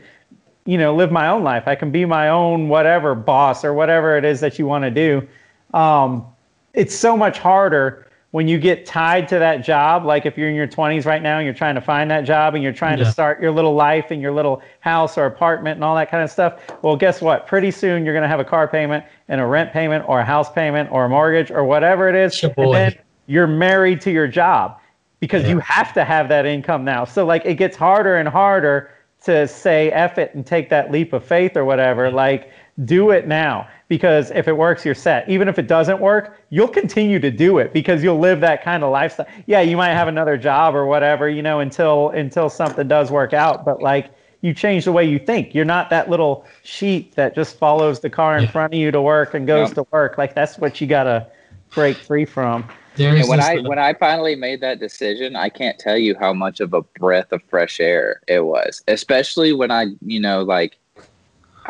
you 0.64 0.78
know, 0.78 0.94
live 0.94 1.12
my 1.12 1.28
own 1.28 1.42
life. 1.42 1.64
I 1.66 1.74
can 1.74 1.90
be 1.90 2.04
my 2.04 2.28
own 2.28 2.68
whatever 2.68 3.14
boss 3.14 3.64
or 3.64 3.74
whatever 3.74 4.16
it 4.16 4.24
is 4.24 4.40
that 4.40 4.58
you 4.58 4.66
want 4.66 4.84
to 4.84 4.90
do. 4.90 5.28
Um, 5.74 6.26
it's 6.72 6.94
so 6.94 7.16
much 7.16 7.38
harder 7.38 8.06
when 8.32 8.46
you 8.46 8.58
get 8.58 8.86
tied 8.86 9.26
to 9.28 9.38
that 9.40 9.64
job, 9.64 10.04
like 10.04 10.24
if 10.24 10.38
you're 10.38 10.48
in 10.48 10.54
your 10.54 10.68
20s 10.68 11.04
right 11.04 11.20
now 11.20 11.38
and 11.38 11.44
you're 11.44 11.54
trying 11.54 11.74
to 11.74 11.80
find 11.80 12.08
that 12.10 12.20
job 12.20 12.54
and 12.54 12.62
you're 12.62 12.72
trying 12.72 12.98
Yeah. 12.98 13.04
to 13.04 13.10
start 13.10 13.42
your 13.42 13.50
little 13.50 13.74
life 13.74 14.12
in 14.12 14.20
your 14.20 14.30
little 14.30 14.62
house 14.80 15.18
or 15.18 15.26
apartment 15.26 15.76
and 15.76 15.84
all 15.84 15.96
that 15.96 16.10
kind 16.10 16.22
of 16.22 16.30
stuff, 16.30 16.60
well, 16.82 16.94
guess 16.96 17.20
what? 17.20 17.48
Pretty 17.48 17.72
soon 17.72 18.04
you're 18.04 18.14
going 18.14 18.22
to 18.22 18.28
have 18.28 18.38
a 18.38 18.44
car 18.44 18.68
payment 18.68 19.04
and 19.28 19.40
a 19.40 19.46
rent 19.46 19.72
payment 19.72 20.04
or 20.08 20.20
a 20.20 20.24
house 20.24 20.50
payment 20.50 20.90
or 20.92 21.06
a 21.06 21.08
mortgage 21.08 21.50
or 21.50 21.64
whatever 21.64 22.08
it 22.08 22.14
is. 22.14 22.32
And 22.44 22.54
then 22.74 23.04
you're 23.26 23.48
married 23.48 24.00
to 24.02 24.12
your 24.12 24.28
job 24.28 24.78
because 25.18 25.48
you 25.48 25.58
have 25.58 25.92
to 25.94 26.04
have 26.04 26.28
that 26.28 26.46
income 26.46 26.84
now. 26.84 27.04
So, 27.04 27.26
like, 27.26 27.44
it 27.44 27.54
gets 27.56 27.76
harder 27.76 28.16
and 28.16 28.28
harder 28.28 28.90
to 29.24 29.46
say 29.48 29.90
F 29.90 30.18
it 30.18 30.34
and 30.34 30.46
take 30.46 30.70
that 30.70 30.90
leap 30.90 31.12
of 31.12 31.24
faith 31.24 31.56
or 31.56 31.64
whatever. 31.64 32.10
Like, 32.10 32.50
do 32.84 33.10
it 33.10 33.26
now 33.26 33.68
because 33.88 34.30
if 34.30 34.48
it 34.48 34.56
works, 34.56 34.84
you're 34.84 34.94
set. 34.94 35.28
Even 35.28 35.48
if 35.48 35.58
it 35.58 35.66
doesn't 35.66 36.00
work, 36.00 36.40
you'll 36.50 36.68
continue 36.68 37.18
to 37.18 37.30
do 37.30 37.58
it 37.58 37.72
because 37.72 38.02
you'll 38.02 38.18
live 38.18 38.40
that 38.40 38.62
kind 38.62 38.82
of 38.84 38.90
lifestyle. 38.90 39.26
Yeah, 39.46 39.60
you 39.60 39.76
might 39.76 39.92
have 39.92 40.08
another 40.08 40.36
job 40.36 40.74
or 40.74 40.86
whatever, 40.86 41.28
you 41.28 41.42
know, 41.42 41.60
until 41.60 42.10
until 42.10 42.48
something 42.48 42.86
does 42.88 43.10
work 43.10 43.32
out. 43.32 43.64
But 43.64 43.82
like, 43.82 44.10
you 44.42 44.54
change 44.54 44.84
the 44.86 44.92
way 44.92 45.04
you 45.04 45.18
think. 45.18 45.54
You're 45.54 45.64
not 45.66 45.90
that 45.90 46.08
little 46.08 46.46
sheep 46.62 47.14
that 47.16 47.34
just 47.34 47.58
follows 47.58 48.00
the 48.00 48.08
car 48.08 48.38
in 48.38 48.44
Yeah. 48.44 48.50
front 48.50 48.72
of 48.72 48.78
you 48.80 48.90
to 48.90 49.02
work 49.02 49.34
and 49.34 49.46
goes 49.46 49.68
Yep. 49.68 49.74
to 49.74 49.86
work. 49.90 50.16
Like, 50.16 50.34
that's 50.34 50.56
what 50.58 50.80
you 50.80 50.86
gotta 50.86 51.26
break 51.74 51.96
free 51.96 52.24
from. 52.24 52.64
There's 52.96 53.20
And 53.20 53.28
when 53.28 53.40
I 53.40 53.54
little- 53.54 53.68
when 53.68 53.78
I 53.78 53.92
finally 53.94 54.34
made 54.34 54.60
that 54.62 54.80
decision, 54.80 55.36
I 55.36 55.48
can't 55.48 55.78
tell 55.78 55.96
you 55.96 56.16
how 56.18 56.32
much 56.32 56.60
of 56.60 56.72
a 56.74 56.82
breath 56.98 57.30
of 57.32 57.42
fresh 57.50 57.80
air 57.80 58.20
it 58.28 58.44
was. 58.44 58.82
Especially 58.88 59.52
when 59.52 59.70
I, 59.70 59.86
you 60.04 60.20
know, 60.20 60.42
like 60.42 60.76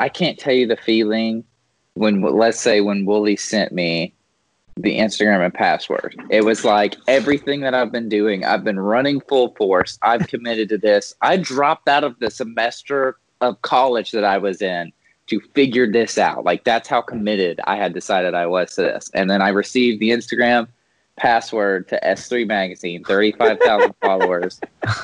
I 0.00 0.08
can't 0.08 0.38
tell 0.38 0.54
you 0.54 0.66
the 0.66 0.76
feeling 0.76 1.44
when 1.94 2.22
let's 2.22 2.58
say 2.58 2.80
when 2.80 3.04
Wooly 3.04 3.36
sent 3.36 3.72
me 3.72 4.14
the 4.76 4.98
Instagram 4.98 5.44
and 5.44 5.52
password. 5.52 6.16
It 6.30 6.44
was 6.44 6.64
like 6.64 6.96
everything 7.06 7.60
that 7.60 7.74
I've 7.74 7.92
been 7.92 8.08
doing, 8.08 8.44
I've 8.44 8.64
been 8.64 8.80
running 8.80 9.20
full 9.20 9.54
force. 9.56 9.98
I've 10.00 10.26
committed 10.26 10.70
to 10.70 10.78
this. 10.78 11.14
I 11.20 11.36
dropped 11.36 11.86
out 11.86 12.02
of 12.02 12.18
the 12.18 12.30
semester 12.30 13.18
of 13.42 13.60
college 13.60 14.12
that 14.12 14.24
I 14.24 14.38
was 14.38 14.62
in 14.62 14.90
to 15.26 15.40
figure 15.54 15.90
this 15.90 16.16
out. 16.16 16.44
Like 16.44 16.64
that's 16.64 16.88
how 16.88 17.02
committed 17.02 17.60
I 17.64 17.76
had 17.76 17.92
decided 17.92 18.34
I 18.34 18.46
was 18.46 18.74
to 18.76 18.82
this. 18.82 19.10
And 19.12 19.28
then 19.28 19.42
I 19.42 19.50
received 19.50 20.00
the 20.00 20.10
Instagram 20.10 20.68
password 21.16 21.88
to 21.88 22.00
S3 22.02 22.48
magazine, 22.48 23.04
35,000 23.04 23.94
followers, 24.00 24.60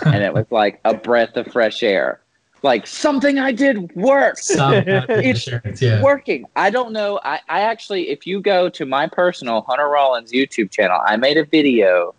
and 0.07 0.23
it 0.23 0.33
was 0.33 0.47
like 0.51 0.81
a 0.87 0.95
breath 0.95 1.37
of 1.37 1.47
fresh 1.53 1.83
air. 1.83 2.21
Like 2.67 2.85
something 2.85 3.39
I 3.39 3.53
did 3.53 3.95
worked. 3.95 4.51
It's 4.51 5.81
yeah. 5.81 6.03
working. 6.03 6.47
I 6.57 6.69
don't 6.69 6.93
know. 6.93 7.21
I, 7.23 7.39
I 7.49 7.61
actually, 7.61 8.09
if 8.09 8.27
you 8.27 8.41
go 8.41 8.69
to 8.69 8.85
my 8.85 9.07
personal 9.07 9.61
Hunter 9.63 9.89
Rollins 9.89 10.33
YouTube 10.33 10.73
channel, 10.73 11.01
I 11.07 11.17
made 11.17 11.37
a 11.37 11.45
video 11.45 12.13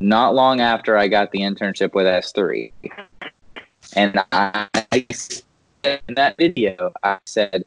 not 0.00 0.34
long 0.34 0.60
after 0.60 0.96
I 0.96 1.08
got 1.08 1.30
the 1.30 1.40
internship 1.40 1.92
with 1.92 2.06
S3. 2.06 2.72
And 3.94 4.24
I, 4.32 4.66
in 5.84 6.14
that 6.14 6.38
video, 6.38 6.92
I 7.02 7.18
said, 7.26 7.62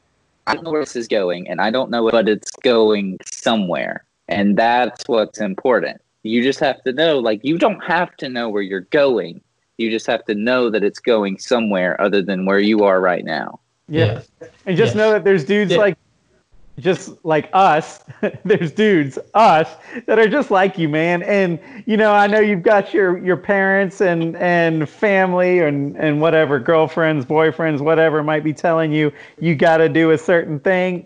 I 0.47 0.55
don't 0.55 0.63
know 0.63 0.71
where 0.71 0.81
this 0.81 0.95
is 0.95 1.07
going, 1.07 1.47
and 1.47 1.61
I 1.61 1.69
don't 1.69 1.91
know, 1.91 2.09
but 2.09 2.27
it's 2.27 2.49
going 2.63 3.19
somewhere. 3.23 4.03
And 4.27 4.57
that's 4.57 5.03
what's 5.05 5.39
important. 5.39 6.01
You 6.23 6.41
just 6.41 6.59
have 6.59 6.81
to 6.85 6.91
know, 6.91 7.19
like, 7.19 7.41
you 7.43 7.59
don't 7.59 7.83
have 7.83 8.17
to 8.17 8.29
know 8.29 8.49
where 8.49 8.63
you're 8.63 8.87
going. 8.89 9.41
You 9.77 9.89
just 9.91 10.07
have 10.07 10.23
to 10.25 10.35
know 10.35 10.69
that 10.69 10.83
it's 10.83 10.99
going 10.99 11.37
somewhere 11.37 11.99
other 11.99 12.21
than 12.21 12.45
where 12.45 12.59
you 12.59 12.83
are 12.83 13.01
right 13.01 13.25
now. 13.25 13.59
Yeah. 13.87 14.21
And 14.65 14.77
just 14.77 14.95
Yeah. 14.95 15.01
know 15.01 15.11
that 15.11 15.23
there's 15.23 15.43
dudes 15.43 15.71
Yeah. 15.71 15.77
like 15.79 15.97
just 16.77 17.13
like 17.23 17.49
us, 17.53 18.03
there's 18.43 18.69
dudes, 18.73 19.17
us, 19.33 19.69
that 20.07 20.19
are 20.19 20.27
just 20.27 20.51
like 20.51 20.77
you, 20.77 20.89
man. 20.89 21.23
And 21.23 21.57
you 21.85 21.95
know, 21.95 22.11
I 22.11 22.27
know 22.27 22.39
you've 22.39 22.63
got 22.63 22.93
your 22.93 23.17
your 23.19 23.37
parents 23.37 24.01
and 24.01 24.35
and 24.37 24.87
family 24.89 25.59
and 25.59 25.95
and 25.95 26.19
whatever, 26.19 26.59
girlfriends, 26.59 27.25
boyfriends, 27.25 27.79
whatever 27.79 28.23
might 28.23 28.43
be 28.43 28.53
telling 28.53 28.91
you 28.91 29.11
you 29.39 29.55
got 29.55 29.77
to 29.77 29.87
do 29.87 30.11
a 30.11 30.17
certain 30.17 30.59
thing. 30.59 31.05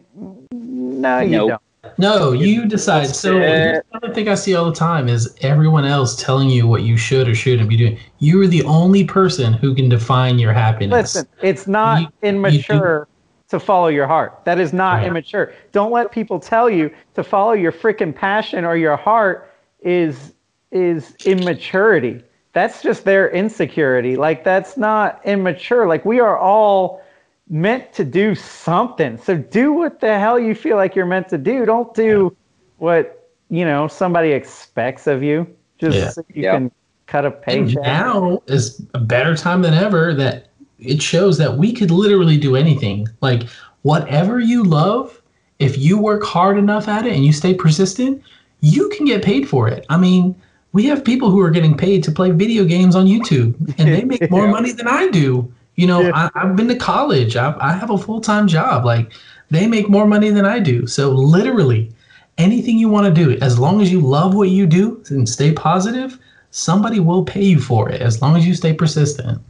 No, 0.51 1.19
you 1.19 1.29
Nope. 1.37 1.49
don't. 1.49 1.61
No, 1.97 2.31
you 2.31 2.65
decide. 2.65 3.07
So 3.07 3.37
another 3.37 4.13
thing 4.13 4.29
I 4.29 4.35
see 4.35 4.55
all 4.55 4.65
the 4.65 4.75
time 4.75 5.07
is 5.09 5.35
everyone 5.41 5.85
else 5.85 6.15
telling 6.15 6.49
you 6.49 6.67
what 6.67 6.83
you 6.83 6.97
should 6.97 7.27
or 7.27 7.35
shouldn't 7.35 7.69
be 7.69 7.77
doing. 7.77 7.99
You 8.19 8.41
are 8.41 8.47
the 8.47 8.63
only 8.63 9.03
person 9.03 9.53
who 9.53 9.73
can 9.75 9.89
define 9.89 10.39
your 10.39 10.53
happiness. 10.53 11.15
Listen, 11.15 11.27
it's 11.41 11.67
not 11.67 12.01
You- 12.01 12.07
immature 12.23 13.07
to 13.49 13.59
follow 13.59 13.87
your 13.87 14.05
heart. 14.07 14.39
That 14.45 14.59
is 14.59 14.73
not 14.73 14.97
Right. 14.99 15.07
immature. 15.07 15.53
Don't 15.71 15.91
let 15.91 16.11
people 16.11 16.39
tell 16.39 16.69
you 16.69 16.91
to 17.15 17.23
follow 17.23 17.53
your 17.53 17.71
freaking 17.71 18.13
passion 18.15 18.63
or 18.63 18.75
your 18.75 18.95
heart 18.95 19.49
is 19.81 20.33
is 20.71 21.15
immaturity. 21.25 22.21
That's 22.53 22.83
just 22.83 23.03
their 23.05 23.29
insecurity. 23.31 24.15
Like 24.17 24.43
that's 24.43 24.77
not 24.77 25.19
immature. 25.25 25.87
Like 25.87 26.05
we 26.05 26.19
are 26.19 26.37
all 26.37 27.01
meant 27.49 27.91
to 27.93 28.03
do 28.03 28.35
something. 28.35 29.17
So 29.17 29.37
do 29.37 29.73
what 29.73 29.99
the 29.99 30.19
hell 30.19 30.39
you 30.39 30.53
feel 30.53 30.77
like 30.77 30.95
you're 30.95 31.05
meant 31.05 31.29
to 31.29 31.37
do. 31.37 31.65
Don't 31.65 31.93
do 31.93 32.35
what, 32.77 33.29
you 33.49 33.65
know, 33.65 33.87
somebody 33.87 34.31
expects 34.31 35.07
of 35.07 35.23
you. 35.23 35.47
Just 35.79 35.97
Yeah. 35.97 36.09
so 36.09 36.23
you 36.33 36.43
Yeah. 36.43 36.53
can 36.53 36.71
cut 37.07 37.25
a 37.25 37.33
And 37.47 37.75
now 37.77 38.41
is 38.47 38.85
a 38.93 38.99
better 38.99 39.35
time 39.35 39.63
than 39.63 39.73
ever 39.73 40.13
that 40.13 40.49
it 40.77 41.01
shows 41.01 41.37
that 41.39 41.57
we 41.57 41.73
could 41.73 41.89
literally 41.89 42.37
do 42.37 42.55
anything. 42.55 43.07
Like 43.21 43.43
whatever 43.81 44.39
you 44.39 44.63
love, 44.63 45.19
if 45.57 45.77
you 45.77 45.97
work 45.97 46.23
hard 46.23 46.57
enough 46.57 46.87
at 46.87 47.05
it 47.05 47.13
and 47.13 47.25
you 47.25 47.33
stay 47.33 47.53
persistent, 47.53 48.21
you 48.61 48.89
can 48.89 49.05
get 49.05 49.23
paid 49.23 49.49
for 49.49 49.67
it. 49.67 49.85
I 49.89 49.97
mean, 49.97 50.35
we 50.71 50.85
have 50.85 51.03
people 51.03 51.31
who 51.31 51.39
are 51.41 51.49
getting 51.49 51.75
paid 51.75 52.03
to 52.03 52.11
play 52.11 52.29
video 52.29 52.63
games 52.63 52.95
on 52.95 53.07
YouTube 53.07 53.55
and 53.79 53.91
they 53.91 54.03
make 54.03 54.29
more 54.29 54.47
money 54.57 54.71
than 54.71 54.87
I 54.87 55.09
do. 55.09 55.51
You 55.79 55.87
know, 55.87 56.01
Yeah. 56.01 56.11
I, 56.13 56.29
I've 56.35 56.55
been 56.57 56.67
to 56.67 56.75
college. 56.75 57.37
I, 57.37 57.55
I 57.61 57.71
have 57.71 57.89
a 57.89 57.97
full 57.97 58.19
time 58.19 58.47
job. 58.47 58.83
Like 58.83 59.13
they 59.49 59.65
make 59.65 59.89
more 59.89 60.05
money 60.05 60.29
than 60.29 60.45
I 60.45 60.59
do. 60.59 60.85
So 60.87 61.09
literally, 61.11 61.89
anything 62.37 62.77
you 62.77 62.89
want 62.89 63.07
to 63.07 63.23
do, 63.25 63.37
as 63.39 63.57
long 63.57 63.81
as 63.81 63.89
you 63.89 64.01
love 64.01 64.35
what 64.35 64.49
you 64.49 64.67
do 64.67 65.01
and 65.09 65.27
stay 65.27 65.53
positive, 65.53 66.19
somebody 66.51 66.99
will 66.99 67.23
pay 67.23 67.43
you 67.43 67.61
for 67.61 67.89
it 67.89 68.01
as 68.01 68.21
long 68.21 68.35
as 68.35 68.45
you 68.45 68.53
stay 68.55 68.73
persistent. 68.73 69.41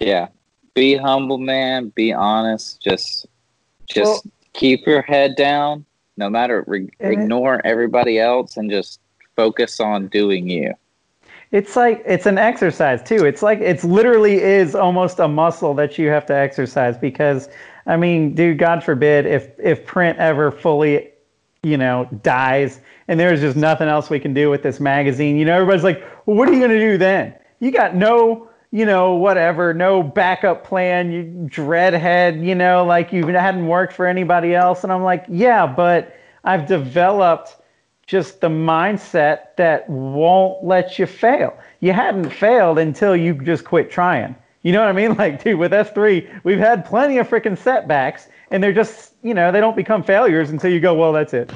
Yeah. 0.00 0.26
Be 0.74 0.96
humble, 0.96 1.38
man. 1.38 1.90
Be 1.94 2.12
honest. 2.12 2.82
Just, 2.82 3.26
just 3.88 4.24
Well- 4.24 4.32
keep 4.54 4.86
your 4.86 5.02
head 5.02 5.36
down. 5.36 5.84
No 6.16 6.28
matter, 6.28 6.64
re- 6.66 6.88
And 6.98 7.12
it- 7.12 7.20
ignore 7.20 7.60
everybody 7.64 8.18
else 8.18 8.56
and 8.56 8.70
just 8.70 8.98
focus 9.36 9.78
on 9.78 10.08
doing 10.08 10.48
you. 10.48 10.72
It's 11.52 11.76
like 11.76 12.02
it's 12.04 12.26
an 12.26 12.38
exercise 12.38 13.02
too. 13.02 13.24
It's 13.24 13.42
like 13.42 13.60
it's 13.60 13.84
literally 13.84 14.42
is 14.42 14.74
almost 14.74 15.20
a 15.20 15.28
muscle 15.28 15.74
that 15.74 15.96
you 15.96 16.08
have 16.08 16.26
to 16.26 16.34
exercise 16.34 16.98
because 16.98 17.48
I 17.86 17.96
mean, 17.96 18.34
dude, 18.34 18.58
God 18.58 18.82
forbid 18.82 19.26
if 19.26 19.50
if 19.58 19.86
print 19.86 20.18
ever 20.18 20.50
fully, 20.50 21.10
you 21.62 21.76
know, 21.76 22.08
dies 22.22 22.80
and 23.08 23.20
there's 23.20 23.40
just 23.40 23.56
nothing 23.56 23.88
else 23.88 24.10
we 24.10 24.18
can 24.18 24.34
do 24.34 24.50
with 24.50 24.62
this 24.62 24.80
magazine. 24.80 25.36
You 25.36 25.44
know, 25.44 25.54
everybody's 25.54 25.84
like, 25.84 26.02
well, 26.26 26.36
what 26.36 26.48
are 26.48 26.52
you 26.52 26.60
gonna 26.60 26.78
do 26.78 26.98
then? 26.98 27.34
You 27.60 27.70
got 27.70 27.94
no, 27.94 28.48
you 28.72 28.84
know, 28.84 29.14
whatever, 29.14 29.72
no 29.72 30.02
backup 30.02 30.64
plan. 30.64 31.12
You 31.12 31.48
dreadhead, 31.48 32.44
you 32.44 32.56
know, 32.56 32.84
like 32.84 33.12
you 33.12 33.24
hadn't 33.28 33.66
worked 33.66 33.92
for 33.92 34.06
anybody 34.06 34.54
else. 34.54 34.82
And 34.82 34.92
I'm 34.92 35.04
like, 35.04 35.24
yeah, 35.28 35.64
but 35.64 36.16
I've 36.42 36.66
developed 36.66 37.56
just 38.06 38.40
the 38.40 38.48
mindset 38.48 39.56
that 39.56 39.88
won't 39.88 40.64
let 40.64 40.98
you 40.98 41.06
fail. 41.06 41.56
You 41.80 41.92
hadn't 41.92 42.30
failed 42.30 42.78
until 42.78 43.16
you 43.16 43.34
just 43.34 43.64
quit 43.64 43.90
trying. 43.90 44.36
You 44.62 44.72
know 44.72 44.80
what 44.80 44.88
I 44.88 44.92
mean? 44.92 45.14
Like, 45.18 45.42
dude, 45.42 45.58
with 45.58 45.72
S3, 45.72 46.44
we've 46.44 46.58
had 46.58 46.84
plenty 46.84 47.18
of 47.18 47.28
freaking 47.28 47.58
setbacks, 47.58 48.28
and 48.50 48.62
they're 48.62 48.72
just, 48.72 49.14
you 49.22 49.34
know, 49.34 49.50
they 49.50 49.60
don't 49.60 49.76
become 49.76 50.02
failures 50.02 50.50
until 50.50 50.70
you 50.72 50.80
go, 50.80 50.94
well, 50.94 51.12
that's 51.12 51.34
it. 51.34 51.52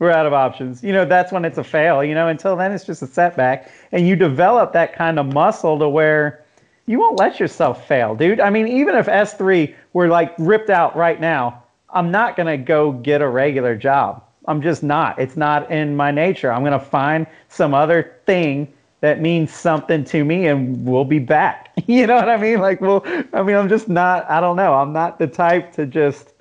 We're 0.00 0.10
out 0.10 0.26
of 0.26 0.32
options. 0.32 0.82
You 0.82 0.92
know, 0.92 1.04
that's 1.04 1.30
when 1.30 1.44
it's 1.44 1.58
a 1.58 1.64
fail. 1.64 2.02
You 2.02 2.14
know, 2.14 2.26
until 2.26 2.56
then, 2.56 2.72
it's 2.72 2.84
just 2.84 3.02
a 3.02 3.06
setback. 3.06 3.70
And 3.92 4.08
you 4.08 4.16
develop 4.16 4.72
that 4.72 4.94
kind 4.94 5.20
of 5.20 5.32
muscle 5.32 5.78
to 5.78 5.88
where 5.88 6.44
you 6.86 6.98
won't 6.98 7.18
let 7.18 7.38
yourself 7.38 7.86
fail, 7.86 8.16
dude. 8.16 8.40
I 8.40 8.50
mean, 8.50 8.66
even 8.66 8.96
if 8.96 9.06
S3 9.06 9.74
were 9.92 10.08
like 10.08 10.34
ripped 10.38 10.70
out 10.70 10.96
right 10.96 11.20
now, 11.20 11.62
I'm 11.90 12.10
not 12.10 12.36
going 12.36 12.48
to 12.48 12.56
go 12.56 12.90
get 12.90 13.22
a 13.22 13.28
regular 13.28 13.76
job. 13.76 14.23
I'm 14.46 14.62
just 14.62 14.82
not. 14.82 15.18
It's 15.18 15.36
not 15.36 15.70
in 15.70 15.96
my 15.96 16.10
nature. 16.10 16.52
I'm 16.52 16.62
going 16.62 16.78
to 16.78 16.84
find 16.84 17.26
some 17.48 17.74
other 17.74 18.16
thing 18.26 18.72
that 19.00 19.20
means 19.20 19.52
something 19.52 20.04
to 20.04 20.24
me 20.24 20.46
and 20.46 20.86
we'll 20.86 21.04
be 21.04 21.18
back. 21.18 21.70
You 21.86 22.06
know 22.06 22.14
what 22.14 22.30
I 22.30 22.38
mean? 22.38 22.60
Like, 22.60 22.80
well, 22.80 23.02
I 23.34 23.42
mean, 23.42 23.56
I'm 23.56 23.68
just 23.68 23.88
not, 23.88 24.30
I 24.30 24.40
don't 24.40 24.56
know. 24.56 24.74
I'm 24.74 24.92
not 24.92 25.18
the 25.18 25.26
type 25.26 25.72
to 25.72 25.84
just 25.84 26.32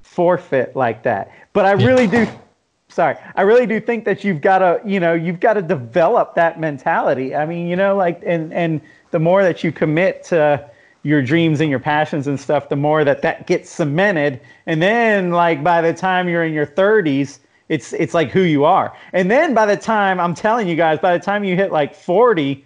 forfeit 0.00 0.74
like 0.74 1.02
that. 1.02 1.30
But 1.52 1.66
I 1.66 1.72
really 1.72 2.06
do 2.06 2.26
sorry 2.88 3.16
i 3.34 3.42
really 3.42 3.66
do 3.66 3.80
think 3.80 4.04
that 4.04 4.22
you've 4.22 4.40
got 4.40 4.58
to 4.60 4.80
you 4.88 5.00
know 5.00 5.12
you've 5.12 5.40
got 5.40 5.54
to 5.54 5.62
develop 5.62 6.34
that 6.34 6.60
mentality 6.60 7.34
i 7.34 7.44
mean 7.44 7.66
you 7.66 7.74
know 7.74 7.96
like 7.96 8.22
and 8.24 8.52
and 8.52 8.80
the 9.10 9.18
more 9.18 9.42
that 9.42 9.64
you 9.64 9.72
commit 9.72 10.22
to 10.22 10.70
your 11.02 11.20
dreams 11.20 11.60
and 11.60 11.68
your 11.68 11.80
passions 11.80 12.26
and 12.26 12.38
stuff 12.38 12.68
the 12.68 12.76
more 12.76 13.04
that 13.04 13.22
that 13.22 13.46
gets 13.46 13.68
cemented 13.68 14.40
and 14.66 14.80
then 14.80 15.30
like 15.30 15.64
by 15.64 15.82
the 15.82 15.92
time 15.92 16.28
you're 16.28 16.44
in 16.44 16.52
your 16.52 16.66
30s 16.66 17.40
It's 17.68 17.92
it's 17.92 18.14
like 18.14 18.30
who 18.30 18.42
you 18.42 18.64
are. 18.64 18.96
And 19.12 19.30
then 19.30 19.52
by 19.54 19.66
the 19.66 19.76
time 19.76 20.20
I'm 20.20 20.34
telling 20.34 20.68
you 20.68 20.76
guys, 20.76 20.98
by 21.00 21.16
the 21.16 21.24
time 21.24 21.42
you 21.44 21.56
hit 21.56 21.72
like 21.72 21.94
40, 21.94 22.64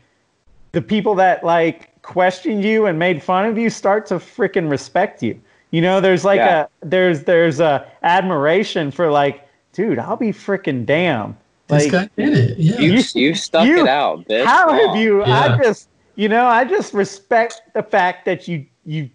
the 0.73 0.83
people 0.83 1.15
that 1.17 1.43
like 1.43 2.01
questioned 2.03 2.65
you 2.65 2.87
and 2.87 2.99
made 2.99 3.23
fun 3.23 3.47
of 3.47 3.57
you 3.59 3.71
start 3.71 4.07
to 4.07 4.15
freaking 4.17 4.71
respect 4.71 5.23
you. 5.23 5.41
You 5.71 5.81
know, 5.81 6.01
there's 6.01 6.25
like 6.25 6.39
Yeah. 6.39 6.67
a 6.83 6.87
there's 6.87 7.25
there's 7.25 7.61
a 7.61 7.87
admiration 8.03 8.91
for 8.91 9.11
like, 9.11 9.47
dude, 9.73 9.99
I'll 9.99 10.17
be 10.17 10.33
freaking 10.33 10.85
damn. 10.85 11.37
This 11.69 11.85
Like, 11.85 11.93
guy 11.93 12.23
did 12.25 12.37
it. 12.37 12.59
Yeah. 12.59 12.79
You 12.81 12.93
You- 12.95 13.03
you 13.29 13.35
stuck 13.35 13.67
you- 13.67 13.83
it 13.83 13.89
out, 13.89 14.27
bitch. 14.29 14.45
how 14.45 14.67
Come 14.69 14.79
have 14.79 14.89
on. 14.91 14.99
you? 14.99 15.23
I 15.25 15.57
just, 15.63 15.89
you 16.17 16.29
know, 16.29 16.45
I 16.47 16.65
just 16.65 16.93
respect 16.93 17.63
the 17.75 17.83
fact 17.83 18.25
that 18.27 18.47
you 18.49 18.67
you 18.85 19.09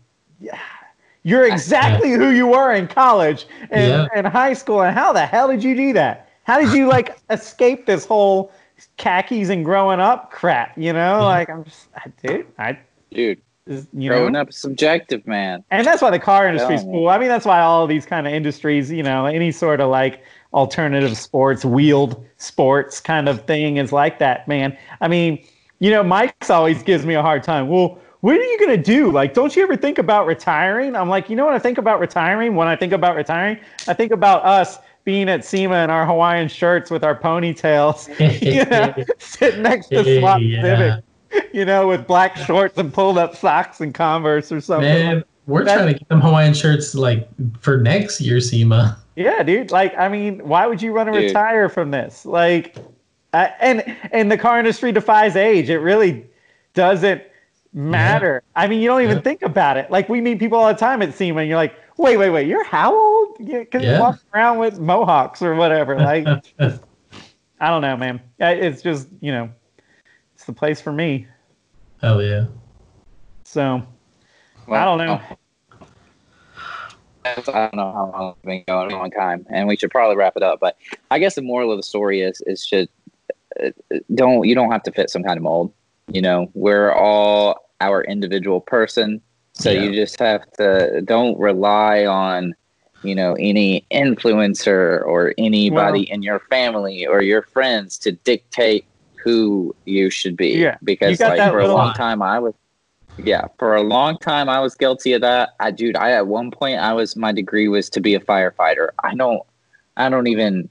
you're 1.25 1.45
exactly 1.47 2.11
who 2.11 2.29
you 2.29 2.45
were 2.47 2.71
in 2.71 2.87
college 2.87 3.47
and, 3.71 3.91
Yeah. 3.91 4.07
and 4.15 4.27
high 4.27 4.53
school. 4.53 4.81
And 4.83 4.95
how 4.95 5.11
the 5.11 5.25
hell 5.25 5.47
did 5.49 5.63
you 5.63 5.75
do 5.75 5.91
that? 5.93 6.29
How 6.43 6.59
did 6.59 6.71
you 6.71 6.87
like 6.95 7.17
escape 7.31 7.87
this 7.87 8.05
whole 8.05 8.51
khakis 8.97 9.49
and 9.49 9.65
growing 9.65 9.99
up 9.99 10.31
crap? 10.31 10.77
You 10.77 10.93
know, 10.93 11.23
like 11.23 11.49
I'm 11.49 11.63
just, 11.63 11.87
I, 11.95 12.11
dude, 12.25 12.45
I, 12.59 12.77
dude? 13.11 13.41
just, 13.67 13.87
you 13.93 14.09
Growing 14.11 14.33
know, 14.33 14.41
up 14.41 14.53
subjective, 14.53 15.25
man. 15.25 15.63
and 15.71 15.87
that's 15.87 15.99
why 16.03 16.11
the 16.11 16.19
car 16.19 16.47
industry's 16.47 16.83
Yeah. 16.83 16.91
cool. 16.91 17.09
I 17.09 17.17
mean, 17.17 17.29
that's 17.29 17.45
why 17.47 17.59
all 17.61 17.81
of 17.83 17.89
these 17.89 18.05
kind 18.05 18.27
of 18.27 18.33
industries, 18.33 18.91
you 18.91 19.01
know, 19.01 19.25
any 19.25 19.51
sort 19.51 19.81
of 19.81 19.89
like 19.89 20.21
alternative 20.53 21.17
sports, 21.17 21.65
wheeled 21.65 22.23
sports 22.37 22.99
kind 23.01 23.27
of 23.27 23.43
thing 23.47 23.77
is 23.77 23.91
like 23.91 24.19
that, 24.19 24.47
man. 24.47 24.77
I 25.01 25.07
mean, 25.07 25.43
you 25.79 25.89
know, 25.89 26.03
Mike's 26.03 26.51
always 26.51 26.83
gives 26.83 27.05
me 27.05 27.15
a 27.15 27.21
hard 27.23 27.41
time. 27.43 27.67
Well, 27.67 27.97
what 28.25 28.39
are 28.39 28.43
you 28.43 28.57
gonna 28.59 28.75
do? 28.75 29.11
Like, 29.11 29.35
don't 29.35 29.55
you 29.55 29.61
ever 29.61 29.75
think 29.75 29.99
about 29.99 30.25
retiring? 30.25 30.95
I'm 30.95 31.09
like, 31.09 31.29
you 31.29 31.35
know 31.35 31.45
what 31.45 31.53
I 31.53 31.59
think 31.59 31.77
about 31.77 31.99
retiring? 31.99 32.55
When 32.55 32.67
I 32.67 32.75
think 32.75 32.91
about 32.91 33.15
retiring, 33.15 33.59
I 33.87 33.93
think 33.93 34.11
about 34.11 34.43
us 34.43 34.79
being 35.03 35.29
at 35.29 35.45
SEMA 35.45 35.83
in 35.83 35.91
our 35.91 36.07
Hawaiian 36.07 36.47
shirts 36.47 36.89
with 36.89 37.03
our 37.03 37.15
ponytails, 37.15 38.07
you 38.41 38.65
know, 38.71 38.95
sitting 39.19 39.61
next 39.61 39.89
to 39.89 40.19
Slot 40.19 40.41
Yeah. 40.41 40.61
Civic, 41.29 41.53
you 41.53 41.65
know, 41.65 41.87
with 41.87 42.07
black 42.07 42.35
shorts 42.35 42.79
and 42.79 42.91
pulled 42.91 43.19
up 43.19 43.35
socks 43.35 43.79
and 43.79 43.93
Converse 43.93 44.51
or 44.51 44.59
something. 44.59 44.89
Man, 44.91 45.23
we're 45.45 45.63
That- 45.63 45.75
trying 45.75 45.93
to 45.93 45.99
get 45.99 46.09
them 46.09 46.19
Hawaiian 46.19 46.55
shirts 46.55 46.95
like 46.95 47.29
for 47.59 47.77
next 47.77 48.19
year, 48.21 48.41
SEMA. 48.41 48.97
Yeah, 49.15 49.43
dude. 49.43 49.69
Like, 49.69 49.95
I 49.99 50.09
mean, 50.09 50.39
why 50.39 50.65
would 50.65 50.81
you 50.81 50.95
want 50.95 51.13
to 51.13 51.13
Dude. 51.13 51.25
retire 51.25 51.69
from 51.69 51.91
this? 51.91 52.25
Like, 52.25 52.75
I, 53.35 53.51
and 53.61 53.95
and 54.11 54.31
the 54.31 54.37
car 54.39 54.57
industry 54.57 54.91
defies 54.91 55.35
age. 55.35 55.69
It 55.69 55.77
really 55.77 56.25
doesn't 56.73 57.21
matter. 57.75 58.41
I 58.55 58.67
mean, 58.67 58.81
you 58.81 58.87
don't 58.87 59.01
even 59.01 59.17
Yeah. 59.17 59.23
think 59.23 59.41
about 59.43 59.77
it. 59.77 59.91
Like, 59.91 60.09
we 60.09 60.21
meet 60.21 60.39
people 60.39 60.57
all 60.57 60.67
the 60.67 60.73
time 60.79 61.01
at 61.01 61.13
SEMA, 61.13 61.41
and 61.41 61.49
you're 61.49 61.57
like, 61.57 61.75
wait, 61.97 62.17
wait, 62.17 62.29
wait, 62.29 62.47
you're 62.47 62.63
how 62.63 62.95
old? 62.95 63.37
Because 63.37 63.83
you 63.83 63.89
Yeah. 63.89 63.99
walk 63.99 64.19
around 64.33 64.57
with 64.59 64.79
mohawks 64.79 65.41
or 65.41 65.55
whatever. 65.55 65.99
Like, 65.99 66.25
I 67.59 67.69
don't 67.69 67.81
know, 67.81 67.95
man. 67.97 68.21
It's 68.39 68.81
just, 68.81 69.09
you 69.21 69.31
know, 69.31 69.49
it's 70.33 70.45
the 70.45 70.53
place 70.53 70.81
for 70.81 70.91
me. 70.91 71.27
Hell 72.01 72.21
yeah. 72.21 72.45
So, 73.43 73.83
I 74.69 74.85
don't 74.85 74.97
know. 74.97 75.21
I 77.25 77.33
don't 77.35 77.75
know 77.75 77.91
how 77.91 78.11
long 78.13 78.31
it's 78.31 78.45
been 78.45 78.63
going, 78.67 78.91
a 78.91 78.97
long 78.97 79.09
time, 79.11 79.45
and 79.49 79.67
we 79.67 79.75
should 79.75 79.89
probably 79.89 80.15
wrap 80.15 80.33
it 80.35 80.43
up. 80.43 80.59
But 80.59 80.77
I 81.09 81.19
guess 81.19 81.35
the 81.35 81.41
moral 81.41 81.71
of 81.71 81.77
the 81.77 81.83
story 81.83 82.21
is 82.21 82.41
is 82.45 82.63
should 82.63 82.87
uh, 83.63 83.69
don't 84.13 84.45
you 84.45 84.53
don't 84.53 84.71
have 84.71 84.83
to 84.83 84.91
fit 84.91 85.09
some 85.09 85.23
kind 85.23 85.37
of 85.37 85.43
mold. 85.43 85.73
You 86.07 86.21
know, 86.21 86.51
we're 86.53 86.91
all 86.91 87.64
our 87.81 88.03
individual 88.03 88.61
person, 88.61 89.21
so 89.53 89.71
Yeah. 89.71 89.83
you 89.83 89.93
just 89.93 90.19
have 90.19 90.49
to 90.53 91.01
don't 91.01 91.37
rely 91.39 92.05
on 92.05 92.55
you 93.03 93.13
know 93.15 93.35
any 93.39 93.85
influencer 93.91 95.05
or 95.05 95.33
anybody 95.37 96.09
in 96.11 96.23
your 96.23 96.39
family 96.49 97.05
or 97.05 97.21
your 97.21 97.41
friends 97.43 97.97
to 97.99 98.11
dictate 98.11 98.85
who 99.23 99.75
you 99.85 100.09
should 100.09 100.37
be. 100.37 100.49
Yeah, 100.49 100.77
because 100.83 101.19
like 101.19 101.39
for 101.51 101.59
a 101.59 101.67
long 101.67 101.93
time 101.93 102.21
I 102.21 102.39
was 102.39 102.53
yeah, 103.17 103.47
for 103.57 103.75
a 103.75 103.81
long 103.81 104.17
time 104.17 104.49
I 104.49 104.59
was 104.59 104.75
guilty 104.75 105.13
of 105.13 105.21
that. 105.21 105.49
I 105.59 105.71
dude, 105.71 105.95
I 105.95 106.11
at 106.11 106.27
one 106.27 106.51
point 106.51 106.79
I 106.79 106.93
was 106.93 107.15
my 107.15 107.31
degree 107.31 107.67
was 107.67 107.89
to 107.91 108.01
be 108.01 108.13
a 108.15 108.19
firefighter. 108.19 108.89
I 109.03 109.15
don't 109.15 109.41
I 109.97 110.09
don't 110.09 110.27
even 110.27 110.69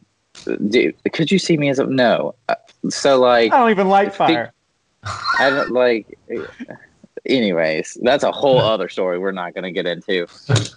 dude, 0.68 0.94
could 1.12 1.30
you 1.30 1.38
see 1.38 1.56
me 1.56 1.68
as 1.68 1.78
a 1.78 1.86
no. 1.86 2.34
Uh, 2.48 2.54
So 2.90 3.18
like 3.18 3.52
I 3.52 3.58
don't 3.58 3.70
even 3.70 3.88
light 3.88 4.14
fire. 4.14 4.52
I 5.38 5.50
don't 5.50 5.70
like 5.72 6.18
anyways, 7.26 7.98
that's 8.02 8.24
a 8.24 8.32
whole 8.32 8.58
other 8.60 8.88
story 8.88 9.18
we're 9.18 9.32
not 9.32 9.54
going 9.54 9.64
to 9.64 9.72
get 9.72 9.86
into. 9.86 10.26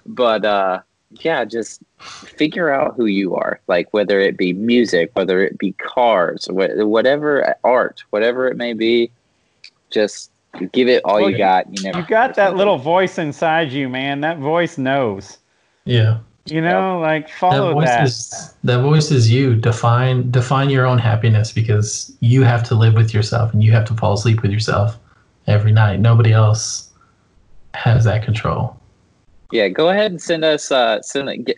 But 0.05 0.45
uh 0.45 0.79
yeah, 1.21 1.45
just 1.45 1.81
figure 1.99 2.69
out 2.69 2.95
who 2.97 3.05
you 3.05 3.33
are. 3.35 3.59
Like 3.67 3.93
whether 3.93 4.19
it 4.19 4.35
be 4.37 4.51
music, 4.53 5.11
whether 5.13 5.41
it 5.41 5.57
be 5.57 5.71
cars, 5.73 6.47
whatever 6.51 7.55
art, 7.63 8.03
whatever 8.09 8.47
it 8.47 8.57
may 8.57 8.73
be, 8.73 9.09
just 9.89 10.31
give 10.73 10.89
it 10.89 11.01
all 11.05 11.15
Well, 11.15 11.29
you 11.29 11.31
you- 11.31 11.37
got. 11.37 11.65
You 11.77 11.83
never 11.83 11.99
You 11.99 12.05
got 12.07 12.35
that 12.35 12.55
little 12.57 12.77
voice 12.77 13.17
inside 13.17 13.71
you, 13.71 13.87
man. 13.87 14.19
That 14.21 14.39
voice 14.39 14.77
knows. 14.77 15.37
Yeah. 15.85 16.17
You 16.45 16.61
know, 16.61 16.99
like 16.99 17.27
That 17.27 17.33
follow 17.35 17.73
voice 17.73 17.87
that. 17.87 18.05
is 18.05 18.53
that 18.63 18.81
voice 18.81 19.11
is 19.11 19.29
you. 19.31 19.55
Define 19.55 20.29
define 20.31 20.69
your 20.69 20.85
own 20.85 20.97
happiness 20.97 21.51
because 21.53 22.11
you 22.21 22.43
have 22.43 22.63
to 22.63 22.75
live 22.75 22.93
with 22.95 23.13
yourself 23.13 23.53
and 23.53 23.63
you 23.63 23.71
have 23.73 23.85
to 23.85 23.93
fall 23.93 24.13
asleep 24.13 24.41
with 24.41 24.51
yourself 24.51 24.97
every 25.47 25.71
night. 25.71 25.99
Nobody 25.99 26.33
else 26.33 26.91
has 27.73 28.03
that 28.05 28.23
control. 28.23 28.75
yeah 29.51 29.67
go 29.67 29.89
ahead 29.89 30.11
and 30.11 30.21
send 30.21 30.43
us 30.43 30.71
uh 30.71 31.01
send 31.01 31.45
get 31.45 31.57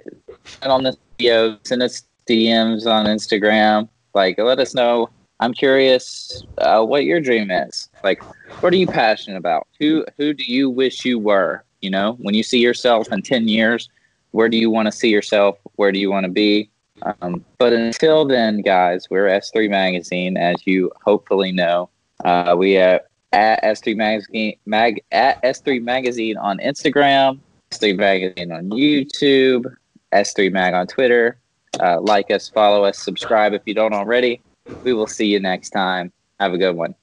on 0.63 0.83
this 0.83 0.97
video 1.17 1.57
send 1.63 1.81
us 1.81 2.03
dms 2.27 2.85
on 2.85 3.05
instagram. 3.05 3.87
Like 4.13 4.37
let 4.37 4.59
us 4.59 4.73
know. 4.75 5.09
I'm 5.39 5.53
curious 5.53 6.43
uh, 6.57 6.83
what 6.83 7.05
your 7.05 7.21
dream 7.21 7.49
is. 7.49 7.89
Like 8.03 8.21
what 8.61 8.73
are 8.73 8.75
you 8.75 8.87
passionate 8.87 9.37
about? 9.37 9.67
Who 9.79 10.05
who 10.17 10.33
do 10.33 10.43
you 10.43 10.69
wish 10.69 11.05
you 11.05 11.17
were? 11.17 11.63
You 11.81 11.89
know 11.89 12.17
when 12.19 12.35
you 12.35 12.43
see 12.43 12.59
yourself 12.59 13.11
in 13.11 13.21
10 13.21 13.47
years 13.47 13.89
where 14.31 14.49
do 14.49 14.57
you 14.57 14.69
want 14.69 14.85
to 14.85 14.91
see 14.91 15.09
yourself? 15.09 15.57
Where 15.77 15.91
do 15.91 15.97
you 15.99 16.11
want 16.11 16.25
to 16.25 16.31
be? 16.31 16.69
Um, 17.01 17.43
but 17.57 17.71
until 17.73 18.25
then 18.25 18.61
guys 18.61 19.07
we're 19.09 19.27
s3 19.27 19.69
magazine 19.69 20.35
as 20.35 20.57
you 20.65 20.91
hopefully 21.03 21.51
know. 21.53 21.89
Uh, 22.25 22.53
we 22.57 22.77
are 22.77 22.99
at 23.31 23.61
s3 23.63 23.95
magazine 23.95 24.55
mag 24.65 25.03
at 25.11 25.41
s3 25.43 25.81
magazine 25.81 26.37
on 26.37 26.57
instagram 26.59 27.39
S3 27.71 27.97
Magazine 27.97 28.51
on 28.51 28.69
YouTube, 28.69 29.75
S3 30.11 30.51
Mag 30.51 30.73
on 30.73 30.87
Twitter. 30.87 31.37
Uh, 31.79 32.01
like 32.01 32.31
us, 32.31 32.49
follow 32.49 32.83
us, 32.83 32.97
subscribe 32.97 33.53
if 33.53 33.61
you 33.65 33.73
don't 33.73 33.93
already. 33.93 34.41
We 34.83 34.93
will 34.93 35.07
see 35.07 35.27
you 35.27 35.39
next 35.39 35.69
time. 35.69 36.11
Have 36.39 36.53
a 36.53 36.57
good 36.57 36.75
one. 36.75 36.95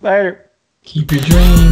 Later. 0.00 0.48
Keep 0.84 1.12
your 1.12 1.20
dreams. 1.22 1.71